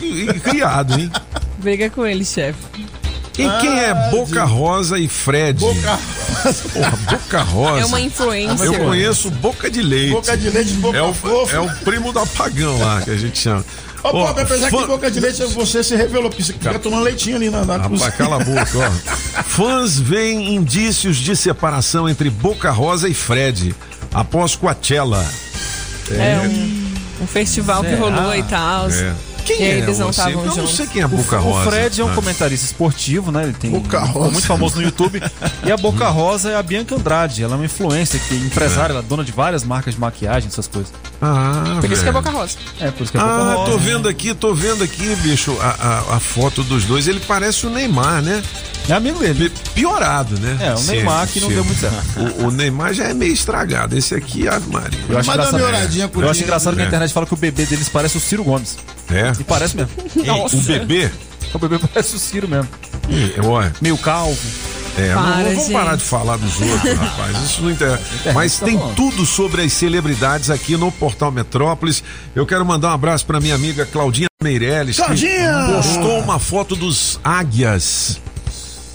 [0.44, 1.12] criado, hein?
[1.66, 2.60] Briga com ele, chefe.
[3.40, 5.60] E quem é Boca Rosa e Fred?
[5.60, 6.00] Boca,
[6.72, 7.82] Porra, Boca Rosa.
[7.82, 8.66] É uma influência.
[8.66, 10.12] Eu conheço Boca de Leite.
[10.12, 11.56] boca de leite, boca É o, fofa.
[11.56, 13.66] é o primo do apagão lá que a gente chama.
[14.04, 17.02] Ô, Bob, apesar fã- que boca de leite você se revelou, porque você fica tomando
[17.04, 18.10] leitinho ali na, na cozinha.
[18.12, 19.42] Rapaz, cala a boca, ó.
[19.44, 23.74] Fãs veem indícios de separação entre Boca Rosa e Fred
[24.14, 25.26] após Coachella.
[26.12, 28.00] É um, um festival que Será?
[28.02, 28.88] rolou e tal.
[28.92, 29.14] É.
[29.46, 30.76] Quem e aí é eles não estavam Eu não juntos.
[30.76, 31.70] sei quem é a Boca O Rosa.
[31.72, 32.16] Fred é um Ah.
[32.16, 33.44] comentarista esportivo, né?
[33.44, 34.32] Ele tem Boca um- Rosa.
[34.32, 35.22] muito famoso no YouTube.
[35.66, 37.44] e a Boca Rosa é a Bianca Andrade.
[37.44, 40.50] Ela é uma influencer, que é empresária, ela é dona de várias marcas de maquiagem,
[40.50, 40.92] essas coisas.
[41.22, 42.12] Ah, Por isso que é.
[42.12, 42.58] Boca Rosa.
[42.80, 43.72] É, por isso que é Boca Ah, Rosa.
[43.72, 45.68] tô vendo aqui, tô vendo aqui, bicho, a,
[46.12, 47.08] a, a foto dos dois.
[47.08, 48.42] Ele parece o Neymar, né?
[48.88, 49.52] É amigo dele.
[49.74, 50.58] Piorado, né?
[50.62, 51.96] É, o Neymar que não deu muito certo.
[52.42, 53.98] O, o Neymar já é meio estragado.
[53.98, 55.00] Esse aqui, a Maria.
[55.10, 56.88] Eu acho, Mas dá uma engraçado, melhoradinha o eu acho engraçado que a É.
[56.88, 58.78] internet fala que o bebê deles parece o Ciro Gomes.
[59.10, 59.32] É.
[59.40, 59.92] E parece mesmo.
[60.54, 61.12] O bebê.
[61.54, 62.68] O bebê parece o Ciro mesmo.
[63.10, 64.38] Ih, Olha, Meio calvo.
[64.98, 65.72] é, não- Para, vamos gente.
[65.74, 67.38] parar de falar dos outros, rapaz.
[67.44, 68.02] Isso não interessa.
[68.34, 68.94] Mas tá tem bom.
[68.96, 72.04] tudo sobre as celebridades aqui no Portal Metrópolis.
[72.36, 75.68] Eu quero mandar um abraço pra minha amiga Claudinha Meirelles, que Claudinha!
[75.76, 78.20] postou uma foto dos águias.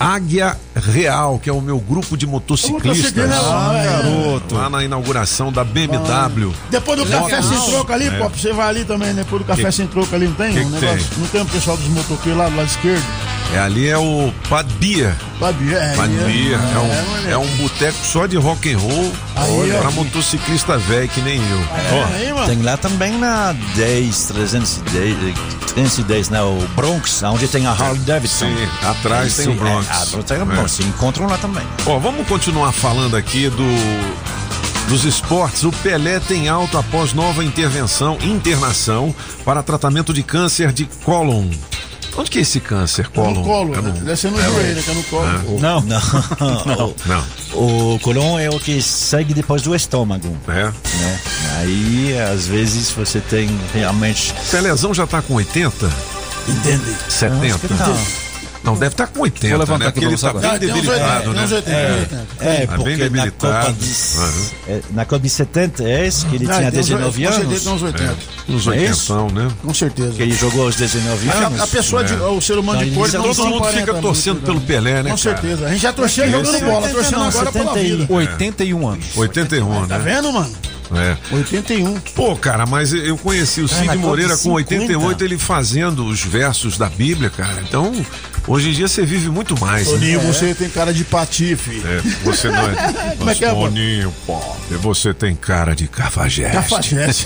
[0.01, 3.12] Águia Real, que é o meu grupo de motociclistas.
[3.12, 3.85] motociclista, Ah, é.
[3.85, 4.55] garoto.
[4.55, 6.52] Lá na inauguração da BMW.
[6.70, 7.28] Depois do Legal.
[7.28, 8.10] café sem troco ali, É.
[8.18, 9.22] pô, você vai ali também, né?
[9.22, 11.06] depois do café Que- sem troco ali, não tem que um que negócio?
[11.10, 11.18] tem?
[11.18, 13.05] Não tem um pessoal dos motoqueiros lá do lado esquerdo?
[13.52, 15.14] É, ali é o Padbia.
[15.40, 15.94] Babi, é.
[15.97, 16.56] Padbia.
[16.56, 17.31] É, um, moleque.
[17.32, 21.60] é um boteco só de rock and roll Aí, pra motociclista velho que nem eu.
[21.93, 22.05] Ó,
[22.43, 22.47] Aí.
[22.47, 25.35] Tem lá também na 10, 310,
[25.74, 26.40] 310, né?
[26.43, 28.47] O Bronx, onde tem a Harley Davidson.
[28.47, 29.86] Sim, atrás tem o Bronx.
[29.90, 30.68] É, o É.
[30.68, 31.66] Se encontram lá também.
[31.86, 33.64] Ó, vamos continuar falando aqui do
[34.88, 35.62] dos esportes.
[35.62, 39.14] O Pelé tem alta após nova intervenção, internação
[39.44, 41.46] para tratamento de câncer de cólon.
[42.16, 43.06] Onde que é esse câncer?
[43.06, 43.34] É Cólon?
[43.34, 43.92] no colo, É né?
[43.92, 45.26] no- Deve ser no é joelho, que é no colo.
[45.28, 45.60] É.
[45.60, 45.80] Não.
[45.80, 46.94] Não.
[47.06, 47.24] Não.
[47.54, 50.36] O colon é o que segue depois do estômago.
[50.48, 50.64] É.
[50.64, 51.20] Né?
[51.58, 54.34] Aí, às vezes, você tem realmente.
[54.50, 55.88] Pelézão já tá com 80?
[56.48, 56.96] Entendi.
[57.08, 57.46] 70?
[57.46, 57.96] Acho que tá.
[58.62, 59.88] Não, deve estar com 80, Vou levantar né?
[59.88, 61.44] aqui ele tá você bem tem uns 80, debilitado, né?
[61.44, 62.26] uns 80, tem uns 80.
[62.40, 63.66] É, Tá porque bem na debilitado.
[63.66, 66.86] Copa, de, é, na Copa de 70 é esse que ele Ah, tinha tem uns-
[66.88, 67.66] 19 com certeza anos.
[67.66, 68.16] uns 80.
[68.50, 69.14] Uns É 80, isso?
[69.30, 69.48] né?
[69.62, 70.12] Com certeza.
[70.12, 71.60] Que ele jogou aos 19 A- anos.
[71.60, 72.16] A, pessoa, de, É.
[72.16, 75.10] o ser humano de ele são Todo mundo 40 fica muito, torcendo pelo Pelé, né,
[75.10, 75.66] Com certeza.
[75.66, 77.96] A gente já torcia Esse jogando é bola, torcendo agora pela 71.
[77.98, 78.12] vida.
[78.14, 79.04] 81 anos.
[79.16, 80.04] 81, Tá né?
[80.04, 80.52] vendo, mano?
[80.94, 81.16] É.
[81.34, 82.00] 81.
[82.14, 85.24] Pô, cara, mas eu conheci o Cid Moreira com 88, 50.
[85.24, 87.62] ele fazendo os versos da Bíblia, cara.
[87.62, 87.92] Então,
[88.46, 89.86] hoje em dia você vive muito mais.
[89.86, 89.92] né?
[89.92, 91.80] Toninho, você tem cara de patife.
[91.84, 93.14] É, você não é.
[93.18, 93.60] Como é que é, pô?
[93.66, 94.40] Toninho, pô.
[94.82, 96.52] Você tem cara de cafajeste.
[96.56, 97.24] Cafajeste.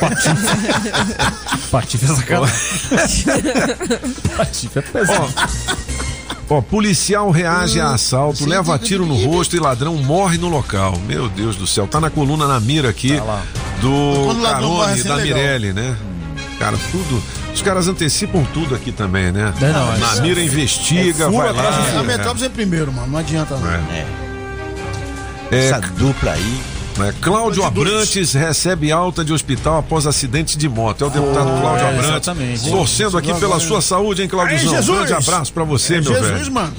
[1.71, 2.55] Patife é sacanagem.
[4.37, 5.35] Patife é pesado.
[6.49, 10.99] Ó, policial reage a assalto, leva tiro no rosto e ladrão morre no local.
[11.07, 13.17] Meu Deus do céu, tá na coluna na mira aqui
[13.81, 15.23] do Quando o ladrão morre, Carone, da é.
[15.23, 15.97] Mirelle, né?
[16.59, 17.23] Cara, tudo.
[17.53, 19.53] Os caras antecipam tudo aqui também, né?
[19.61, 21.99] É, não, na isso mira investiga, vai lá.
[21.99, 23.13] A Metrópolis é primeiro, mano.
[23.13, 23.71] Não adianta não.
[23.71, 23.77] É.
[23.91, 24.07] É.
[25.51, 26.74] É, Essa dupla aí.
[27.01, 31.03] É, Cláudio Abrantes recebe alta de hospital após acidente de moto.
[31.03, 32.11] É o deputado Cláudio Abrantes.
[32.11, 32.71] exatamente.
[32.71, 34.75] Torcendo aqui pela sua saúde, hein, Claudiozão?
[34.75, 36.53] Aí, Um grande abraço pra você, É meu Jesus, velho.
[36.53, 36.73] mano.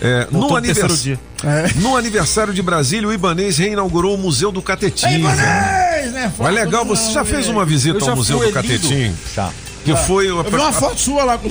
[0.00, 1.02] É, no, anivers...
[1.02, 1.20] dia.
[1.44, 1.70] É.
[1.76, 5.18] no aniversário de Brasília, o Ibanês reinaugurou o Museu do Catetinho.
[5.18, 6.32] Ibanez, né?
[6.38, 8.54] Mas legal, você já fez uma visita ao Museu do é lindo.
[8.54, 9.18] Catetinho?
[9.34, 9.50] Já.
[9.84, 10.28] Que foi.
[10.30, 11.50] Eu vi uma foto sua lá com.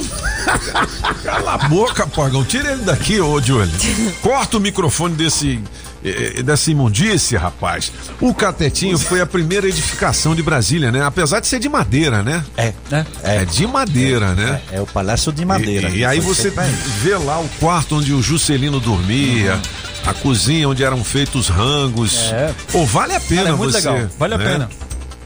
[1.24, 2.44] Cala a boca, Pagão.
[2.44, 3.70] Tira ele daqui, ô Júlio.
[4.22, 5.60] Corta o microfone desse.
[6.04, 7.92] Eh, Dessa imundícia, rapaz.
[8.20, 11.04] O Catetinho foi a primeira edificação de Brasília, né?
[11.04, 12.44] Apesar de ser de madeira, né?
[12.58, 12.74] É.
[12.90, 13.06] Né?
[13.24, 14.62] É de madeira, né?
[14.72, 15.90] É o Palácio de Madeira.
[15.90, 16.72] E, e aí Foi você aí.
[17.02, 19.60] vê lá o quarto onde o Juscelino dormia,
[20.06, 22.18] a cozinha onde eram feitos rangos.
[22.32, 22.54] É.
[22.72, 23.90] Pô, vale a pena Cara, é muito você.
[23.90, 24.10] legal.
[24.18, 24.46] Vale a né?
[24.46, 24.70] pena.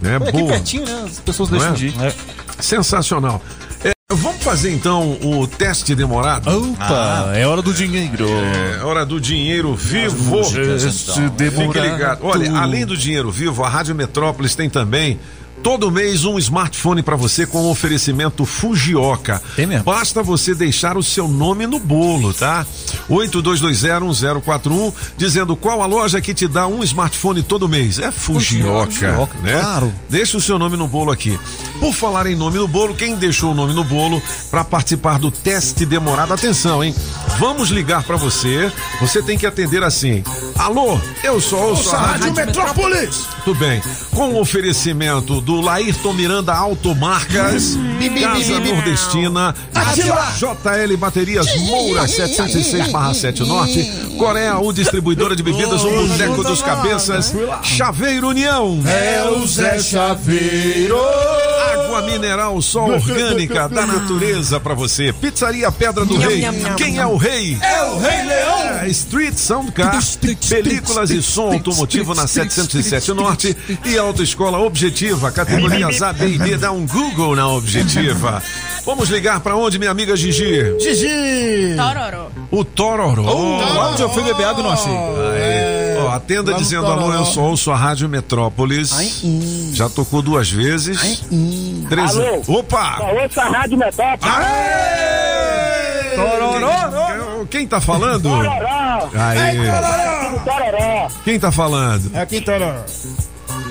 [0.04, 0.48] É aqui boa.
[0.52, 1.04] pertinho, né?
[1.06, 1.78] As pessoas Não deixam é?
[1.78, 1.96] de ir.
[2.02, 2.14] É.
[2.60, 3.42] Sensacional.
[4.16, 6.48] Vamos fazer então o teste demorado?
[6.50, 8.28] Opa, é hora do dinheiro.
[8.80, 10.42] É hora do dinheiro vivo.
[10.44, 11.86] Teste Fique demorado.
[11.86, 12.20] ligado.
[12.24, 15.20] Olha, além do dinheiro vivo, a Rádio Metrópolis tem também.
[15.64, 19.42] Todo mês um smartphone para você com oferecimento Fujioka.
[19.56, 19.86] Tem mesmo.
[19.86, 22.68] Basta você deixar o seu nome no bolo, tá?
[23.10, 27.98] 82201041 dizendo qual a loja que te dá um smartphone todo mês.
[27.98, 29.58] É Fujioka, Fujioka, né?
[29.62, 29.94] claro.
[30.10, 31.40] Deixa o seu nome no bolo aqui.
[31.80, 34.22] Por falar em nome no bolo, quem deixou o nome no bolo
[34.52, 36.94] para participar do teste demorado, atenção, hein?
[37.40, 38.70] Vamos ligar para você.
[39.00, 40.24] Você tem que atender assim.
[40.58, 43.28] Alô, eu sou Rádio Rádio Metrópolis!
[43.46, 43.82] Tudo bem.
[44.12, 47.78] Com o oferecimento do Laírton Miranda Automarcas,
[48.22, 49.56] Casa Nordestina,
[50.38, 53.84] JL Baterias Moura 706/7 Norte,
[54.18, 58.80] Coreia U Distribuidora de Bebidas, o Boteco dos Cabeças, Chaveiro União.
[58.86, 60.98] É o Zé Chaveiro!
[61.74, 65.14] Água mineral só orgânica da natureza pra você.
[65.14, 66.44] Pizzaria Pedra do Rei.
[66.78, 67.58] Quem é o rei?
[67.62, 68.80] É o Rei Leão!
[68.82, 70.00] É, Street Soundcar,
[70.50, 73.56] películas e som automotivo na 707 Norte
[73.86, 78.42] e Autoescola Objetiva, categorias A, B e D, dá um Google na Objetiva.
[78.86, 80.78] Vamos ligar pra onde, minha amiga Gigi?
[80.80, 81.76] Gigi!
[81.78, 82.28] Tororó.
[82.52, 83.24] O Tororó.
[83.92, 84.92] onde eu fui beber água não achei.
[84.92, 86.04] Aí.
[86.06, 88.92] Ó, atenda Lá dizendo alô, eu sou ouço a Rádio Metrópolis.
[89.74, 91.00] Já tocou duas vezes.
[91.90, 92.42] Treze- Alô?
[92.60, 92.98] Opa!
[93.24, 94.32] Ouça a Rádio Metrópole.
[96.16, 97.46] Tororó!
[97.50, 98.24] Quem tá falando?
[98.24, 99.10] Tororó.
[99.16, 99.58] Aí.
[100.46, 101.08] Tororó.
[101.24, 102.12] Quem tá falando?
[102.16, 102.84] É quem Tororó.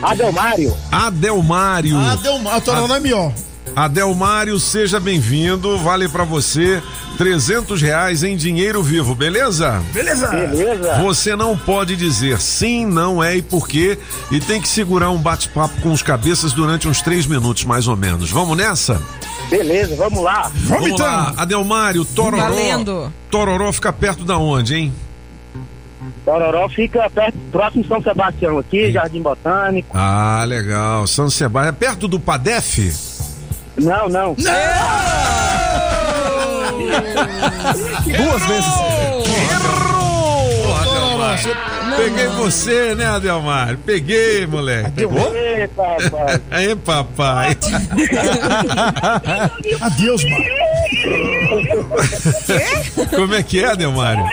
[0.03, 0.77] Adelmário.
[0.91, 1.97] Adelmário.
[2.43, 2.61] Mal.
[2.61, 3.33] Tororó é melhor.
[3.74, 5.79] Adelmário, seja bem-vindo.
[5.79, 6.83] Vale pra você
[7.16, 9.81] 300 reais em dinheiro vivo, beleza?
[9.93, 10.29] Beleza.
[10.29, 10.95] Beleza.
[11.03, 13.97] Você não pode dizer sim, não é e por quê.
[14.31, 17.97] E tem que segurar um bate-papo com os cabeças durante uns três minutos, mais ou
[17.97, 18.31] menos.
[18.31, 19.01] Vamos nessa?
[19.49, 20.51] Beleza, vamos lá.
[20.65, 21.07] Vamos, então.
[21.07, 21.35] lá.
[21.37, 22.43] Adelmário, Tororó.
[22.43, 23.12] Valendo.
[23.31, 24.93] Tororó fica perto da onde, hein?
[26.24, 29.89] Tororó fica perto, próximo de São Sebastião aqui, Jardim Botânico.
[29.93, 31.07] Ah, legal.
[31.07, 31.69] São Sebastião.
[31.69, 32.93] É perto do Padef?
[33.77, 34.35] Não, não.
[38.05, 38.73] Duas vezes.
[39.51, 39.93] Errou!
[41.97, 43.78] Peguei você, né, Adelmário?
[43.85, 44.90] Peguei, moleque.
[44.93, 45.35] Pegou?
[45.35, 46.40] Eita, rapaz.
[46.51, 47.57] Aí, papai.
[49.81, 50.44] Adeus, mano.
[53.16, 54.24] Como é que é, Adelmário?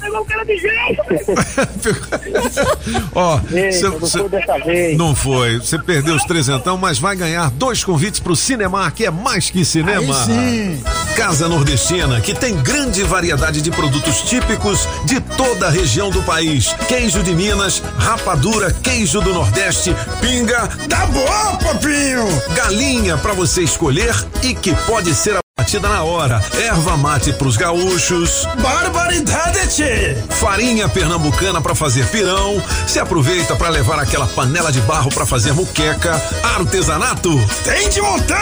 [0.00, 1.02] Pegou o cara de jeito.
[3.14, 4.98] Ó, Eita, não cê- foi dessa vez.
[4.98, 5.58] não foi.
[5.58, 9.64] Você perdeu os trezentão, mas vai ganhar dois convites pro Cinemar, que é mais que
[9.64, 10.16] cinema.
[10.18, 10.82] Aí sim.
[11.16, 16.72] Casa Nordestina, que tem grande variedade de produtos típicos de toda a região do país.
[16.88, 22.26] Queijo de Minas, rapadura, queijo do Nordeste, pinga, Tá bom, papinho.
[22.54, 24.12] galinha pra você escolher
[24.42, 26.44] e que pode ser abatida na hora.
[26.62, 32.62] Erva mate pros gaúchos, Barbaridade, farinha pernambucana pra fazer pirão.
[32.86, 36.20] Se aproveita pra levar aquela panela de barro pra fazer muqueca,
[36.56, 37.30] artesanato.
[37.64, 38.36] Tem de montão.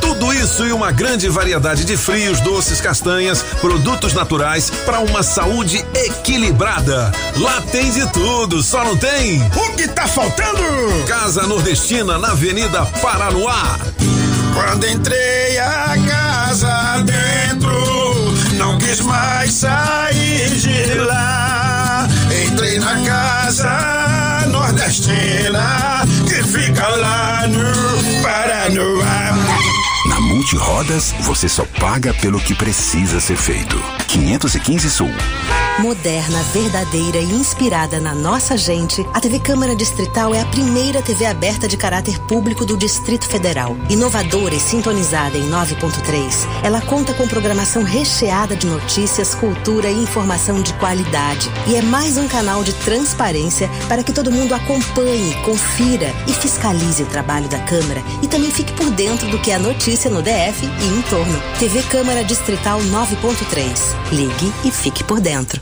[0.00, 5.84] Tudo isso e uma grande variedade de frios, doces, castanhas, produtos naturais para uma saúde
[5.94, 7.10] equilibrada.
[7.36, 9.42] Lá tem de tudo, só não tem?
[9.42, 10.62] O que tá faltando?
[11.08, 13.78] Casa Nordestina na Avenida Paranoá.
[14.56, 17.70] Quando entrei a casa dentro,
[18.54, 22.08] não quis mais sair de lá.
[22.46, 29.35] Entrei na casa nordestina que fica lá no Paranoá.
[30.26, 33.80] Multirodas, você só paga pelo que precisa ser feito.
[34.08, 35.10] 515 Sul.
[35.78, 41.26] Moderna, verdadeira e inspirada na nossa gente, a TV Câmara Distrital é a primeira TV
[41.26, 43.76] aberta de caráter público do Distrito Federal.
[43.90, 50.62] Inovadora e sintonizada em 9.3, ela conta com programação recheada de notícias, cultura e informação
[50.62, 51.50] de qualidade.
[51.66, 57.02] E é mais um canal de transparência para que todo mundo acompanhe, confira e fiscalize
[57.02, 60.64] o trabalho da Câmara e também fique por dentro do que é notícia no DF
[60.64, 61.42] e em torno.
[61.58, 63.66] TV Câmara Distrital 9.3.
[64.12, 65.60] Ligue e fique por dentro.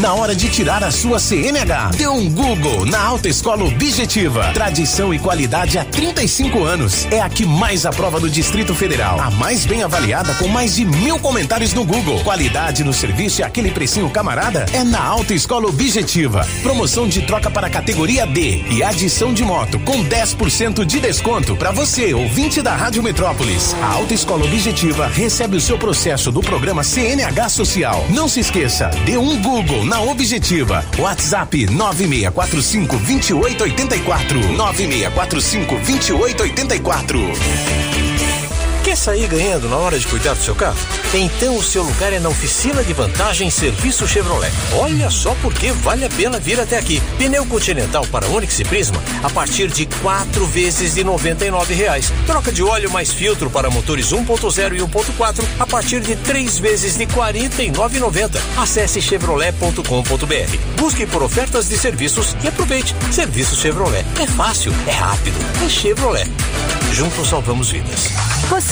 [0.00, 4.52] Na hora de tirar a sua CNH, dê um Google na Alta Escola Objetiva.
[4.52, 7.06] Tradição e qualidade há 35 anos.
[7.10, 9.20] É a que mais aprova do Distrito Federal.
[9.20, 12.20] A mais bem avaliada com mais de mil comentários no Google.
[12.24, 16.46] Qualidade no serviço e aquele precinho camarada é na Alta Escola Objetiva.
[16.62, 21.70] Promoção de troca para categoria D e adição de moto com 10% de desconto para
[21.70, 23.61] você, ouvinte da Rádio Metrópolis.
[23.80, 28.04] A Alta Escola Objetiva recebe o seu processo do programa CNH Social.
[28.10, 30.84] Não se esqueça, dê um Google na Objetiva.
[30.98, 34.52] WhatsApp 9645 2884.
[34.54, 38.41] 9645 2884.
[38.84, 40.76] Quer sair ganhando na hora de cuidar do seu carro?
[41.14, 44.50] Então o seu lugar é na oficina de vantagem Serviço Chevrolet.
[44.72, 47.00] Olha só porque vale a pena vir até aqui.
[47.16, 52.12] Pneu Continental para Onix e Prisma a partir de quatro vezes de 99 reais.
[52.26, 56.96] Troca de óleo mais filtro para motores 1.0 e 1.4 a partir de três vezes
[56.96, 58.40] de R$ 49,90.
[58.56, 60.56] Acesse chevrolet.com.br.
[60.76, 62.96] Busque por ofertas de serviços e aproveite.
[63.12, 64.04] Serviço Chevrolet.
[64.20, 66.28] É fácil, é rápido, é Chevrolet.
[66.92, 68.10] Juntos salvamos vidas.
[68.50, 68.71] Você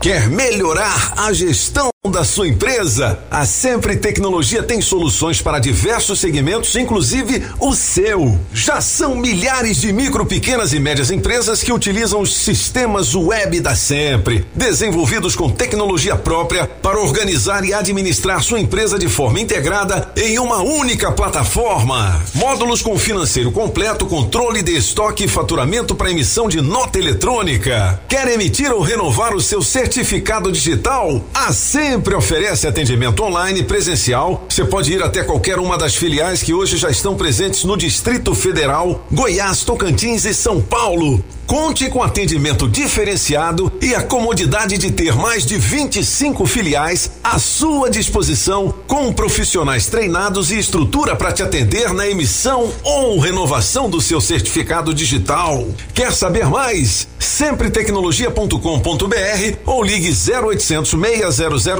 [0.00, 3.18] Quer melhorar a gestão da sua empresa?
[3.30, 8.38] A Sempre Tecnologia tem soluções para diversos segmentos, inclusive o seu.
[8.52, 13.74] Já são milhares de micro, pequenas e médias empresas que utilizam os sistemas web da
[13.74, 20.38] Sempre, desenvolvidos com tecnologia própria para organizar e administrar sua empresa de forma integrada em
[20.38, 22.22] uma única plataforma.
[22.34, 28.00] Módulos com financeiro completo, controle de estoque e faturamento para emissão de nota eletrônica.
[28.08, 31.24] Quer emitir ou renovar o seu certificado digital?
[31.34, 34.46] A Sempre oferece atendimento online presencial.
[34.48, 38.34] Você pode ir até qualquer uma das filiais que hoje já estão presentes no Distrito
[38.34, 41.22] Federal, Goiás, Tocantins e São Paulo.
[41.46, 47.88] Conte com atendimento diferenciado e a comodidade de ter mais de 25 filiais à sua
[47.88, 54.20] disposição, com profissionais treinados e estrutura para te atender na emissão ou renovação do seu
[54.20, 55.66] certificado digital.
[55.94, 57.08] Quer saber mais?
[57.18, 60.94] Sempretecnologia.com.br ou ligue 0800 600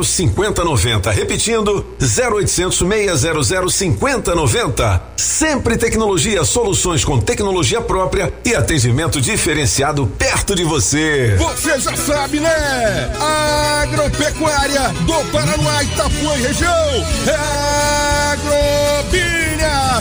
[0.05, 1.11] 5090.
[1.11, 5.03] Repetindo, 0800 600 5090.
[5.17, 11.35] Sempre Tecnologia, soluções com tecnologia própria e atendimento diferenciado perto de você.
[11.39, 13.11] Você já sabe, né?
[13.83, 17.07] Agropecuária do Paraná, Itapuã e região.
[17.27, 19.48] É Agrobinha.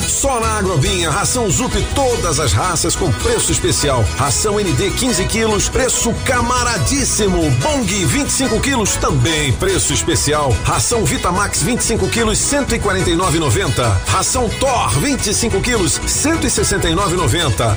[0.08, 4.04] Só na Agrobinha, ração Zup todas as raças com preço especial.
[4.18, 7.50] Ração ND 15 quilos, preço camaradíssimo.
[7.62, 10.56] Bong 25 quilos, também preço especial.
[10.64, 13.98] Ração Vitamax 25 quilos, 149,90.
[14.08, 17.76] Ração Thor 25 quilos, 169,90.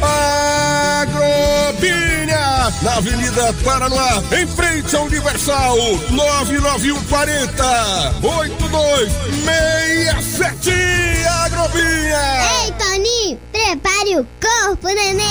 [2.61, 5.79] Na Avenida Paraná, em frente ao Universal,
[6.11, 7.65] 99140
[8.23, 10.71] 8267
[11.45, 12.21] Agrobinha.
[12.63, 15.25] Ei, Toninho, prepare o corpo, neném.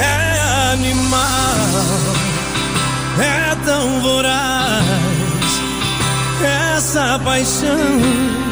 [0.00, 0.38] É
[0.74, 1.18] animal,
[3.18, 4.84] é tão voraz
[6.44, 8.43] essa paixão.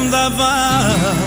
[0.00, 1.19] Me tira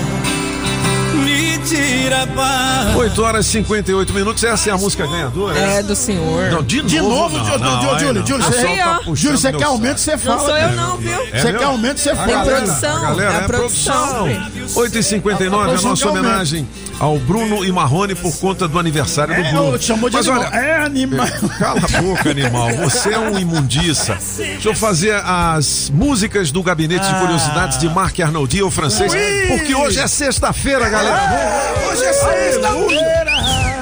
[2.12, 2.96] a paz.
[2.96, 5.58] 8 horas e 58 minutos, essa é a música ganhadora.
[5.58, 6.50] É do senhor.
[6.50, 8.50] Não, de, De novo, novo, não, Júlio, não, não.
[8.50, 10.40] Você, tá Júlio, você quer aumento, você fala.
[10.40, 11.20] sou eu não, viu?
[11.32, 12.26] É Você quer aumento, você A fala.
[12.32, 14.82] galera, produção, galera é é a produção, produção.
[14.82, 16.68] 8h59, a nossa homenagem
[17.00, 19.82] ao Bruno e Marrone por conta do aniversário do É, Bruno.
[19.82, 21.26] chamou de Mas olha, É animal.
[21.58, 22.68] Cala a boca, animal.
[22.84, 24.16] Você é um imundiça.
[24.36, 29.12] Deixa eu fazer as músicas do Gabinete de Curiosidades de Marc Arnoldi, o francês,
[29.48, 31.93] porque hoje é sexta-feira, galera.
[31.94, 33.32] Hoje é sexta-feira.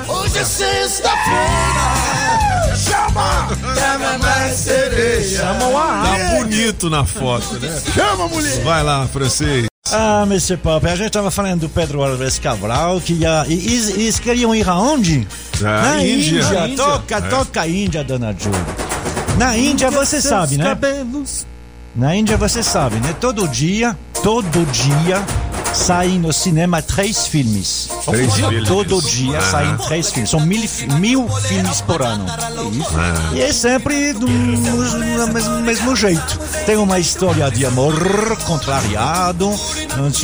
[0.06, 2.76] Hoje é sexta-feira.
[2.76, 3.48] Chama.
[3.74, 5.38] Chama mais cerveja.
[5.42, 6.04] Chama o ar.
[6.04, 7.80] Tá bonito na foto, né?
[7.94, 8.62] Chama, mulher.
[8.64, 9.64] Vai lá, francês.
[9.90, 10.58] Ah, Mr.
[10.58, 14.18] Pop, a gente tava falando do Pedro Alves Cabral, que ia, e, e- e eles
[14.18, 15.26] queriam ir aonde?
[15.64, 16.42] Ah, Na Índia.
[16.42, 16.50] Índia.
[16.52, 16.84] Na Índia.
[16.84, 17.20] Toca, É.
[17.22, 18.60] toca a Índia, dona Júlia.
[19.38, 20.76] Na Índia você sabe, né?
[21.94, 23.14] Na Índia você sabe, né?
[23.20, 25.22] Todo dia, todo dia
[25.74, 27.88] saem no cinema três filmes.
[28.06, 28.66] Três filmes.
[28.66, 29.42] Todo dia Ah.
[29.42, 30.30] saem três filmes.
[30.30, 30.62] São mil,
[30.98, 32.24] mil filmes por ano.
[32.28, 33.30] Ah.
[33.34, 36.38] E é sempre do, mesmo, mesmo jeito.
[36.64, 37.94] Tem uma história de amor
[38.44, 39.50] contrariado,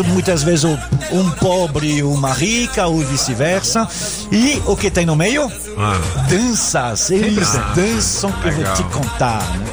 [0.07, 0.65] muitas vezes
[1.13, 3.87] um pobre e uma rica, ou vice-versa.
[4.33, 5.51] E o que tem no meio?
[5.77, 5.99] Ah.
[6.31, 7.11] Danças.
[7.11, 9.43] Eles Ah, dançam que eu vou te contar.
[9.59, 9.67] Né?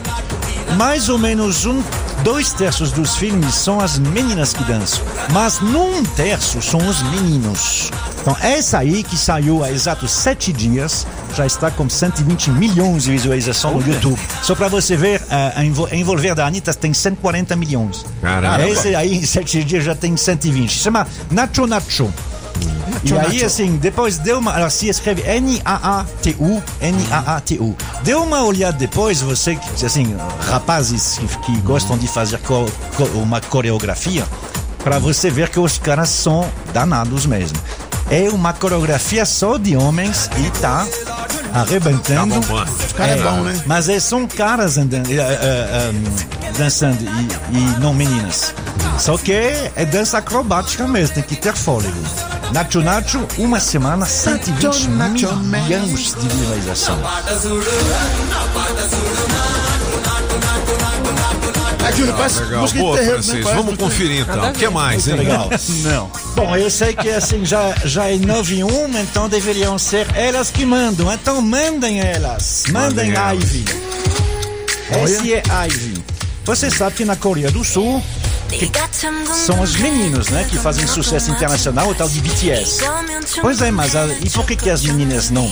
[0.78, 1.82] Mais ou menos um,
[2.24, 5.02] dois terços dos filmes são as meninas que dançam,
[5.32, 7.92] mas num terço são os meninos.
[8.22, 11.06] Então essa aí que saiu há exatos sete dias
[11.36, 14.20] já está com 120 milhões de visualizações no YouTube.
[14.42, 15.22] Só para você ver,
[15.64, 18.04] envol- a envolver da Anitta tem 140 milhões.
[18.22, 18.68] Caramba.
[18.68, 20.72] Esse aí em sete dias já tem 120.
[20.72, 22.12] Chama Nacho Nacho.
[23.04, 23.46] E aí, Nacho.
[23.46, 24.58] assim, depois deu uma.
[24.58, 27.76] Ela se escreve N-A-A-T-U, N-A-A-T-U.
[28.04, 30.16] Dê uma olhada depois, você, que, assim,
[30.50, 32.66] rapazes que, que gostam de fazer co-
[32.98, 34.26] co- uma coreografia,
[34.84, 37.58] para você ver que os caras são danados mesmo.
[38.10, 40.86] É uma coreografia só de homens e tá
[41.54, 42.36] arrebentando.
[42.36, 42.72] Tá bombando.
[42.72, 43.64] Os caras é bom, né?
[43.66, 45.92] Mas é, são caras andando, eh, eh,
[46.44, 48.54] eh, dançando e, e não meninas.
[49.00, 51.94] Só que é dança acrobática mesmo, tem que ter fôlego.
[52.52, 56.98] Nacho Nacho, uma semana, 120 Nacho, milhões de visualização.
[61.88, 62.62] É, Júlio, parece Legal.
[62.62, 63.24] música Boa, terreiro, né?
[63.24, 63.44] francês.
[63.44, 64.50] Parece Vamos música- conferir então.
[64.50, 65.16] O que mais, hein?
[65.18, 65.50] Legal.
[65.84, 66.12] Não.
[66.36, 70.50] Bom, eu sei que assim já, já é 9 e 1, então deveriam ser elas
[70.50, 71.12] que mandam.
[71.14, 72.64] Então mandem elas.
[72.72, 73.38] Mandem Mandem.
[73.40, 73.66] Ivy.
[75.04, 76.04] Esse é Ivy.
[76.44, 78.04] Você sabe que na Coreia do Sul
[79.34, 82.80] são os meninos, né, que fazem sucesso internacional, o tal de BTS.
[83.42, 85.50] Pois é, mas a, e por que, que as meninas não?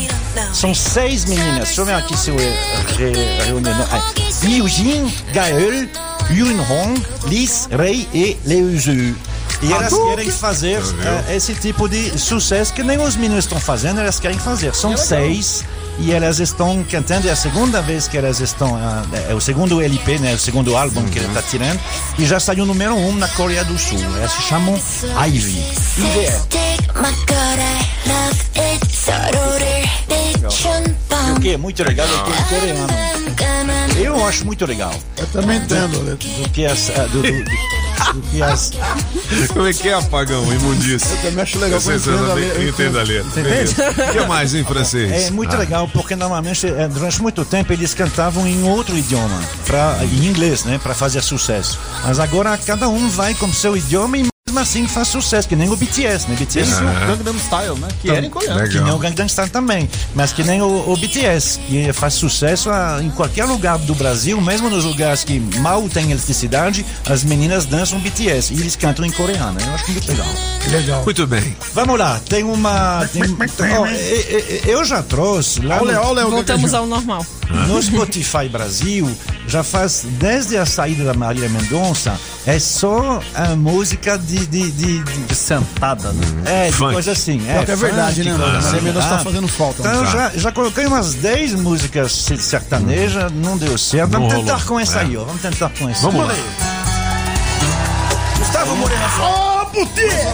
[0.53, 1.67] São seis meninas.
[1.67, 3.69] Deixa eu ver aqui se eu re, reúno.
[3.69, 5.89] É, Liu Jin, Gael,
[6.31, 9.15] Yun Hong, Liz, Rei e Liu Zhu.
[9.61, 10.81] E elas querem fazer
[11.27, 14.75] eh, esse tipo de sucesso que nem os meninos estão fazendo, elas querem fazer.
[14.75, 15.63] São seis
[15.99, 17.27] e elas estão cantando.
[17.27, 18.75] É a segunda vez que elas estão.
[18.75, 20.33] ah, É o segundo LP, né?
[20.33, 21.79] O segundo álbum que ele está tirando.
[22.17, 23.99] E já saiu número um na Coreia do Sul.
[24.17, 24.79] Elas se chamam
[25.27, 25.63] Ivy.
[25.97, 26.33] IVE.
[31.29, 33.52] E o que é muito legal é que é coreano.
[34.03, 34.93] Eu acho muito legal.
[35.17, 36.89] Eu também entendo, Do, do que as.
[36.91, 38.71] ah, do- do- do- do que as.
[39.53, 40.43] Como é que é, apagão?
[40.53, 41.09] Imundício.
[41.11, 43.41] Eu também acho legal, Você, eu entendo a letra, eu entende a letra.
[43.41, 43.75] Entende?
[44.09, 45.11] O que mais em francês?
[45.27, 45.59] É muito Ah.
[45.59, 50.63] legal porque normalmente eh, durante muito tempo eles cantavam em outro idioma, pra, em inglês,
[50.65, 51.79] né, para fazer sucesso.
[52.03, 55.69] Mas agora cada um vai com seu idioma e mesmo assim faz sucesso, que nem
[55.69, 56.35] o BTS, né?
[56.39, 57.87] BTS Isso, o Gangnam Style, né?
[57.99, 58.69] Que era em coreano.
[58.69, 62.69] Que nem o Gangnam Style também, mas que nem o, o BTS, que faz sucesso
[62.69, 67.65] ah, em qualquer lugar do Brasil, mesmo nos lugares que mal tem eletricidade, as meninas
[67.65, 69.59] dançam BTS e eles cantam em coreano.
[69.59, 70.27] Eu acho muito legal.
[70.69, 71.03] Legal.
[71.03, 71.55] Muito bem.
[71.73, 73.07] Vamos lá, tem uma.
[73.11, 73.23] tem-
[73.75, 73.87] ó,
[74.67, 77.25] eu já trouxe lá Olha, no, olha, Voltamos ao normal.
[77.67, 79.09] no Spotify Brasil,
[79.47, 84.42] já faz desde a saída da Marília Mendonça, é só a música de.
[84.45, 86.21] De, de, de sentada, né?
[86.45, 86.93] É, de Funk.
[86.93, 87.39] coisa assim.
[87.39, 88.55] Pior que é verdade, né, coisa mano?
[88.55, 88.67] A assim.
[88.71, 90.11] Marília Mendonça tá Ah, fazendo falta, Então né?
[90.11, 94.11] já, já coloquei umas 10 músicas sertanejas, não deu certo.
[94.11, 95.01] Vamos tentar com essa É.
[95.03, 95.23] aí, ó.
[95.23, 96.01] Vamos tentar com essa.
[96.01, 96.33] Vamos lá.
[98.39, 100.33] Gustavo Moreira Ô, putinha!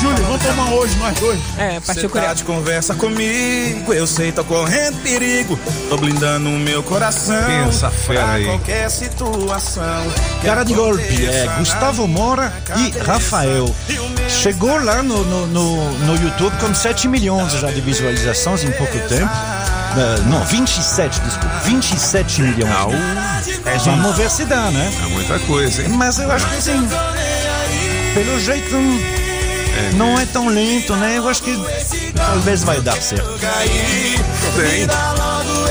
[0.00, 1.40] Júlio, vamos tomar hoje, nós dois.
[1.58, 5.58] É, Você tá de conversa comigo, eu sei, tô correndo perigo.
[5.88, 7.44] Tô blindando o meu coração.
[7.46, 8.44] Pensa fera pra aí.
[8.44, 10.04] qualquer situação.
[10.42, 13.74] Cara de golpe, é Gustavo Mora e Rafael.
[14.28, 18.98] Chegou lá no, no, no, no YouTube com 7 milhões já de visualizações em pouco
[19.08, 19.30] tempo.
[19.96, 21.60] Eh, não, 27, desculpa.
[21.64, 22.72] 27 milhões.
[23.64, 24.92] É, vamos ver se dá, né?
[25.04, 25.88] É muita coisa, hein?
[25.90, 26.88] Mas eu acho que assim,
[28.14, 28.74] pelo jeito
[29.96, 31.18] não é tão lento, né?
[31.18, 31.52] Eu acho que
[32.14, 33.28] talvez vai dar certo.
[34.56, 34.86] Bem.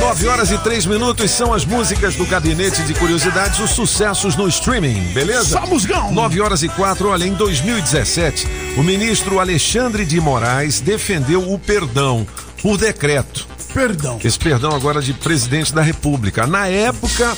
[0.02, 4.48] 9 horas e 3 minutos são as músicas do Gabinete de Curiosidades, os sucessos no
[4.48, 5.60] streaming, beleza?
[5.60, 6.12] Só musgão!
[6.12, 8.48] 9 horas e 4, olha, em 2017,
[8.78, 12.28] o ministro Alexandre de Moraes defendeu o perdão
[12.62, 13.48] por decreto.
[13.74, 14.20] Perdão.
[14.24, 16.46] Esse perdão agora de presidente da República.
[16.46, 17.36] Na época,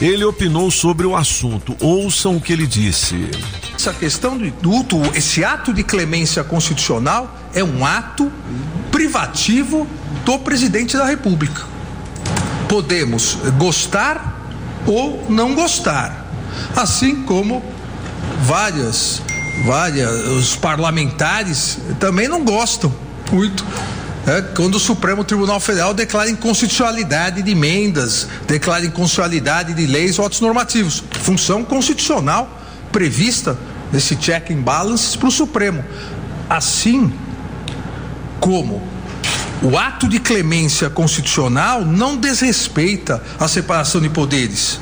[0.00, 1.76] ele opinou sobre o assunto.
[1.80, 3.30] Ouçam o que ele disse.
[3.86, 8.32] Essa questão do indulto, esse ato de clemência constitucional é um ato
[8.90, 9.86] privativo
[10.24, 11.62] do presidente da República.
[12.68, 14.50] Podemos gostar
[14.84, 16.26] ou não gostar,
[16.74, 17.64] assim como
[18.42, 19.22] várias,
[19.64, 22.92] várias, os parlamentares também não gostam
[23.30, 23.64] muito.
[24.26, 30.26] é, quando o Supremo Tribunal Federal declara inconstitucionalidade de emendas, declara inconstitucionalidade de leis ou
[30.26, 31.04] atos normativos.
[31.22, 32.50] Função constitucional
[32.90, 33.56] prevista
[33.96, 35.82] nesse check and balances para o Supremo.
[36.50, 37.10] Assim
[38.38, 38.82] como
[39.62, 44.78] o ato de clemência constitucional não desrespeita a separação de poderes.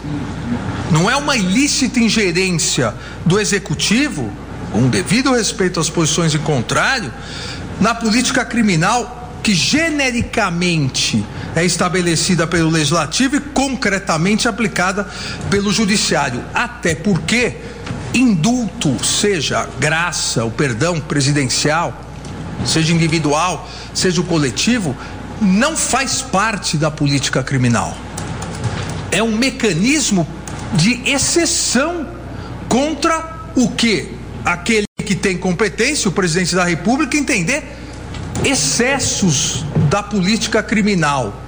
[0.91, 2.93] Não é uma ilícita ingerência
[3.25, 4.33] do executivo,
[4.73, 7.13] com devido respeito às posições em contrário,
[7.81, 11.25] na política criminal que genericamente
[11.55, 15.07] é estabelecida pelo legislativo e concretamente aplicada
[15.51, 16.43] pelo judiciário.
[16.53, 17.59] Até porque
[18.15, 22.01] indulto, seja graça, o perdão presidencial,
[22.65, 24.97] seja individual, seja o coletivo,
[25.43, 27.95] não faz parte da política criminal.
[29.11, 30.27] É um mecanismo
[30.75, 32.07] de exceção
[32.69, 34.15] contra o que
[34.45, 37.63] aquele que tem competência, o presidente da República, entender
[38.45, 41.44] excessos da política criminal.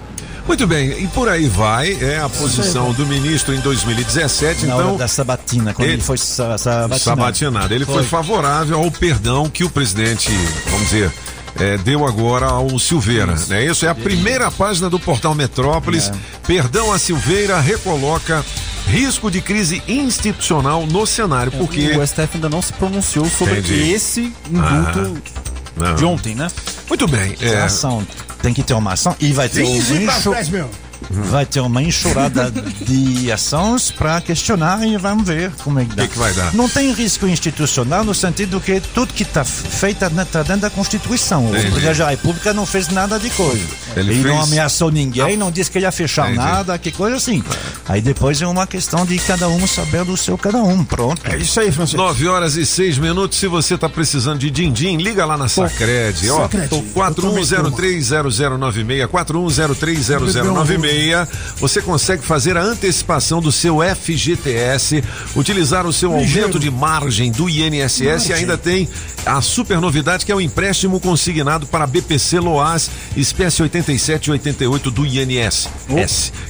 [0.47, 4.89] Muito bem, e por aí vai, é a posição do ministro em 2017, Na então.
[4.91, 6.99] hora da sabatina, quando ele, foi sa sabatinado.
[7.01, 7.75] Sabatinado.
[7.75, 8.05] Ele foi.
[8.05, 10.31] favorável ao perdão que o presidente,
[10.71, 11.13] vamos dizer,
[11.59, 13.35] eh, deu agora ao Silveira.
[13.49, 13.67] Né?
[13.67, 16.13] Isso é a primeira página do portal Metrópolis.
[16.47, 18.45] Perdão a Silveira recoloca
[18.87, 21.91] risco de crise institucional no cenário, porque.
[21.97, 23.91] O STF ainda não se pronunciou sobre Entendi.
[23.91, 25.23] esse indulto
[25.81, 26.49] Ah, de ontem, né?
[26.89, 27.37] Muito bem.
[27.41, 27.69] É.
[28.47, 29.13] É, Ação.
[29.83, 32.51] Tem que ter uma ação e vai ter um uma enxurrada
[32.87, 36.03] de ações para questionar e vamos ver como é que dá.
[36.05, 36.55] que que vai dar?
[36.55, 41.49] Não tem risco institucional no sentido que tudo que está feito está dentro da Constituição.
[41.49, 41.67] Entendi.
[41.67, 43.63] O presidente da República não fez nada de coisa.
[43.97, 46.47] Ele Ele, não fez- ameaçou ninguém, não disse que ele ia fechar Entendi.
[46.47, 47.43] nada, que coisa assim.
[47.89, 50.85] Aí depois é uma questão de cada um saber do seu cada um.
[50.85, 51.21] Pronto.
[51.25, 52.01] É isso aí, Francisco.
[52.01, 53.39] 9 horas e 6 minutos.
[53.39, 56.31] Se você tá precisando de din-din, liga lá na Sacred.
[56.31, 56.69] Ó, Sacred.
[56.69, 59.03] tô 41030096,
[60.87, 61.29] 41030096.
[61.59, 65.03] Você consegue fazer a antecipação do seu FGTS,
[65.35, 68.89] utilizar o seu aumento de margem do INSS e ainda tem
[69.25, 74.91] a super novidade que é o empréstimo consignado para BPC Loas, espécie 87 e 88
[74.91, 75.69] do INSS.
[75.89, 75.97] O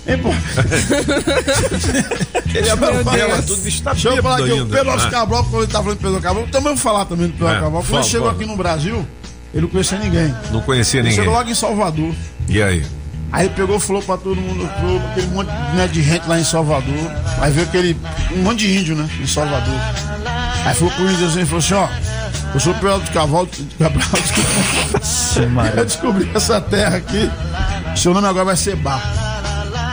[0.06, 0.30] Hein, pô?
[2.54, 3.04] Ele é Meu ela,
[3.36, 3.46] Deus.
[3.46, 4.66] tudo está Deixa eu falar aqui, o.
[4.68, 5.10] Pedro Ah.
[5.10, 7.54] Cabral, quando ele tá falando do Pedro Cabral, também vou falar também do Pedro É,
[7.54, 7.72] Cabral.
[7.72, 8.40] Quando fala, ele chegou fala.
[8.42, 9.08] aqui no Brasil,
[9.54, 10.36] ele não conhecia ninguém.
[10.52, 11.24] Não conhecia Ele ninguém.
[11.24, 12.14] chegou logo em Salvador.
[12.50, 12.86] E aí?
[13.32, 16.44] Aí ele pegou, falou pra todo mundo, pra aquele monte né, de gente lá em
[16.44, 17.12] Salvador.
[17.40, 17.98] Aí veio aquele.
[18.36, 19.10] um monte de índio, né?
[19.20, 19.74] Em Salvador.
[20.66, 21.88] Aí falou pro índio assim, falou assim, ó.
[22.54, 27.30] Eu sou o Pedro de Cabral, de Cabral de Eu descobri essa terra aqui.
[27.96, 29.02] Seu nome agora vai ser Bar.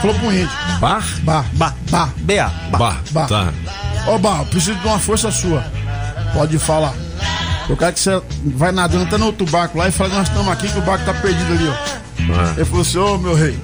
[0.01, 0.51] Falou pro índio.
[0.79, 1.05] Bar?
[1.23, 1.45] Bar.
[1.53, 1.75] Bar.
[1.91, 2.13] Bar.
[2.19, 2.53] BA.
[2.77, 3.01] Bar.
[3.11, 3.29] Bar.
[3.29, 3.53] Tá.
[4.07, 5.65] Ô, Bar, preciso de uma força sua.
[6.35, 6.95] Pode falar.
[7.69, 10.29] Eu quero que você vai nadando até no outro barco lá e fala que nós
[10.29, 11.73] estamos aqui, que o barco tá perdido ali, ó.
[11.73, 12.55] Ah.
[12.57, 13.59] Ele falou assim, ô meu rei,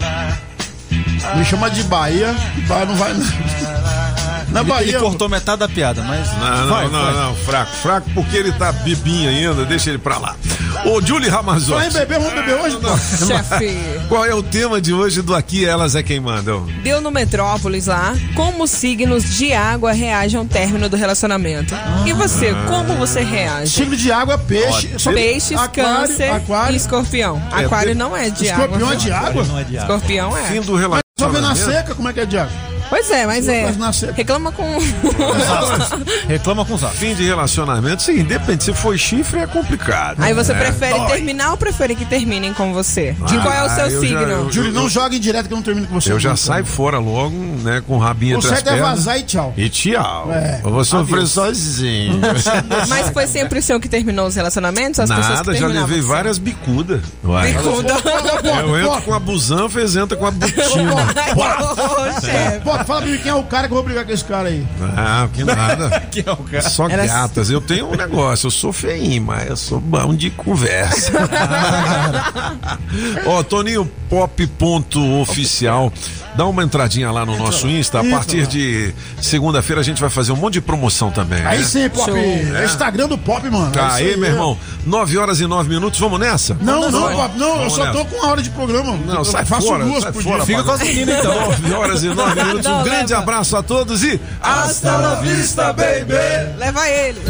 [1.34, 2.34] me chama de Bahia,
[2.68, 3.85] Bahia não vai nada.
[4.56, 4.88] Na Ele, Bahia.
[4.92, 6.32] ele cortou metade da piada, mas.
[6.32, 7.12] Não, não, vai, não, vai.
[7.14, 10.34] não, fraco, fraco, porque ele tá bebinho ainda, deixa ele pra lá.
[10.86, 12.88] Ô, Julie Ramazotti, beber, vamos beber hoje, pô.
[13.26, 13.76] Chefe.
[14.08, 16.52] qual é o tema de hoje do Aqui Elas é Quem Manda?
[16.82, 21.74] Deu no Metrópolis lá como os signos de água reagem ao término do relacionamento.
[22.06, 23.72] E você, como você reage?
[23.72, 24.98] Signo de água, peixe.
[24.98, 26.72] só- Peixes, aquário, câncer aquário.
[26.74, 27.42] e escorpião.
[27.52, 28.92] É, Aquário não é de Escorpião água.
[28.92, 29.44] é de água?
[29.44, 29.96] Não é de água.
[29.96, 30.42] Escorpião é.
[30.44, 30.66] Fim do
[31.18, 31.64] Só vê na relacionamento.
[31.72, 32.75] seca, como é que é de água?
[32.88, 33.72] Pois é, mas é.
[34.14, 34.64] Reclama com.
[36.28, 36.98] Reclama com os astros.
[37.00, 38.64] Fim de relacionamento, sim, depende.
[38.64, 40.22] Se foi chifre, é complicado.
[40.22, 40.60] Aí você né?
[40.60, 41.06] prefere Dói.
[41.08, 43.12] terminar ou prefere que terminem com você?
[43.26, 44.20] De Ah, qual é o seu já- signo?
[44.22, 46.12] eu- Júlio, não joga em direto que eu não termino com você.
[46.12, 49.52] Eu já saio fora logo, né, com o rabinho as certo é vazar e tchau.
[49.56, 50.30] E tchau.
[50.32, 50.60] É.
[50.64, 52.20] Eu vou sofrer sozinho.
[52.88, 55.00] Mas foi sempre o seu que terminou os relacionamentos?
[55.00, 56.06] As pessoas que Nada, já levei você?
[56.08, 57.00] várias bicudas.
[57.22, 57.94] Bicuda.
[58.60, 60.94] Eu entro com a busanfa, eles entram com a butina.
[61.36, 62.60] Ô, chefe.
[62.64, 64.48] Pô, fala pra mim quem é o cara que eu vou brigar com esse cara
[64.48, 64.66] aí.
[64.96, 66.00] Ah, que nada.
[66.10, 66.68] Que é o cara.
[66.68, 67.50] Só Era- gatas.
[67.50, 71.12] Eu tenho um negócio, eu sou feinho, mas eu sou bom de conversa.
[73.26, 75.92] Ó, Toninho Pop ponto oficial.
[76.36, 78.00] Dá uma entradinha lá no nosso Insta.
[78.00, 81.44] A partir de segunda-feira a gente vai fazer um monte de promoção também.
[81.44, 81.64] Aí né?
[81.64, 82.10] sim, Pop.
[82.10, 82.16] Show.
[82.16, 83.72] É Instagram do Pop, mano.
[83.74, 86.56] É isso Aí, meu irmão, 9 horas e 9 minutos, vamos nessa?
[86.60, 87.16] Não, não, Vai.
[87.16, 88.10] Pop, não, eu Vamos só tô nessa.
[88.10, 88.96] com uma hora de programa.
[89.06, 90.58] Não, eu sai faço fora, duas sai por fora, dia.
[90.58, 91.34] Fica com as meninas então.
[91.34, 92.65] 9 horas e 9 minutos.
[92.66, 93.22] Um grande leva.
[93.22, 96.14] abraço a todos e hasta la vista, baby!
[96.58, 97.20] Leva ele.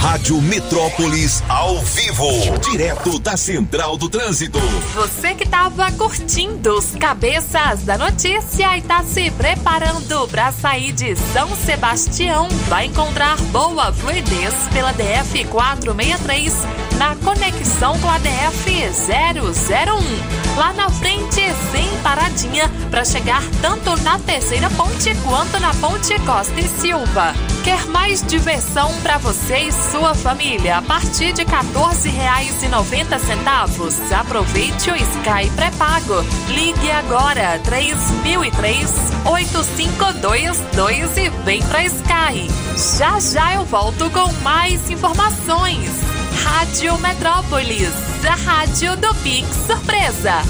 [0.00, 2.28] Rádio Metrópolis ao vivo,
[2.70, 4.58] direto da Central do Trânsito.
[4.94, 11.14] Você que estava curtindo os cabeças da notícia e tá se preparando para sair de
[11.32, 16.52] São Sebastião, vai encontrar boa fluidez pela DF 463
[16.98, 18.70] na conexão com a DF
[19.08, 20.58] 001.
[20.58, 21.40] Lá na frente,
[21.70, 27.32] sem paradinha, para chegar tanto na terceira ponte quanto na ponte Costa e Silva.
[27.62, 34.18] Quer mais diversão para você e sua família a partir de R$ 14,90?
[34.18, 36.24] Aproveite o Sky pré-pago.
[36.48, 38.90] Ligue agora 3003
[39.24, 42.50] 8522 e vem pra Sky.
[42.98, 46.21] Já já eu volto com mais informações.
[46.44, 47.88] Rádio Metrópolis,
[48.28, 50.42] a rádio do Pix Surpresa.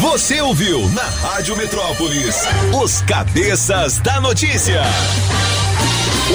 [0.00, 2.36] Você ouviu na Rádio Metrópolis
[2.80, 4.82] os cabeças da notícia.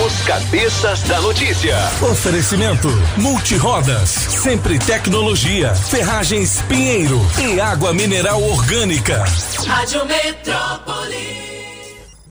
[0.06, 1.78] Os cabeças da notícia.
[2.02, 9.24] Oferecimento Multirodas, sempre tecnologia, ferragens Pinheiro e água mineral orgânica.
[9.66, 11.53] Rádio Metrópolis.